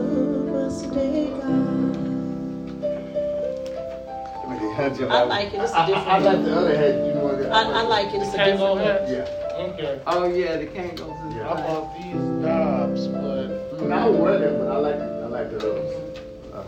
[4.77, 5.61] I like it.
[5.61, 6.23] It's a I, I, I different.
[6.26, 7.10] like the other hat.
[7.52, 7.76] You know what?
[7.76, 8.22] I, I like it.
[8.22, 9.10] It's a Can't go different.
[9.10, 9.64] Yeah.
[9.65, 10.02] Okay.
[10.07, 11.36] Oh, yeah, they can't go to the.
[11.36, 11.52] Yeah.
[11.52, 15.49] I bought these jobs, but And I would wear them, but I like I like
[15.52, 16.18] the others.
[16.53, 16.64] Uh,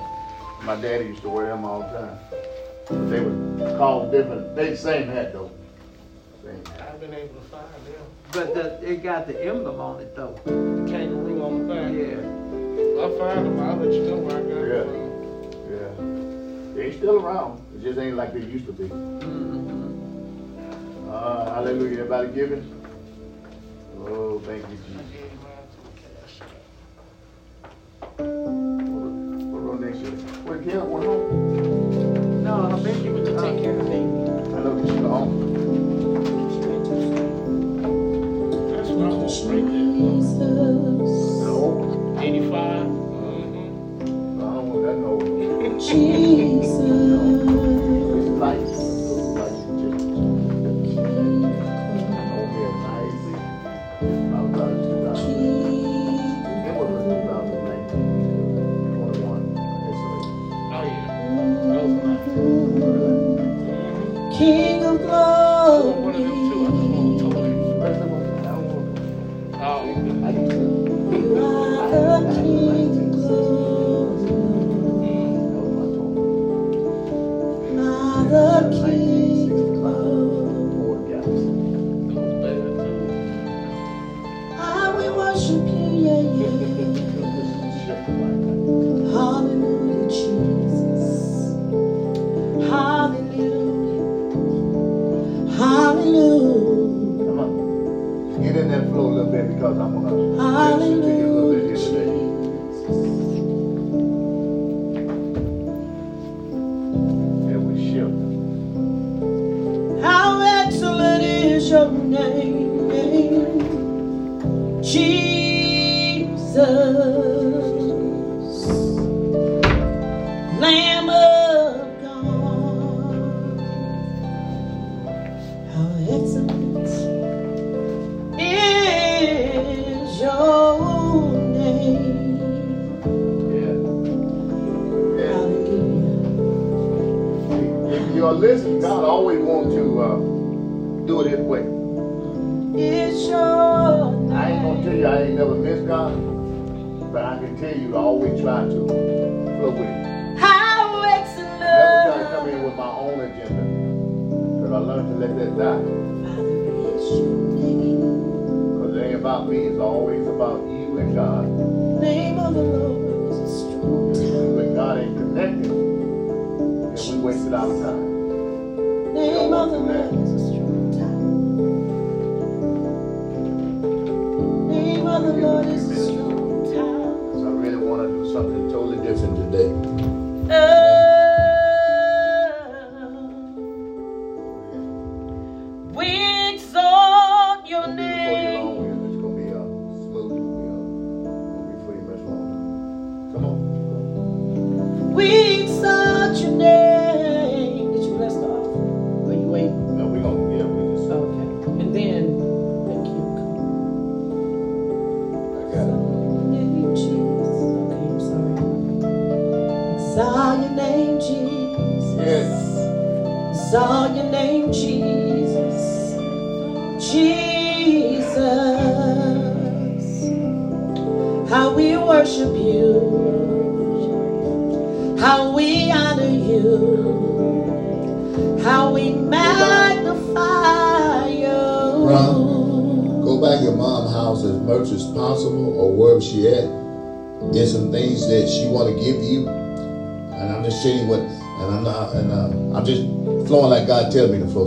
[0.65, 3.10] my daddy used to wear them all the time.
[3.10, 4.55] They were called different.
[4.57, 5.51] They the same hat though.
[6.43, 6.91] Same hat.
[6.93, 8.03] I've been able to find them.
[8.34, 10.38] But the, it got the emblem on it though.
[10.45, 11.93] Kangaroo on the back.
[11.93, 13.01] Yeah.
[13.01, 13.60] I'll find them.
[13.61, 14.84] I'll let you know where I got Yeah.
[14.84, 14.91] them
[15.53, 16.76] from.
[16.76, 16.76] Yeah.
[16.76, 17.61] They still around.
[17.77, 18.89] It just ain't like they used to be.
[18.89, 19.62] Mm-hmm.
[21.14, 21.99] Uh, hallelujah.
[21.99, 22.64] Everybody giving?
[23.99, 25.06] Oh, thank you, Jesus.
[25.11, 26.41] gave mine to the cash.
[28.18, 30.11] What row next year?
[30.45, 32.44] Wait, Kim went home?
[32.44, 34.10] No, her baby was To take care of the baby.
[34.10, 35.31] I know she's home.
[38.76, 40.18] That's what I want right there.
[41.45, 42.88] No, 85.
[42.90, 44.41] Mm-hmm.
[44.41, 45.11] I don't want that no.
[45.80, 46.92] Jesus.
[64.39, 64.72] Nice.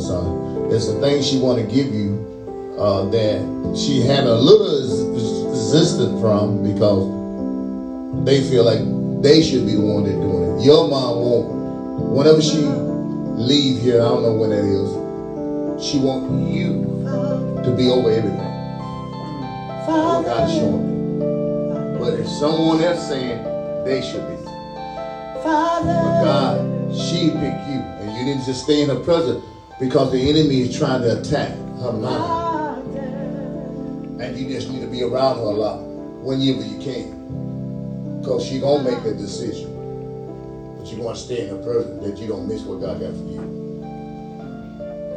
[0.06, 0.68] Son.
[0.68, 5.02] There's some things she want to give you uh, that she had a little res-
[5.44, 7.04] resistance from because
[8.24, 8.80] they feel like
[9.22, 10.64] they should be the one that doing it.
[10.64, 11.56] Your mom won't.
[12.12, 14.88] Whenever she leave here, I don't know when that is.
[15.84, 16.72] She want you
[17.64, 18.38] to be over everything.
[18.38, 21.98] That's what God is showing me.
[21.98, 23.42] But if someone else saying
[23.84, 26.24] they should be, but Father.
[26.24, 29.42] God, she picked you, and you to just stay in her presence
[29.78, 32.04] because the enemy is trying to attack her mind.
[32.04, 32.76] Ah,
[34.18, 35.82] and you just need to be around her a lot
[36.22, 38.20] whenever you can.
[38.20, 39.70] Because she gonna make that decision.
[40.78, 43.12] But you want to stay in her presence that you don't miss what God got
[43.12, 43.56] for you.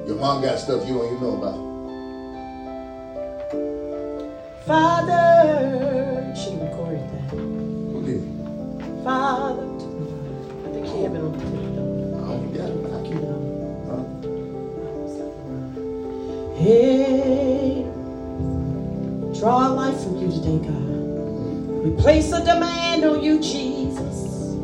[0.06, 1.70] Your mom got stuff you don't even know about.
[4.66, 7.30] Father, she recorded that.
[7.32, 8.24] Who did?
[9.04, 9.59] Father,
[20.42, 21.84] today, God.
[21.84, 24.56] We place a demand on you, Jesus.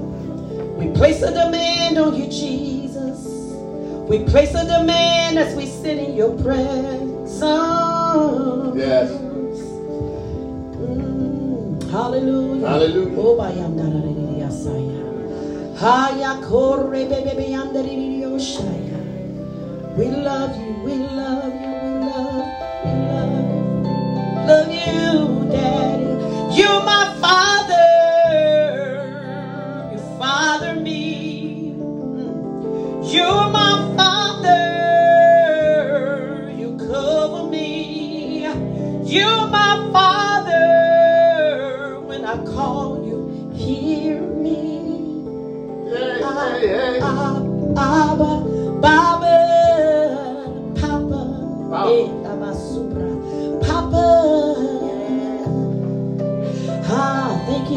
[0.77, 3.27] We place a demand on you, Jesus.
[4.09, 7.41] We place a demand as we sit in your presence.
[8.75, 9.09] Yes.
[10.69, 12.67] Mm, hallelujah.
[12.67, 13.19] Hallelujah.
[13.19, 14.01] Oh, bayandara
[14.39, 15.79] yasaya.
[15.79, 18.99] Haya kore bebe yandari yoshaya.
[19.97, 21.64] We love you, we love you,
[24.47, 26.05] Love you, Daddy.
[26.55, 27.89] You're my father.
[29.91, 31.73] You father me.
[31.75, 33.11] Mm.
[33.11, 34.61] You're my father.
[36.55, 38.43] You cover me.
[39.05, 40.14] You're my father.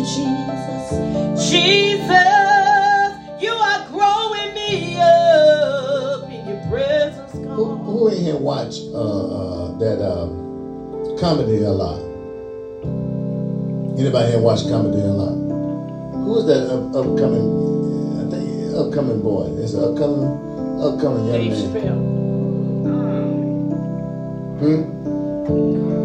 [0.09, 1.51] Jesus.
[1.51, 3.13] Jesus,
[3.43, 9.79] you are growing me up in your presence, Who, who in here watch uh, uh,
[9.79, 10.27] that uh,
[11.21, 12.01] comedy a lot?
[13.99, 15.35] Anybody here watch comedy a lot?
[16.25, 17.47] Who is that up, upcoming?
[18.17, 19.53] I think upcoming boy.
[19.63, 20.25] It's an upcoming,
[20.81, 21.61] upcoming young Dave man.
[21.61, 22.01] Chappelle.
[24.59, 24.81] Hmm?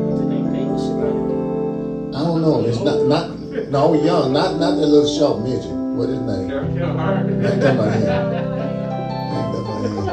[0.09, 0.47] What's his name?
[0.51, 2.15] Dave Chappelle.
[2.15, 2.65] I don't know.
[2.65, 3.32] It's not not
[3.73, 4.31] no young.
[4.31, 5.71] Not not that little short midget.
[5.71, 6.51] What is his name?
[6.51, 7.43] I ain't talking about him.
[7.43, 7.93] Ain't talking about
[9.93, 10.05] him.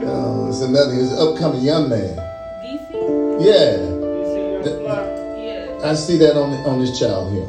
[0.00, 0.94] No, it's another.
[0.94, 2.16] It's an upcoming young man.
[2.64, 2.90] DC?
[3.44, 3.76] Yeah.
[5.36, 5.90] Yeah.
[5.90, 7.46] I see that on on this child here.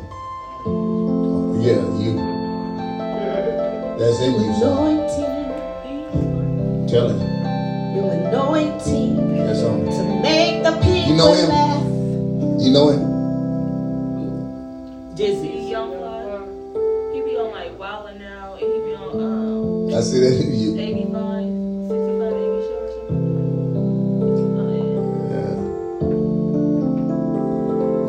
[1.64, 2.14] Yeah, you.
[3.98, 5.00] That's it, you, son.
[5.00, 7.20] Anointing, Tell him.
[7.96, 9.86] your anointing That's on.
[9.86, 11.48] to make the people You know him?
[11.50, 11.84] laugh.
[12.62, 13.13] You know him?
[15.24, 15.70] He DC.
[15.70, 16.44] young fly.
[17.14, 20.36] He be on like Wild 'N Out, and he be on um I see that
[20.38, 20.76] in you.
[20.76, 21.06] baby
[22.68, 23.24] show something.
[25.00, 25.32] Oh,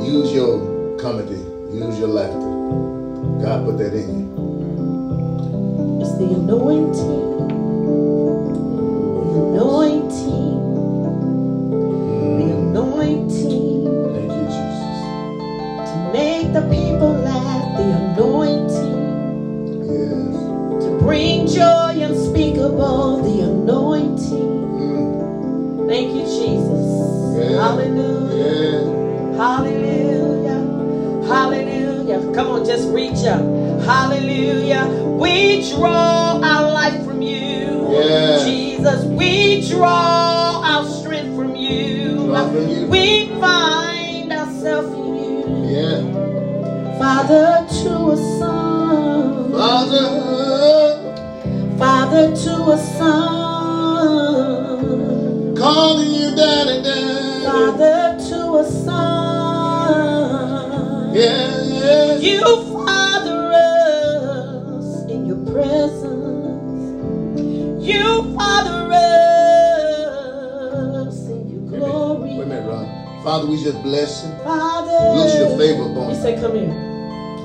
[0.02, 0.04] Yeah.
[0.04, 0.52] Use your
[0.98, 1.38] comedy.
[1.72, 2.50] Use your laughter.
[3.44, 4.26] God put that in you.
[6.00, 6.93] It's the anointing.
[33.24, 34.86] Hallelujah.
[35.18, 37.88] We draw our life from you.
[37.90, 38.44] Yeah.
[38.44, 42.26] Jesus, we draw our strength from you.
[42.26, 42.86] From you.
[42.86, 45.42] We find ourselves in you.
[45.72, 46.98] Yeah.
[46.98, 49.52] Father to a son.
[49.52, 50.08] Father.
[51.78, 52.93] Father to a son.
[73.34, 74.30] Father, we just bless him.
[74.44, 75.18] Father.
[75.18, 76.22] Loose your favor upon He him.
[76.22, 76.70] said, come here.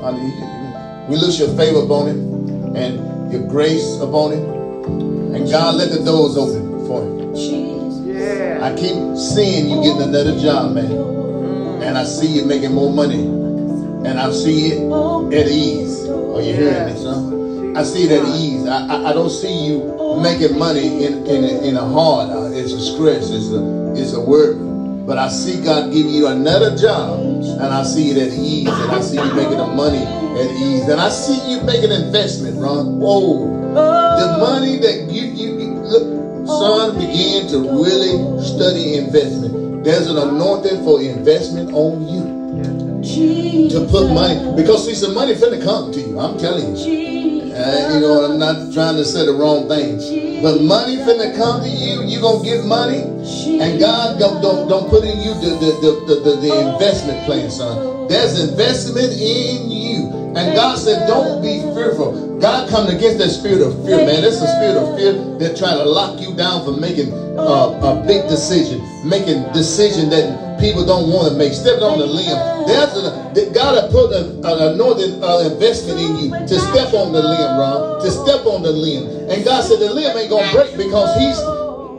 [0.03, 1.05] Hallelujah.
[1.09, 5.33] We loose your favor upon him and your grace upon him.
[5.33, 7.33] And God, let the doors open for him.
[7.33, 8.05] Jesus.
[8.05, 8.59] Yeah.
[8.61, 10.91] I keep seeing you getting another job, man.
[11.81, 13.23] And I see you making more money.
[13.23, 16.07] And I see it at ease.
[16.07, 17.75] Are you hearing me, son?
[17.75, 18.67] I see it at ease.
[18.67, 22.29] I, I, I don't see you making money in, in, a, in a hard.
[22.29, 23.31] uh, It's a stress.
[23.31, 24.68] It's a, it's a work.
[25.09, 27.19] But I see God giving you another job.
[27.19, 28.69] And I see it at ease.
[28.69, 30.87] And I see you making the money at ease.
[30.87, 32.99] And I see you making investment, Ron.
[32.99, 33.49] Whoa.
[33.73, 39.83] The money that you, you, you look, son, begin to really study investment.
[39.83, 45.59] There's an anointing for investment on you to put money because see some money finna
[45.63, 46.19] come to you.
[46.19, 47.08] I'm telling you.
[47.59, 49.97] Uh, you know, I'm not trying to say the wrong thing.
[50.41, 52.03] But money finna come to you.
[52.03, 53.03] You gonna get money,
[53.59, 55.71] and God don't don't, don't put in you the, the,
[56.07, 58.07] the, the, the investment plan, son.
[58.07, 60.18] There's investment in you.
[60.39, 62.39] And God said, don't be fearful.
[62.39, 64.21] God come against that spirit of fear, man.
[64.21, 68.07] That's a spirit of fear that trying to lock you down from making uh, a
[68.07, 72.39] big decision, making decision that people don't want to make, stepping on the limb.
[72.67, 77.21] There's a, God has put an anointed uh, investment in you to step on the
[77.21, 79.29] limb, Ron, to step on the limb.
[79.29, 81.35] And God said the limb ain't going to break because he's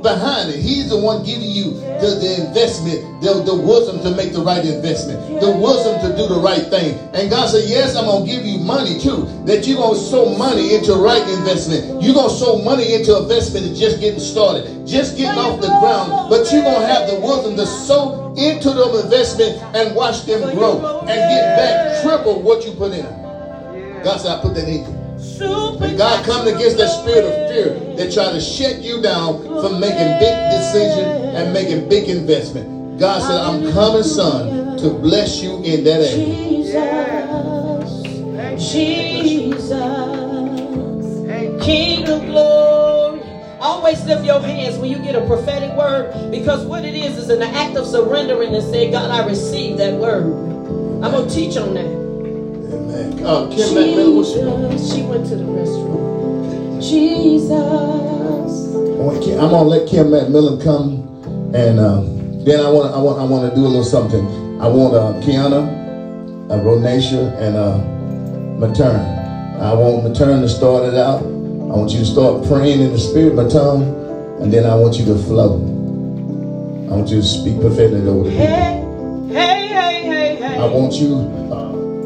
[0.02, 0.58] behind it.
[0.58, 4.64] He's the one giving you the, the investment, the, the wisdom to make the right
[4.64, 6.96] investment, the wisdom to do the right thing.
[7.14, 9.28] And God said, Yes, I'm going to give you money too.
[9.44, 12.02] That you're going to sow money into right investment.
[12.02, 15.72] You're going to sow money into investment that's just getting started, just getting off the
[15.80, 16.30] ground.
[16.30, 20.54] But you're going to have the wisdom to sow into them investment and watch them
[20.56, 23.04] grow and get back triple what you put in.
[24.02, 24.99] God said, I put that in you.
[25.20, 29.80] And God come against that spirit of fear that try to shut you down from
[29.80, 32.98] making big decisions and making big investment.
[32.98, 36.16] God said, I'm coming, son, to bless you in that area.
[38.56, 39.70] Jesus, Jesus,
[41.64, 43.20] King of glory.
[43.60, 47.28] Always lift your hands when you get a prophetic word because what it is is
[47.28, 50.24] an act of surrendering and say, God, I receive that word.
[51.02, 51.99] I'm going to teach on that.
[52.72, 53.24] Amen.
[53.24, 56.80] Uh, Kim Jesus, she went to the restroom.
[56.80, 58.00] Jesus.
[59.40, 61.02] I'm gonna let Kim McMillan come,
[61.54, 62.02] and uh,
[62.44, 64.26] then I want I want I want to do a little something.
[64.60, 65.66] I want uh, Kiana,
[66.50, 67.78] uh, Ronacia, and uh,
[68.60, 69.00] Matern.
[69.60, 71.22] I want Matern to start it out.
[71.22, 75.06] I want you to start praying in the spirit, Matern, and then I want you
[75.06, 75.56] to flow.
[76.90, 78.46] I want you to speak prophetically over the people.
[78.46, 80.58] Hey, hey, hey, hey, hey.
[80.58, 81.16] I want you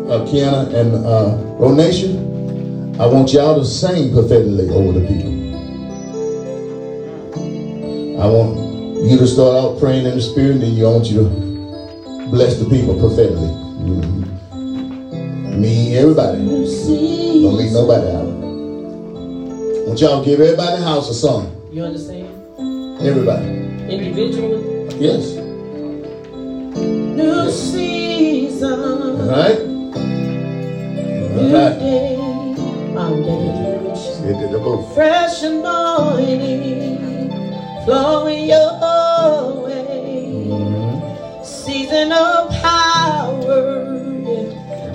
[0.09, 2.13] uh, Kiana and uh, Ronacia,
[3.01, 5.33] I want y'all to sing prophetically over the people.
[8.21, 8.57] I want
[9.11, 12.29] you to start out praying in the spirit, and then you, I want you to
[12.31, 13.49] bless the people prophetically.
[13.83, 14.25] Mm-hmm.
[15.61, 16.39] Me, everybody.
[16.39, 18.27] Don't leave nobody out.
[18.27, 21.51] I want y'all to give everybody in the house a song.
[21.73, 22.29] You understand?
[23.03, 23.47] Everybody.
[23.91, 24.63] Individually?
[24.99, 25.35] Yes.
[26.77, 28.81] New season.
[28.81, 29.74] All right?
[31.35, 31.74] Right.
[34.94, 37.28] Fresh and anointing
[37.85, 40.47] flowing your way.
[40.47, 41.44] Mm-hmm.
[41.44, 43.74] Season of power,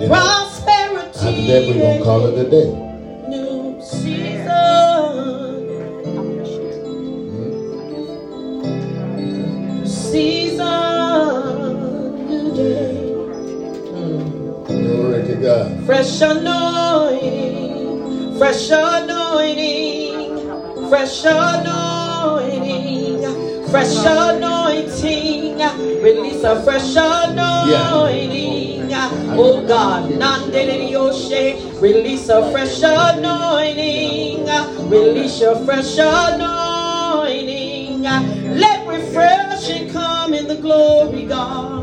[0.06, 1.18] prosperity.
[1.18, 2.89] After that, we're going to call it a day.
[15.40, 15.84] God.
[15.86, 20.36] Fresh anointing, fresh anointing,
[20.88, 23.22] fresh anointing,
[23.70, 25.58] fresh anointing.
[26.02, 28.92] Release a fresh anointing.
[29.32, 34.46] Oh God, not in the O'Shea, release a fresh anointing.
[34.90, 38.02] Release your fresh anointing.
[38.02, 41.79] Let refreshing come in the glory, God.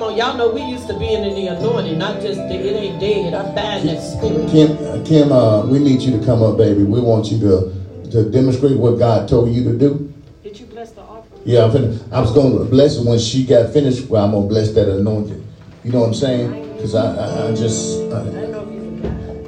[0.00, 2.98] Come on, y'all know we used to be in the anointing, not just it ain't
[2.98, 3.34] dead.
[3.34, 4.48] I bind that spirit.
[4.50, 6.84] Kim, Kim, uh, we need you to come up, baby.
[6.84, 10.10] We want you to to demonstrate what God told you to do.
[10.42, 11.42] Did you bless the offering?
[11.44, 14.08] Yeah, I'm finna, I was going to bless it when she got finished.
[14.08, 15.46] Well, I'm gonna bless that anointing.
[15.84, 16.76] You know what I'm saying?
[16.76, 18.00] Because I, I, I, just.
[18.04, 18.24] I,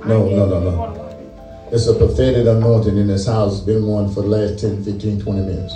[0.04, 1.68] no, no, no, no.
[1.72, 3.56] It's a prophetic anointing in this house.
[3.56, 5.74] It's been one for the last 10, 15, 20 minutes.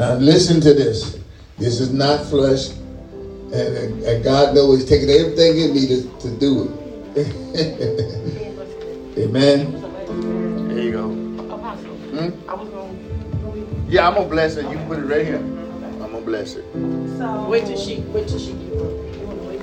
[0.00, 1.18] Now listen to this.
[1.58, 2.70] This is not flesh.
[3.52, 6.72] And, and God knows He's taking everything in me to, to do
[7.14, 7.28] it.
[9.18, 9.72] Amen.
[10.68, 11.10] There you go.
[12.16, 12.30] Hmm?
[13.90, 14.64] Yeah, I'm gonna bless it.
[14.70, 15.36] You can put it right here.
[15.36, 16.64] I'm gonna bless it.
[17.18, 18.88] So wait till she wait till she give up.
[18.88, 19.60] You wanna wait?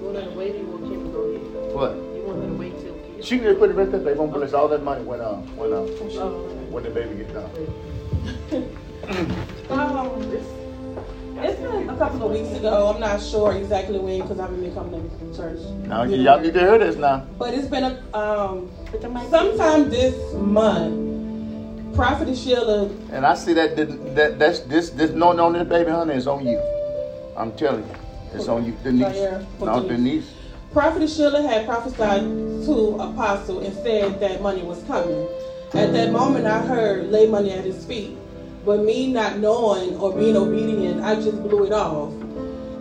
[0.00, 1.74] wanna wait or you want Kim to go ahead?
[1.74, 2.11] What?
[3.22, 4.00] She can put it right there.
[4.00, 6.42] They won't bless all that money when uh when uh when, oh.
[6.70, 7.50] when the baby gets done.
[9.70, 10.46] um, it's,
[11.38, 12.92] it's been a couple of weeks ago.
[12.92, 15.60] I'm not sure exactly when because I haven't been coming to church.
[15.86, 17.26] Now y'all need to hear this now.
[17.38, 18.70] But it's been a um
[19.30, 21.94] sometime this month.
[21.94, 22.90] Prophet Sheila.
[23.12, 26.44] And I see that that that's this this no no this baby honey is on
[26.44, 26.58] you.
[27.36, 27.94] I'm telling you,
[28.34, 29.44] it's on you, Denise.
[29.60, 30.41] No, Denise.
[30.72, 35.28] Prophet Sheila had prophesied to Apostle and said that money was coming.
[35.74, 38.16] At that moment, I heard lay money at his feet.
[38.64, 42.12] but me not knowing or being obedient, I just blew it off.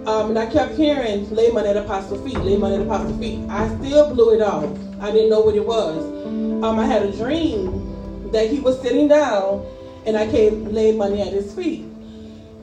[0.07, 3.39] Um, and I kept hearing, lay money at Apostle feet, lay money at Apostle feet.
[3.49, 4.69] I still blew it off.
[5.01, 5.97] I didn't know what it was.
[6.63, 9.65] Um, I had a dream that he was sitting down
[10.05, 11.90] and I came lay money at his feet.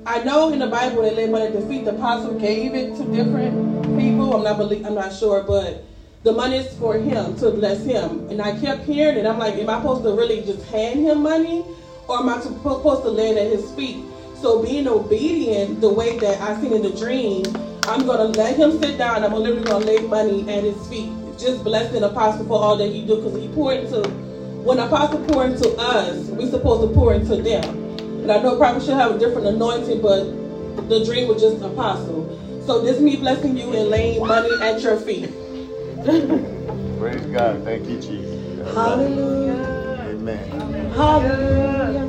[0.09, 1.85] I know in the Bible they lay money at the feet.
[1.85, 4.35] The apostle gave it to different people.
[4.35, 5.85] I'm not believe, I'm not sure, but
[6.23, 8.27] the money is for him to bless him.
[8.31, 9.27] And I kept hearing it.
[9.27, 11.63] I'm like, am I supposed to really just hand him money,
[12.09, 14.03] or am I supposed to lay it at his feet?
[14.35, 17.45] So being obedient, the way that I seen in the dream,
[17.83, 19.23] I'm gonna let him sit down.
[19.23, 21.13] I'm literally gonna lay money at his feet.
[21.37, 24.09] Just bless the apostle for all that he do, because he poured into.
[24.65, 27.85] When apostle pour into us, we supposed to pour into them.
[28.29, 30.25] And I know probably should have a different anointing, but
[30.91, 32.29] the dream was just apostle.
[32.67, 35.31] So this is me blessing you and laying money at your feet.
[36.99, 37.65] Praise God.
[37.65, 38.75] Thank you, Jesus.
[38.75, 40.09] Hallelujah.
[40.11, 40.91] Amen.
[40.91, 42.05] Hallelujah.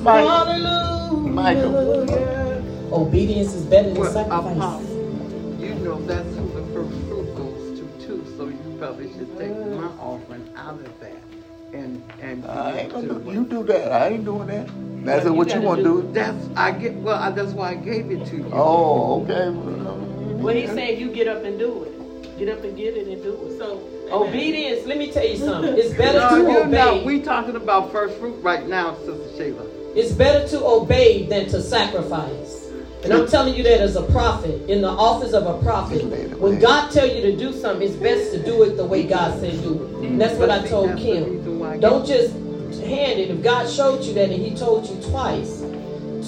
[0.00, 0.26] Mike.
[0.26, 1.32] Hallelujah.
[1.32, 2.94] Michael.
[2.94, 4.56] Obedience is better than Well, sacrifice.
[4.56, 9.36] Apostle, you know that's who the first fruit goes to too, so you probably should
[9.36, 11.37] take my offering out of that
[11.72, 12.44] and, and.
[12.46, 13.92] I ain't gonna do, you do that.
[13.92, 14.68] I ain't doing that.
[15.04, 16.12] That's Well, what you want to do.
[16.12, 18.50] That's, I get, well, I- that's why I gave it to you.
[18.52, 19.50] Oh, okay.
[19.50, 22.38] Well, he's saying you get up and do it.
[22.38, 23.58] Get up and get it and do it.
[23.58, 23.80] So
[24.10, 25.74] oh, Obedience, let me tell you something.
[25.76, 27.04] It's better No, to you know, obey.
[27.04, 29.12] we talking about first fruit right now, Sister
[29.42, 29.96] Shayla.
[29.96, 32.57] It's better to obey than to sacrifice.
[33.04, 36.02] And I'm telling you that as a prophet, in the office of a prophet,
[36.38, 39.38] when God tell you to do something, it's best to do it the way God
[39.40, 40.08] said do it.
[40.08, 41.24] And that's what I told That's Kim.
[41.24, 42.34] reason why I Don't just
[42.80, 43.30] hand it.
[43.30, 45.62] If God showed you that and He told you twice,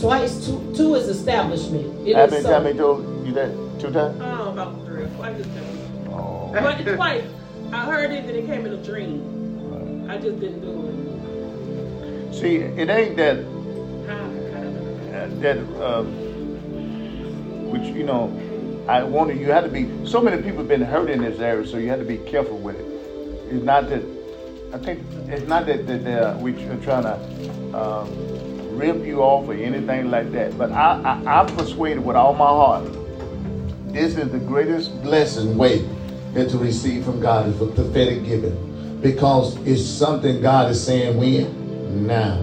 [0.00, 2.06] twice, two, two is establishment.
[2.06, 2.50] It How is many so.
[2.50, 3.50] times he told you that?
[3.80, 4.20] Two times?
[4.22, 5.24] Oh, about three or four.
[5.26, 5.50] I just
[6.08, 6.50] Oh.
[6.52, 7.24] But twice.
[7.72, 10.08] I heard it, then it came in a dream.
[10.10, 12.34] I just didn't do it.
[12.34, 13.38] See, it ain't that
[14.08, 16.04] uh, that uh,
[17.70, 18.28] which you know
[18.88, 21.66] I wanted you had to be so many people have been hurt in this area,
[21.66, 23.54] so you had to be careful with it.
[23.54, 24.02] It's not that
[24.72, 29.54] I think it's not that that uh, we're trying to um, rip you off or
[29.54, 30.56] anything like that.
[30.56, 32.84] But I, I I'm persuaded with all my heart.
[33.92, 35.88] This is the greatest blessing way
[36.34, 39.00] that to receive from God is for prophetic giving.
[39.00, 42.06] Because it's something God is saying when?
[42.06, 42.38] Now.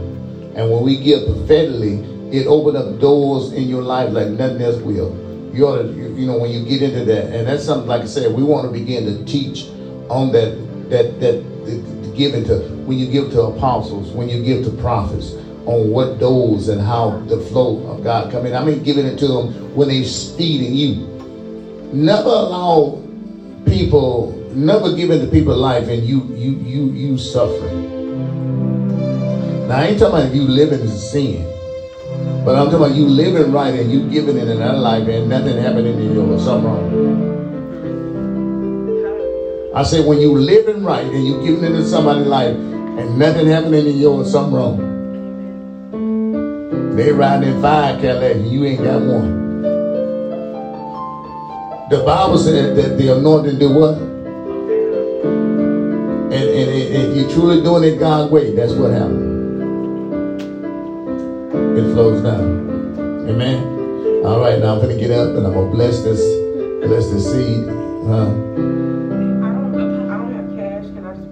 [0.55, 4.81] And when we give prophetically, it opened up doors in your life like nothing else
[4.81, 5.15] will.
[5.53, 8.05] You ought to, you, know, when you get into that, and that's something like I
[8.05, 9.67] said, we want to begin to teach
[10.09, 11.43] on that, that, that,
[12.17, 15.33] giving to, when you give to apostles, when you give to prophets,
[15.65, 18.55] on what doors and how the flow of God come in.
[18.55, 20.95] I mean, giving it to them when they're feeding you.
[21.93, 23.03] Never allow
[23.65, 27.97] people, never give into people life and you, you, you, you suffering.
[29.67, 31.56] Now, I ain't talking about if you living in sin.
[32.47, 35.27] But I'm talking about you living right and you giving it in another life and
[35.27, 36.87] nothing happening in you or something wrong.
[39.75, 43.85] I said when you living right and you giving into somebody's life and nothing happening
[43.87, 44.77] in you or something wrong.
[46.95, 49.61] They riding in five Cadillacs and you ain't got one.
[51.89, 53.97] The Bible said that the anointing do what?
[56.31, 59.26] And, and if you're truly doing it God's way, that's what happens.
[61.77, 62.97] It flows down.
[63.29, 64.25] Amen.
[64.25, 66.19] All right, now I'm gonna get up and I'm gonna bless this,
[66.81, 67.67] bless the seed.
[67.67, 68.25] Huh?
[68.25, 70.85] I don't, I don't have cash.
[70.95, 71.29] Can I just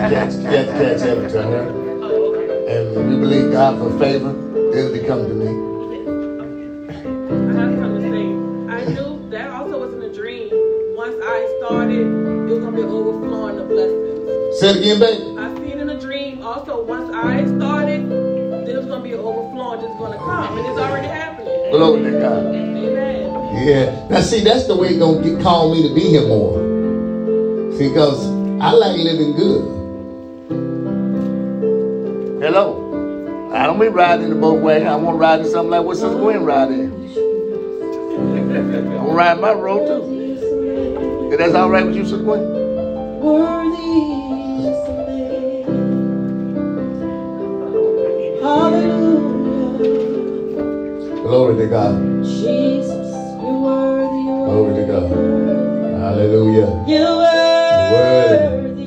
[0.00, 0.14] money?
[0.14, 1.62] Yeah, catch, catch, catch it to her.
[2.02, 2.76] Oh, okay.
[2.76, 4.30] And we believe God for favor.
[4.74, 5.48] It'll be come to me.
[7.30, 8.26] I have something to say.
[8.72, 10.50] I knew that also wasn't a dream.
[10.96, 14.58] Once I started, it was gonna be overflowing of blessings.
[14.58, 15.22] Say it again, baby.
[15.38, 19.20] I seen in a dream also once I started, then it was gonna be an
[19.20, 20.58] overflowing that's gonna come.
[20.58, 21.70] And it's already happening.
[21.70, 22.46] Glory to God.
[22.54, 23.66] Amen.
[23.66, 24.08] Yeah.
[24.08, 26.54] Now see, that's the way it's gonna get, call me to be here more.
[27.76, 28.26] See, because
[28.60, 29.79] I like living good.
[32.40, 33.50] Hello.
[33.52, 34.88] I don't be riding the boat wagon.
[34.88, 36.90] I want to ride in something like what Sister Gwen ride in.
[38.98, 41.30] I'm riding my road too.
[41.30, 42.40] If that's all right with you, Sister Gwen?
[43.20, 44.00] Worthy
[48.40, 49.20] Hallelujah.
[51.22, 52.24] Glory to God.
[52.24, 52.88] Jesus,
[53.42, 54.22] you're worthy.
[54.48, 55.10] Glory to God.
[56.00, 56.84] Hallelujah.
[56.88, 58.84] You're worthy.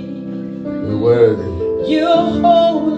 [0.88, 0.97] You're worthy.
[0.97, 1.91] You're worthy.
[1.91, 2.93] You're holy.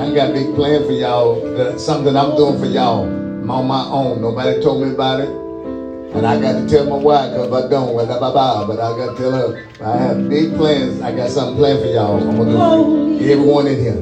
[0.00, 1.78] I got a big plan for y'all.
[1.78, 3.04] Something I'm doing for y'all.
[3.04, 4.20] I'm on my own.
[4.20, 5.28] Nobody told me about it.
[5.28, 8.66] And I got to tell my wife, because if I don't, well, blah, blah, blah,
[8.66, 11.00] but I got to tell her, I have big plans.
[11.02, 12.16] I got something planned for y'all.
[12.16, 13.30] I'm going to do it.
[13.30, 13.98] Everyone in here.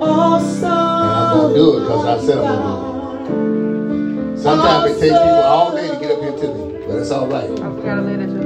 [0.00, 0.64] Awesome.
[0.64, 4.38] And I'm going to do it because I said I'm going to do it.
[4.38, 4.96] Sometimes awesome.
[4.96, 7.50] it takes people all day to get up here to me, but it's all right.
[7.50, 8.39] I forgot to let it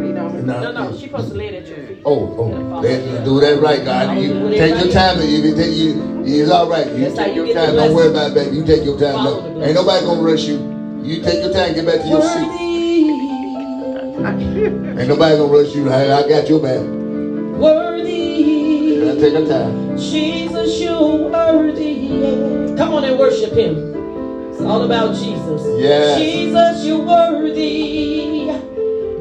[0.45, 2.03] no, no, she supposed to lay at your feet.
[2.05, 2.83] Oh, oh,
[3.25, 4.19] do that right, God.
[4.19, 5.16] You take your time.
[5.21, 6.87] If you take you, it's all right.
[6.87, 7.77] You That's take you your time.
[7.77, 8.57] Don't worry about it, baby.
[8.57, 9.25] You take your time.
[9.25, 11.01] No, ain't nobody gonna rush you.
[11.03, 11.75] You take your time.
[11.75, 12.51] Get back to your seat.
[14.99, 15.91] ain't nobody gonna rush you.
[15.91, 16.81] I, I got your back.
[17.59, 19.21] Worthy.
[19.21, 19.97] Take your time.
[19.97, 20.93] Jesus, you
[21.33, 22.77] worthy.
[22.77, 23.95] Come on and worship Him.
[24.53, 25.62] It's all about Jesus.
[25.81, 26.19] Yeah.
[26.19, 28.34] Jesus, you worthy.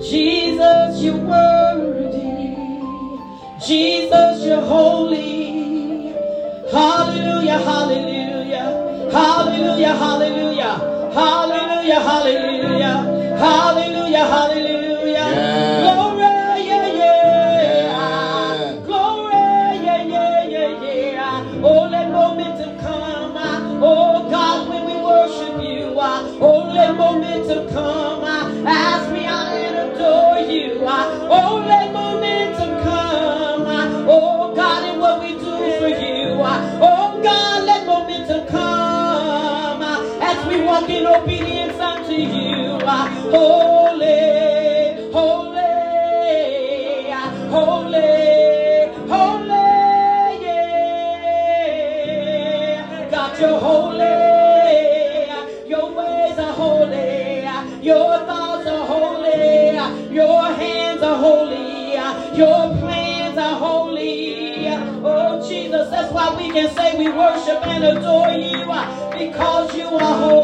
[0.03, 2.55] Jesus, you're worthy.
[3.65, 6.13] Jesus, you're holy.
[6.69, 9.09] Hallelujah, hallelujah.
[9.11, 11.09] Hallelujah, hallelujah.
[11.13, 13.37] Hallelujah, hallelujah.
[13.37, 15.13] Hallelujah, hallelujah.
[15.13, 15.72] Yeah.
[67.83, 68.71] adore you
[69.11, 70.42] because you are holy.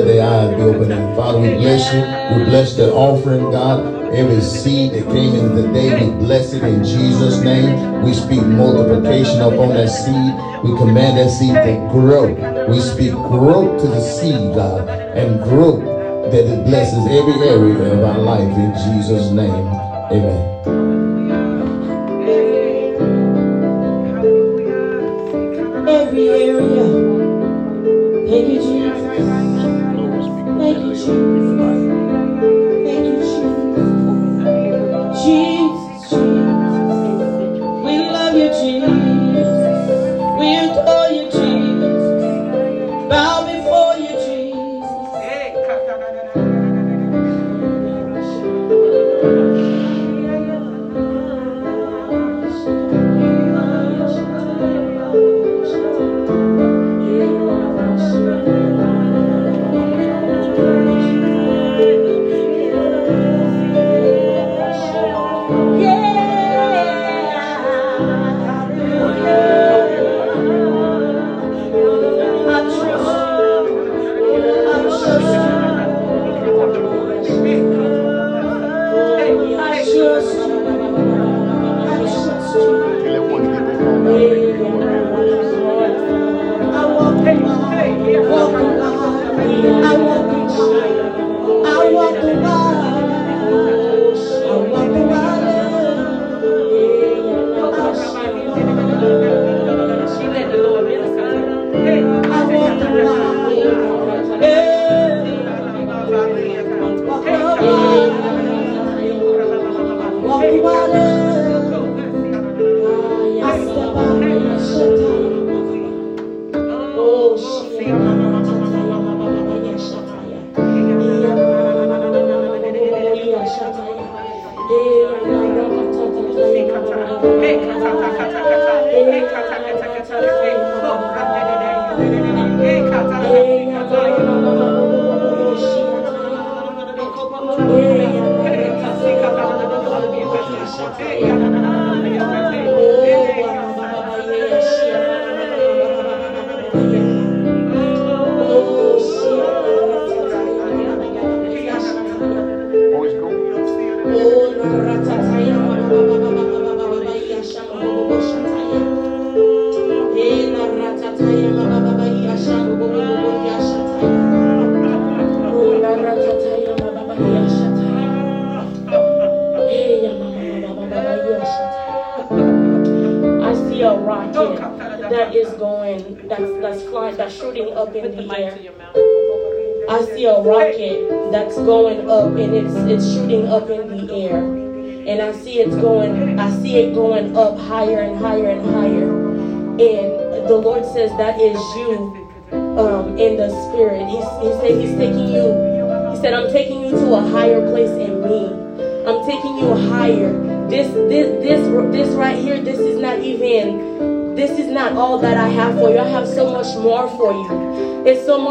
[0.00, 0.92] let their eyes be open.
[0.92, 2.38] And Father, we bless you.
[2.38, 4.14] We bless the offering, God.
[4.14, 8.02] Every seed that came in the day, we bless it in Jesus' name.
[8.02, 10.34] We speak multiplication upon that seed.
[10.64, 12.32] We command that seed to grow.
[12.68, 15.84] We speak growth to the seed, God, and growth
[16.32, 19.50] that it blesses every area of our life in Jesus' name.
[20.12, 20.60] Amen.
[25.88, 27.20] every area.
[28.28, 29.49] Thank you, Jesus.
[30.72, 31.39] 有？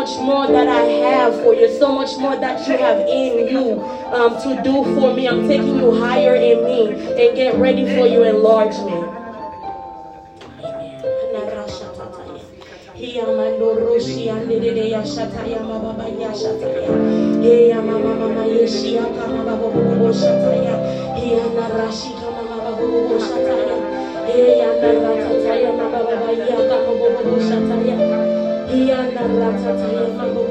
[0.10, 1.70] Much more that I have for you.
[1.78, 3.82] So much more that you have in you
[4.12, 5.28] um, to do for me.
[5.28, 9.20] I'm taking you higher in me and get ready for your enlargement.
[29.30, 30.49] Hiya naratata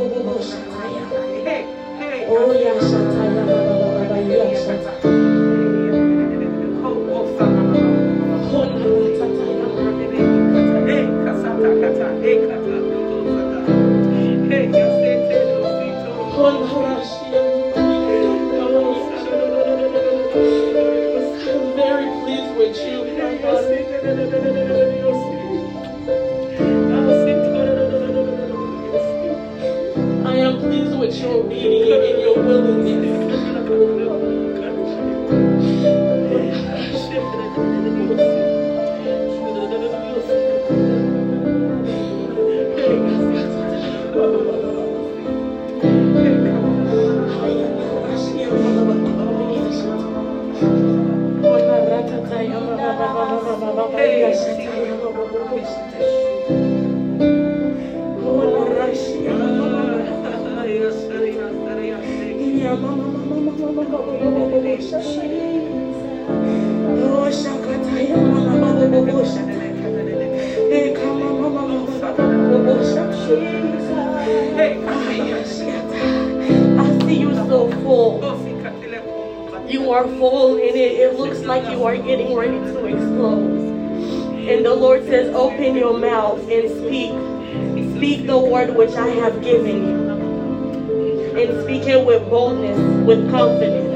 [91.39, 93.95] And speaking with boldness, with confidence.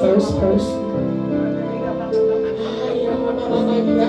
[0.00, 0.85] First person.
[3.96, 4.04] Come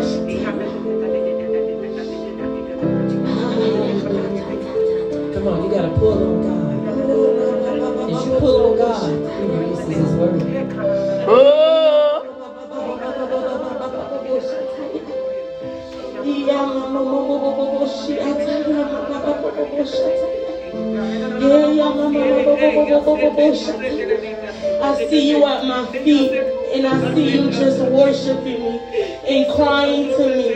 [5.48, 6.68] on, you gotta pull on God.
[8.12, 9.10] As you pull on God,
[9.40, 10.42] He releases His word.
[24.80, 26.32] I see you at my feet
[26.74, 28.97] and I see you just worshiping me
[29.28, 30.54] and crying to me,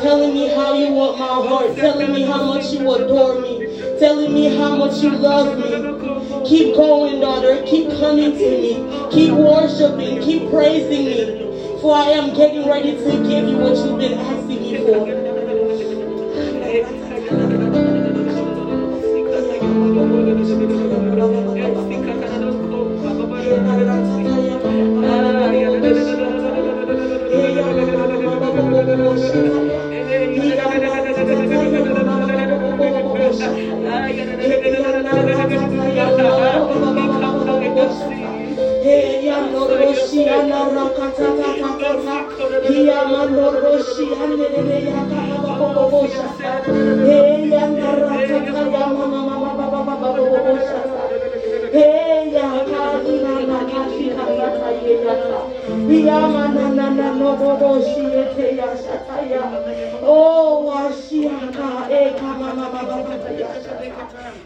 [0.00, 3.66] telling me how you want my heart, telling me how much you adore me,
[3.98, 6.46] telling me how much you love me.
[6.46, 7.60] Keep going, daughter.
[7.66, 9.10] Keep coming to me.
[9.10, 10.22] Keep worshiping.
[10.22, 11.80] Keep praising me.
[11.80, 15.25] For I am getting ready to give you what you've been asking me for.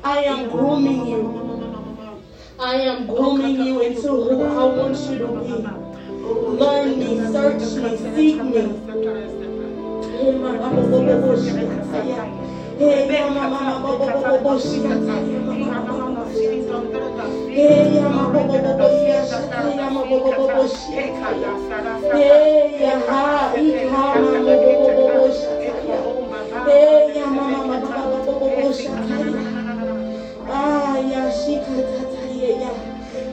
[0.02, 1.50] I am grooming you.
[2.63, 6.59] I am grooming you into who I want you to be.
[6.59, 8.91] Learn me, search me, seek me.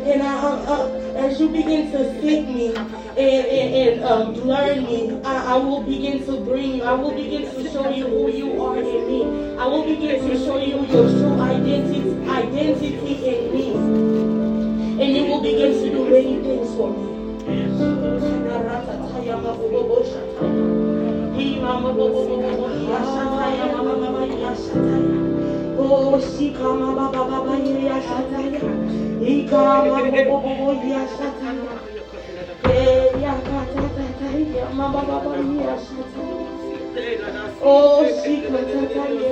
[0.07, 0.87] And I, uh,
[1.17, 5.83] as you begin to seek me and, and, and um, learn me, I, I, will
[5.83, 6.83] begin to bring you.
[6.83, 9.57] I will begin to show you who you are in me.
[9.57, 13.73] I will begin to show you your true identity, identity in me.
[15.03, 17.07] And you will begin to do many things for me.
[25.79, 28.61] Oh, Sikama Baba Baba Yasataya.
[29.21, 31.77] Ikama Bobo Yasataya.
[33.21, 36.49] Yakataya Mama Baba Yasataya.
[37.61, 39.31] Oh, Sikataya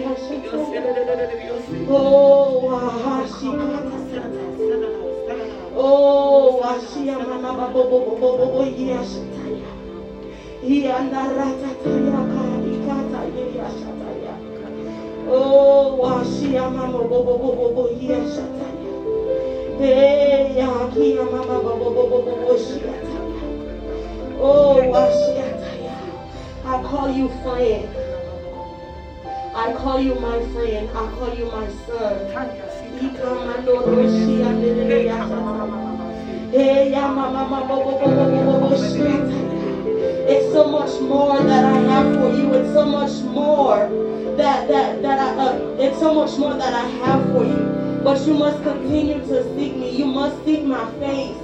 [0.00, 0.92] Yasataya.
[1.88, 4.24] Oh, Sikataya.
[5.76, 9.70] Oh, Asia Mama Baba Bobo Yasataya.
[10.64, 13.20] Iandarataya Kadikata
[15.26, 17.00] Oh, washi amama.
[19.78, 22.56] Hey, yaki amama bobo bobo.
[24.40, 25.96] Oh, washiataya.
[26.64, 27.88] I call you friend.
[29.54, 30.88] I call you my friend.
[30.90, 32.16] I call you my son.
[33.00, 35.08] Ikamando roshi andere.
[36.52, 39.53] Hey, yamama bobo bobo bobo.
[40.26, 42.54] It's so much more that I have for you.
[42.54, 43.76] It's so much more
[44.36, 48.00] that that that I, uh, it's so much more that I have for you.
[48.02, 49.90] But you must continue to seek me.
[49.90, 51.36] You must seek my face.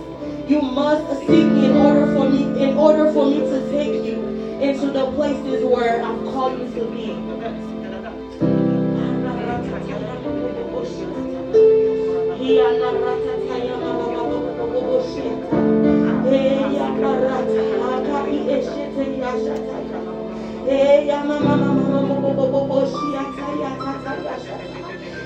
[0.49, 4.17] You must seek me in order for me in order for me to take you
[4.61, 7.41] into the places where I've called you to be.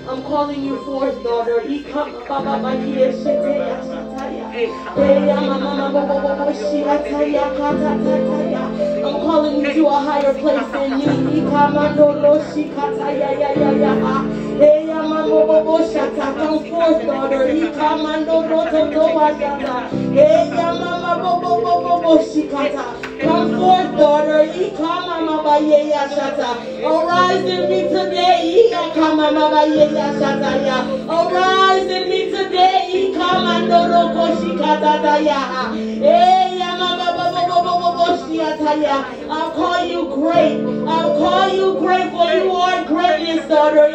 [0.06, 1.60] I'm calling you forth, daughter.
[1.60, 1.68] I'm
[9.20, 11.34] calling you to a higher place in me.
[15.24, 17.46] Come forth, daughter.
[17.72, 18.04] Come
[20.12, 22.84] Hey, mama, bo bo bo bo bo shikata.
[23.22, 24.44] Come forth, daughter.
[24.52, 26.50] He come and ye ya shata.
[26.84, 28.38] Arise in me today.
[28.52, 30.78] He come and ye ya shata ya.
[31.08, 32.74] Arise in me today.
[35.24, 35.72] Ya.
[35.72, 37.23] Hey, mama,
[38.40, 40.64] I'll call you great.
[40.88, 43.88] I'll call you great for you are greatness, daughter.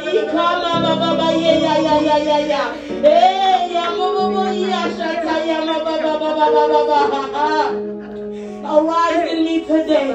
[8.70, 10.12] Arise in me today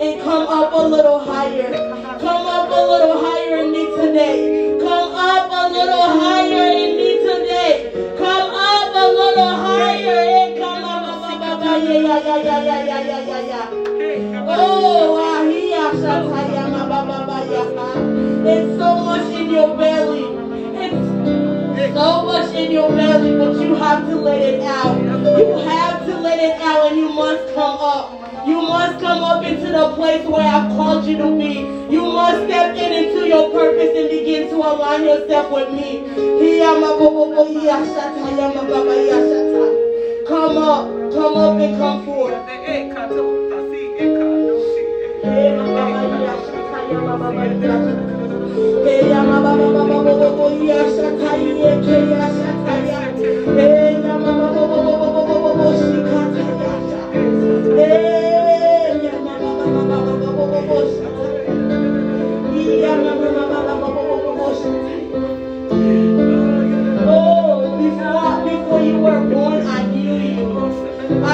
[0.00, 1.72] and come up a little higher.
[2.18, 4.78] Come up a little higher in me today.
[4.80, 8.14] Come up a little higher in me today.
[8.16, 10.25] Come up a little higher.
[11.92, 14.46] Yeah, yeah, yeah, yeah, yeah, yeah, yeah, yeah, yeah.
[14.48, 15.16] Oh.
[18.46, 20.24] It's so much in your belly.
[21.78, 24.96] It's so much in your belly, but you have to let it out.
[24.98, 28.12] You have to let it out and you must come up.
[28.46, 31.54] You must come up into the place where I've called you to be.
[31.92, 36.02] You must step in into your purpose and begin to align yourself with me.
[40.26, 42.46] Come up, come up and come forth.
[67.08, 69.55] Oh, before, before you were born.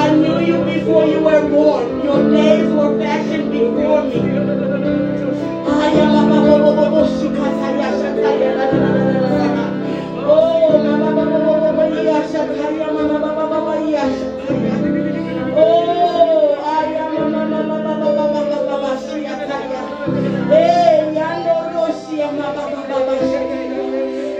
[0.03, 2.03] I knew you before you were born.
[2.03, 4.19] Your days were fashioned before me.
[10.25, 10.73] Oh.
[15.65, 15.93] Oh.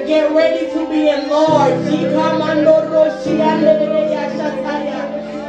[0.05, 1.93] Get ready to be enlarged.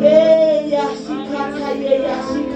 [0.00, 2.47] Hey, she can't tell you, yeah, she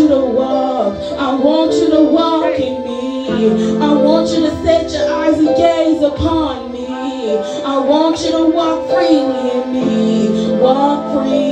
[0.00, 0.94] you to walk.
[1.18, 3.28] I want you to walk in me.
[3.78, 6.88] I want you to set your eyes and gaze upon me.
[7.64, 10.58] I want you to walk freely in me.
[10.58, 11.49] Walk freely.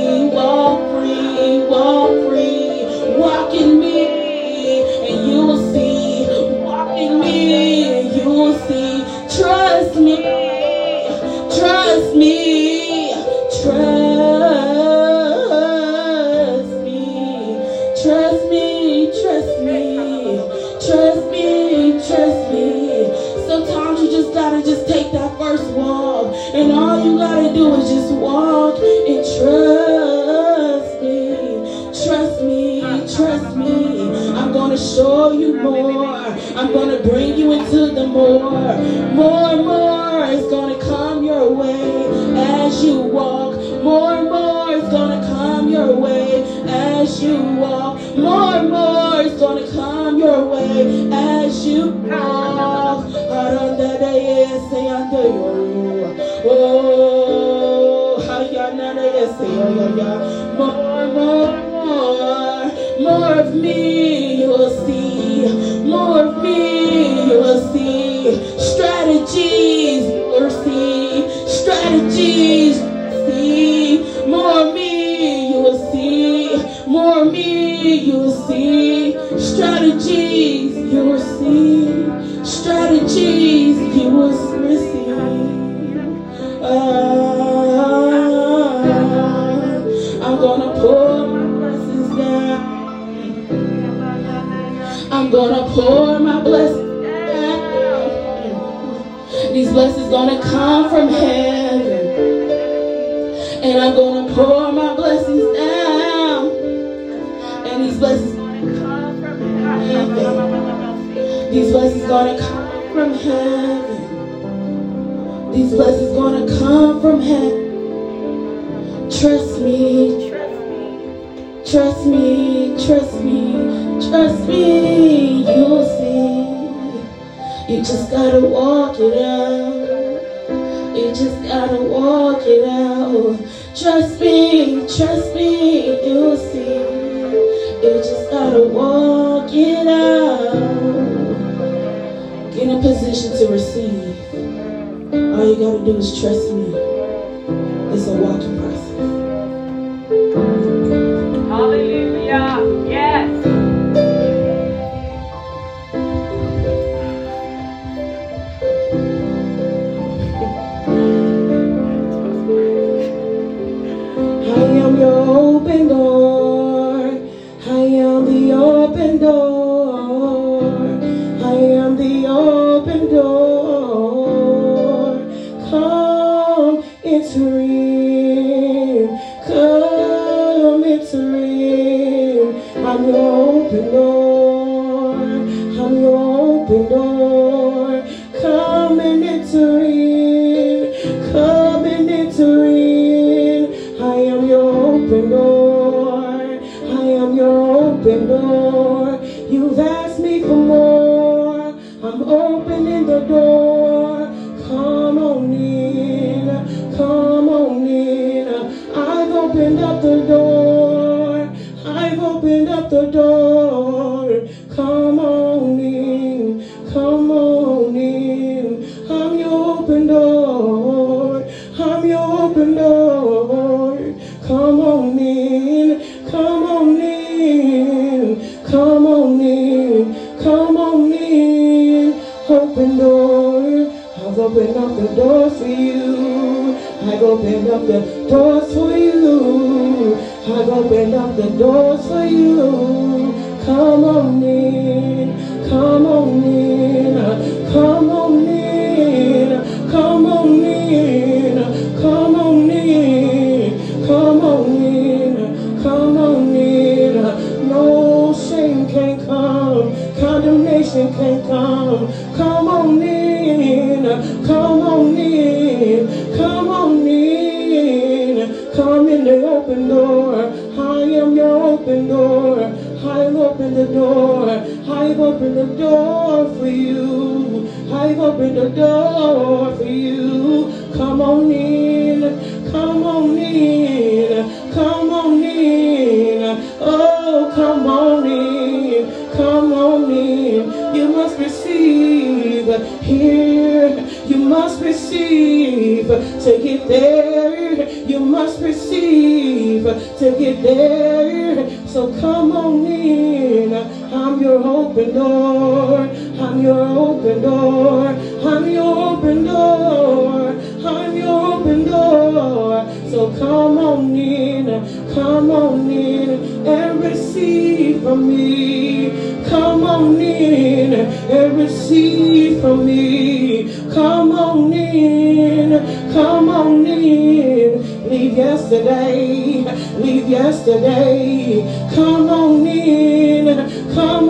[315.13, 319.39] Come on in and receive from me.
[319.49, 323.89] Come on in and receive from me.
[323.91, 328.09] Come on in, come on in.
[328.09, 329.63] Leave yesterday,
[329.97, 331.89] leave yesterday.
[331.95, 334.28] Come on in, come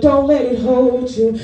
[0.00, 1.38] don't let it hold you.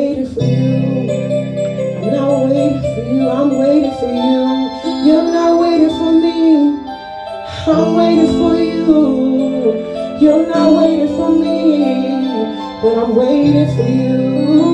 [0.00, 0.80] waiting for you.
[2.00, 3.28] I'm not waiting for you.
[3.28, 4.40] I'm waiting for you.
[5.04, 6.40] You're not waiting for me.
[7.66, 8.86] I'm waiting for you.
[10.22, 11.58] You're not waiting for me.
[12.82, 14.69] But I'm waiting for you.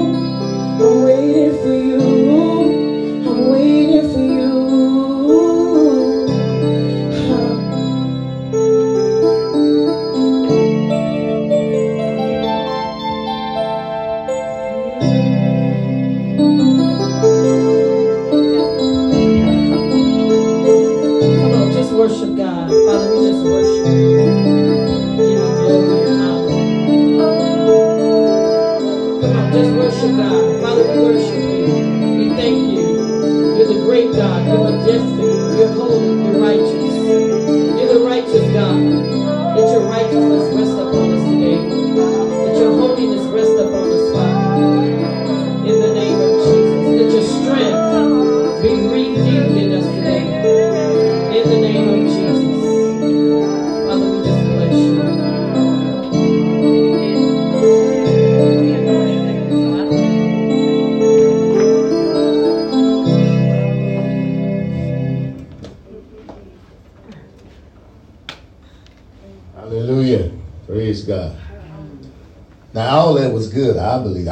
[39.96, 40.75] righteousness with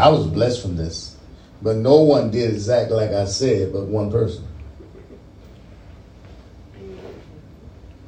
[0.05, 1.16] I was blessed from this.
[1.62, 4.47] But no one did exactly like I said, but one person.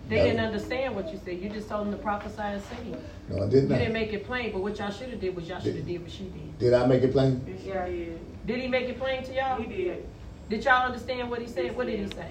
[0.09, 1.41] They didn't understand what you said.
[1.41, 2.97] You just told them to prophesy and sing.
[3.31, 3.53] No, I did not.
[3.53, 3.79] You not.
[3.79, 6.03] didn't make it plain, but what y'all should have did was y'all should have did
[6.03, 6.59] what she did.
[6.59, 7.43] Did I make it plain?
[7.65, 8.47] Yeah, he did.
[8.47, 9.61] Did he make it plain to y'all?
[9.61, 10.07] He did.
[10.51, 11.75] Did y'all understand what he said?
[11.75, 12.29] What did he say?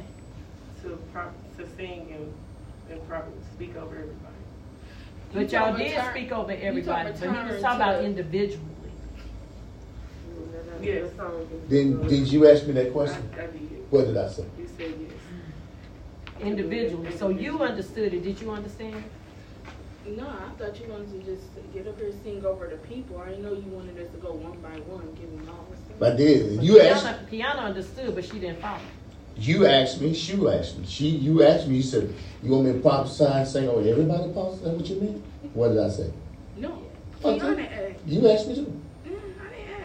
[0.84, 2.34] To pro- to sing and,
[2.92, 3.24] and pro-
[3.56, 4.36] speak over everybody.
[5.34, 8.75] But You y'all did about speak over everybody, but he was talking about to- individually.
[10.82, 11.12] Yes.
[11.68, 13.30] Then did you ask me that question?
[13.38, 13.86] I, I did.
[13.90, 14.46] What did I say?
[14.58, 16.42] You said yes.
[16.42, 17.16] Individually.
[17.18, 18.24] So you understood it.
[18.24, 19.04] Did you understand?
[20.08, 23.20] No, I thought you wanted to just get up here and sing over the people.
[23.20, 25.66] I didn't know you wanted us to go one by one, give them all
[25.98, 26.62] the I did.
[26.62, 27.06] You asked.
[27.06, 28.80] Kiana, Kiana understood, but she didn't follow.
[29.38, 30.14] You asked me.
[30.14, 30.86] She asked me.
[30.86, 31.08] She.
[31.08, 31.78] You asked me.
[31.78, 32.14] You said
[32.44, 34.32] you want me to prophesy and sing over everybody.
[34.32, 34.58] Prophesy.
[34.58, 35.24] Is that what you mean?
[35.54, 36.12] What did I say?
[36.58, 36.84] No.
[37.24, 37.40] Okay.
[37.40, 38.06] Kiana asked.
[38.06, 38.82] You asked me too.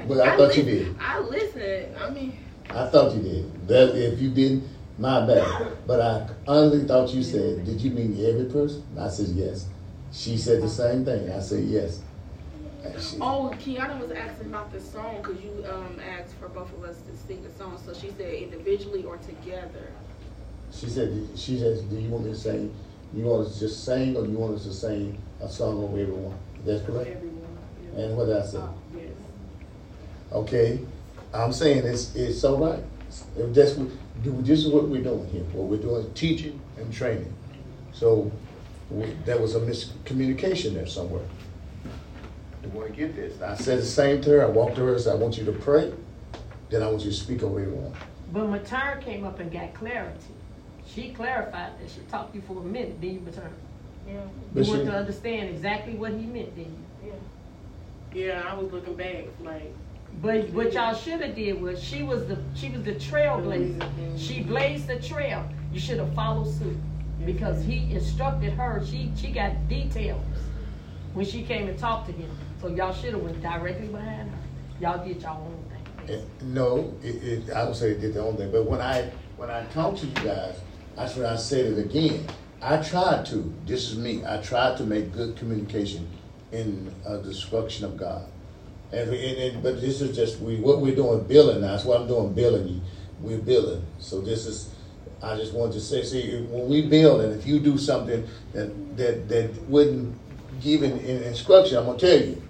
[0.00, 0.06] Mm, I.
[0.06, 0.96] But I thought you did.
[1.00, 1.96] I listened.
[1.96, 2.38] I mean,
[2.70, 3.68] I thought you did.
[3.68, 4.64] That if you didn't,
[4.98, 5.72] my bad.
[5.86, 8.84] But I honestly thought you said, did you mean every person?
[8.98, 9.66] I said yes.
[10.12, 11.30] She said the same thing.
[11.30, 12.00] I said yes.
[12.98, 16.84] She- oh, Kiana was asking about the song because you um asked for both of
[16.84, 17.78] us to sing a song.
[17.84, 19.90] So she said individually or together.
[20.72, 22.72] She said, she said, do you want me to sing?
[23.12, 25.98] You want us to just sing or you want us to sing a song over
[25.98, 26.38] everyone?
[26.64, 27.10] That's correct?
[27.10, 27.58] Everyone.
[27.94, 28.00] Yeah.
[28.02, 28.58] And what did I say?
[28.58, 28.68] Yes.
[30.32, 30.78] Okay,
[31.34, 32.82] I'm saying it's, it's all right.
[33.36, 33.88] If that's what,
[34.22, 35.42] do- this is what we're doing here.
[35.52, 37.32] What we're doing is teaching and training.
[37.92, 38.30] So
[38.90, 41.24] we, there was a miscommunication there somewhere.
[42.62, 43.40] You want to get this.
[43.42, 44.44] I said the same to her.
[44.44, 45.92] I walked to her and said, I want you to pray.
[46.68, 47.92] Then I want you to speak over everyone.
[48.32, 50.14] But Matern came up and got clarity.
[50.86, 51.90] She clarified that.
[51.90, 53.50] She talked to you for a minute, did you, Matern?
[54.06, 54.20] Yeah.
[54.54, 57.12] But You want she- to understand exactly what he meant, didn't you?
[58.14, 58.26] Yeah.
[58.34, 59.72] Yeah, I was looking back like.
[60.22, 64.18] But what y'all should have did was she was the she was the trailblazer.
[64.18, 65.48] She blazed the trail.
[65.72, 66.76] You should have followed suit
[67.24, 68.84] because he instructed her.
[68.84, 70.22] She she got details
[71.14, 72.30] when she came and talked to him.
[72.60, 74.38] So y'all should have went directly behind her.
[74.80, 76.16] Y'all did y'all own thing.
[76.16, 79.10] Eh, No, it, it, I don't say it did the own thing, but when I
[79.36, 80.56] when I talked to you guys,
[80.96, 82.26] that's when I said it again.
[82.62, 83.54] I tried to.
[83.64, 84.22] This is me.
[84.26, 86.06] I tried to make good communication
[86.52, 88.26] in uh, destruction of God.
[88.92, 91.72] And, we- and, and but this is just we what we're doing billing now.
[91.72, 92.80] That's what I'm doing billing you.
[93.20, 93.84] We're billing.
[93.98, 94.70] So this is.
[95.22, 98.96] I just wanted to say, see, when we build, and if you do something that
[98.96, 100.16] that that wouldn't
[100.62, 102.42] give an, an instruction, I'm gonna tell you.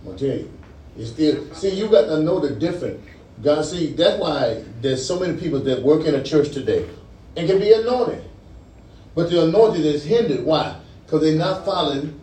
[0.00, 0.50] I'm gonna tell you.
[0.96, 3.04] You still see you got to know the difference.
[3.42, 6.88] God see that's why there's so many people that work in a church today
[7.36, 8.24] and can be anointed.
[9.14, 10.44] But the anointing is hindered.
[10.44, 10.80] Why?
[11.04, 12.20] Because they're not following.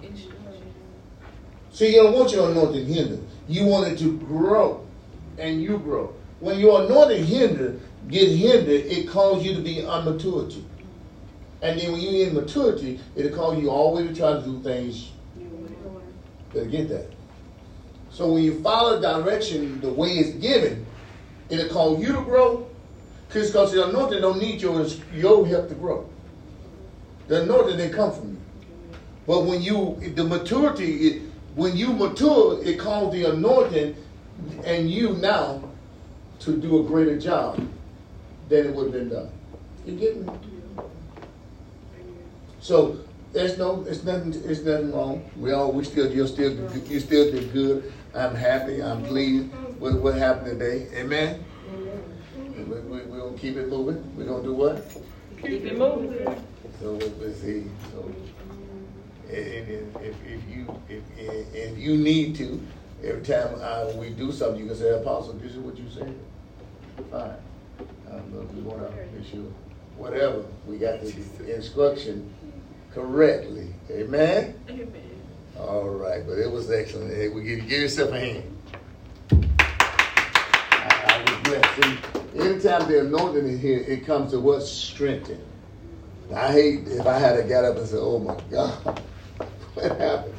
[1.72, 3.24] See, you don't want your anointing hindered.
[3.48, 4.86] You want it to grow
[5.38, 6.14] and you grow.
[6.40, 10.66] When your anointing hindered, get hindered, it causes you to be unmaturity.
[11.62, 15.12] And then when you're in maturity, it'll cause you always to try to do things.
[16.54, 17.12] Better get that.
[18.10, 20.86] So when you follow direction the way it's given,
[21.50, 22.68] it'll cause you to grow.
[23.30, 26.10] Because the anointing don't need your, your help to grow.
[27.28, 28.42] The anointing they come from you.
[29.26, 33.96] But when you the maturity, it, when you mature, it calls the anointing
[34.64, 35.64] and you now
[36.40, 37.56] to do a greater job
[38.50, 39.30] than it would have been done.
[39.86, 40.34] You get me?
[42.60, 43.00] So
[43.34, 45.30] there's no, it's nothing, it's nothing wrong.
[45.38, 46.52] We all, we still, you're still,
[46.88, 47.92] you still did good.
[48.14, 48.82] I'm happy.
[48.84, 49.50] I'm pleased
[49.80, 50.88] with what happened today.
[50.96, 51.44] Amen.
[52.56, 54.16] We, we, we're gonna keep it moving.
[54.16, 54.86] We're gonna do what?
[55.42, 56.44] Keep it moving.
[56.80, 57.66] So let's see.
[57.92, 58.14] So,
[59.32, 61.04] and, and if, if you if,
[61.54, 62.62] if you need to,
[63.04, 66.14] every time uh, we do something, you can say, Apostle, this is what you said.
[67.10, 67.36] Fine.
[68.12, 69.46] Um, we want to make sure
[69.96, 72.34] whatever we got the instruction
[72.94, 73.74] correctly.
[73.90, 74.56] Amen.
[74.70, 75.22] Amen.
[75.58, 77.14] All right, but it was excellent.
[77.16, 78.58] Hey, we give, give yourself a hand.
[80.72, 81.76] I, I was blessed.
[81.76, 85.46] See, anytime the anointing is here, it comes to what's strengthened.
[86.34, 89.02] I hate if I had to get up and say, "Oh my God,
[89.74, 90.36] what happened?"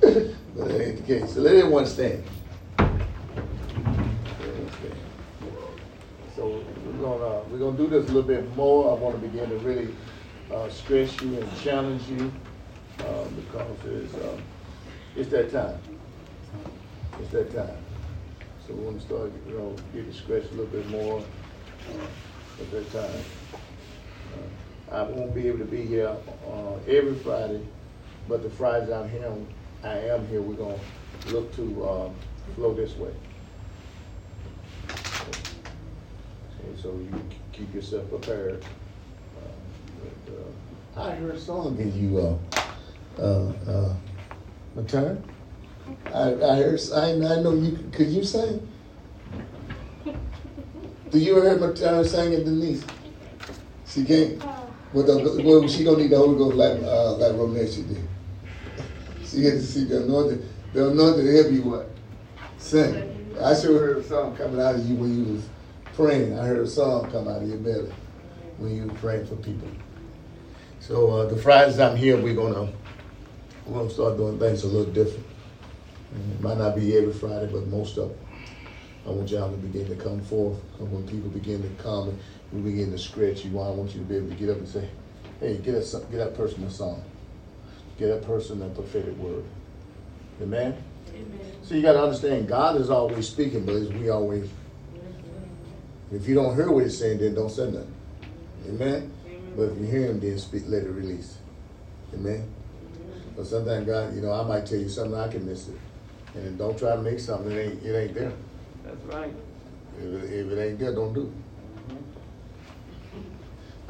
[0.00, 1.34] but that ain't the case.
[1.34, 2.24] So let everyone stand.
[6.34, 8.90] So we're gonna we're gonna do this a little bit more.
[8.90, 9.94] I want to begin to really
[10.52, 12.32] uh, stress you and challenge you
[13.00, 14.42] uh, because it's um,
[15.16, 15.78] it's that time.
[17.20, 17.76] It's that time.
[18.66, 21.20] So we want to start, you know, get getting scratched a little bit more
[21.88, 23.59] uh, at that time.
[24.92, 26.08] I won't be able to be here,
[26.48, 27.60] uh, every Friday,
[28.28, 29.32] but the Fridays I'm here,
[29.84, 30.78] I am here, we're gonna
[31.28, 32.10] look to, uh,
[32.56, 33.12] flow this way.
[36.66, 38.64] And so you keep yourself prepared.
[39.36, 39.46] Uh,
[40.96, 42.36] but, uh, I heard a song in you, uh,
[43.20, 43.94] uh, uh.
[46.12, 48.66] I, I heard, I, I know you, could you sing?
[51.10, 52.84] Do you ever hear Matern singing Denise?
[53.86, 54.42] She can't.
[54.92, 58.08] Well, the, well, she don't need the Holy Ghost like, uh, like Romesh did.
[59.24, 61.90] She had to see the anointing, the anointing to help you what?
[62.58, 63.36] Sing.
[63.40, 65.48] I sure heard a song coming out of you when you was
[65.94, 66.36] praying.
[66.38, 67.92] I heard a song come out of your belly
[68.58, 69.68] when you were praying for people.
[70.80, 72.72] So uh, the Fridays I'm here, we're gonna
[73.66, 75.24] we're gonna start doing things a little different.
[76.12, 78.18] It might not be every Friday, but most of them.
[79.06, 80.58] I want y'all to begin to come forth.
[80.78, 82.18] And when people begin to come
[82.52, 84.50] and we begin to scratch you, want, I want you to be able to get
[84.50, 84.88] up and say,
[85.40, 87.02] "Hey, get that get that person a song,
[87.98, 89.44] get that person a prophetic word."
[90.42, 90.82] Amen.
[91.08, 91.40] Amen.
[91.62, 94.48] So you got to understand, God is always speaking, but we always.
[96.12, 97.94] If you don't hear what He's saying, then don't say nothing.
[98.68, 99.12] Amen.
[99.56, 101.38] But if you hear Him, then speak, let it release.
[102.14, 102.52] Amen.
[103.36, 105.78] But sometimes God, you know, I might tell you something, I can miss it,
[106.34, 108.32] and don't try to make something it ain't it ain't there.
[108.84, 109.32] That's right.
[109.98, 111.49] If it, if it ain't there, don't do it.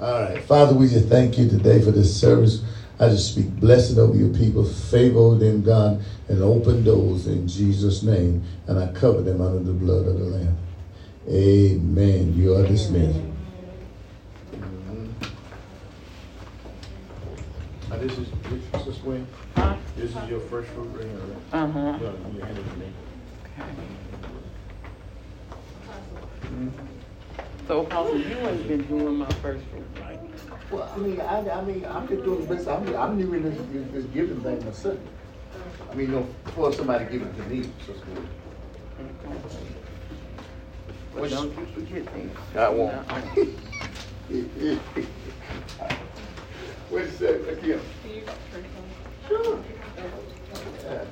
[0.00, 0.42] All right.
[0.42, 2.62] Father, we just thank you today for this service.
[2.98, 7.46] I just speak blessing over your people, favor over them, God, and open doors in
[7.46, 8.42] Jesus' name.
[8.66, 10.56] And I cover them under the blood of the Lamb.
[11.28, 12.34] Amen.
[12.34, 13.20] You are dismissed.
[17.90, 18.28] Now, this is,
[18.72, 19.26] this is when,
[19.96, 21.62] this is your first fruit right here, right?
[21.62, 21.98] Uh-huh.
[22.00, 22.92] You you hand it to me.
[26.42, 26.89] Mm-hmm.
[27.70, 30.18] So, Apostle, you ain't been doing my first fruit, right?
[30.72, 32.66] Well, I mean, I, I mean, I'm just doing the best.
[32.66, 33.56] I'm, I'm new in this,
[33.92, 34.98] this giving thing myself.
[35.88, 38.28] I mean, you know, for somebody giving it to me, so it's good.
[41.12, 42.30] But Which- don't you forget me.
[42.56, 42.92] I won't.
[42.92, 43.20] Uh-uh.
[46.90, 47.80] What you say,
[49.28, 49.62] Sure.
[50.82, 51.04] Yeah.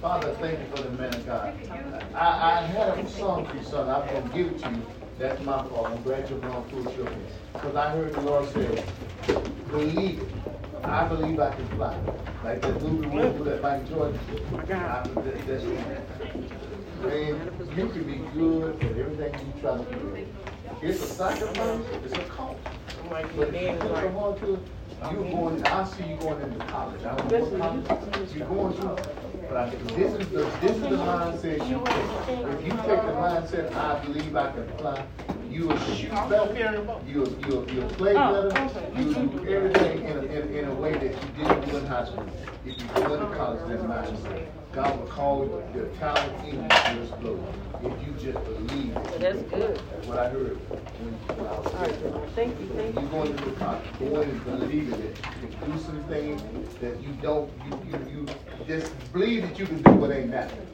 [0.00, 1.54] Father, thank you for the man of God.
[2.12, 3.88] I, I had a song for you, son.
[3.88, 4.82] I'm going to give it to you.
[5.22, 5.86] That's my fault.
[5.86, 7.08] I'm glad you're going through.
[7.52, 8.84] Because I heard the Lord say,
[9.70, 10.28] believe it.
[10.82, 11.96] I believe I can fly.
[12.42, 14.18] Like that movie with that Mike Jordan.
[14.52, 15.64] I, that, that's
[17.04, 20.26] Man, you can be good at everything you try to do.
[20.82, 22.58] It's a sacrifice, it's a cost.
[23.08, 24.60] But if you put your heart to it,
[25.12, 27.04] you're going, I see you going into college.
[27.04, 29.31] I don't know what college you're going to.
[29.52, 31.84] But I, this is the, this is the mindset you
[32.24, 32.38] take.
[32.38, 35.04] If you take the mindset, I believe I can fly,
[35.50, 36.54] you will shoot better,
[37.06, 40.92] you'll, you'll, you'll play oh, better, you'll do everything in a, in, in a way
[40.92, 42.26] that you didn't do in high school.
[42.64, 44.61] If you go to college, that mindset.
[44.72, 45.44] God will call
[45.74, 47.54] the talent in you to explode.
[47.82, 49.20] If you just believe it.
[49.20, 49.78] That's good.
[49.90, 50.56] That's what I heard
[51.00, 52.12] when, when I was there.
[52.34, 55.18] Thank you, thank You going to the top, going and believe it.
[55.42, 58.26] You can do some things that you don't, you, you, you
[58.66, 60.66] just believe that you can do what ain't nothing.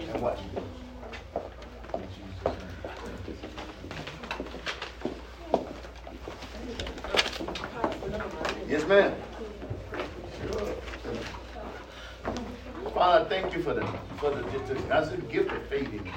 [0.00, 0.66] And watch you do.
[1.94, 2.64] In Jesus' name.
[8.68, 9.27] Yes, ma'am.
[12.98, 13.86] Father, thank you for the,
[14.18, 16.12] for the, just that's a gift of faith in you.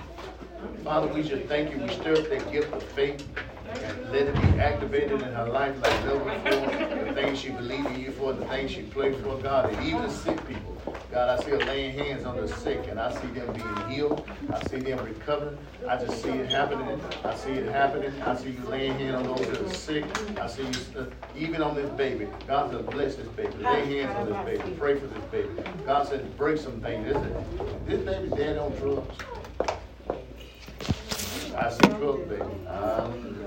[0.84, 1.78] Father, we just thank you.
[1.78, 3.26] We stir up that gift of faith
[3.68, 7.06] and let it be activated in her life like never before.
[7.06, 10.10] The things she believes in you for, the things she prays for, God, and even
[10.10, 10.72] sick people.
[11.12, 14.28] God, I see her laying hands on the sick, and I see them being healed.
[14.52, 15.58] I see them recovering.
[15.88, 17.00] I just see it happening.
[17.24, 18.22] I see it happening.
[18.22, 20.06] I see you laying hands on those that are sick.
[20.40, 21.06] I see you, uh,
[21.38, 22.28] even on this baby.
[22.48, 23.52] God bless this baby.
[23.58, 24.76] Lay hands on this baby.
[24.78, 25.50] Pray for this baby.
[25.86, 27.06] God said, break some things.
[27.06, 27.18] This,
[27.86, 29.16] this baby's dead on drugs.
[31.56, 32.42] I see drugs, baby.
[32.68, 33.44] Um,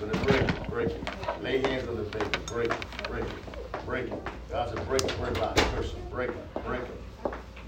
[0.00, 1.42] but it break it, break it.
[1.42, 2.26] Lay hands on this baby.
[2.46, 4.22] Break it, break it, break it.
[4.50, 6.00] God said, break it, break out the person.
[6.10, 7.04] Break it, break it.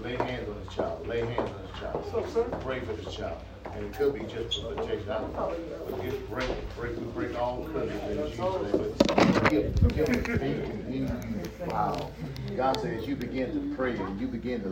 [0.01, 1.07] Lay hands on this child.
[1.07, 2.05] Lay hands on this child.
[2.11, 2.43] So, sir?
[2.61, 3.41] Pray for this child.
[3.73, 5.09] And it could be just for protection.
[5.09, 5.55] I don't know.
[5.89, 6.75] But just break it.
[6.75, 9.33] Break, we break all curses in Jesus' name.
[9.33, 11.07] But give, give it in you.
[11.67, 12.11] Wow.
[12.55, 14.69] God says you begin to pray and you begin to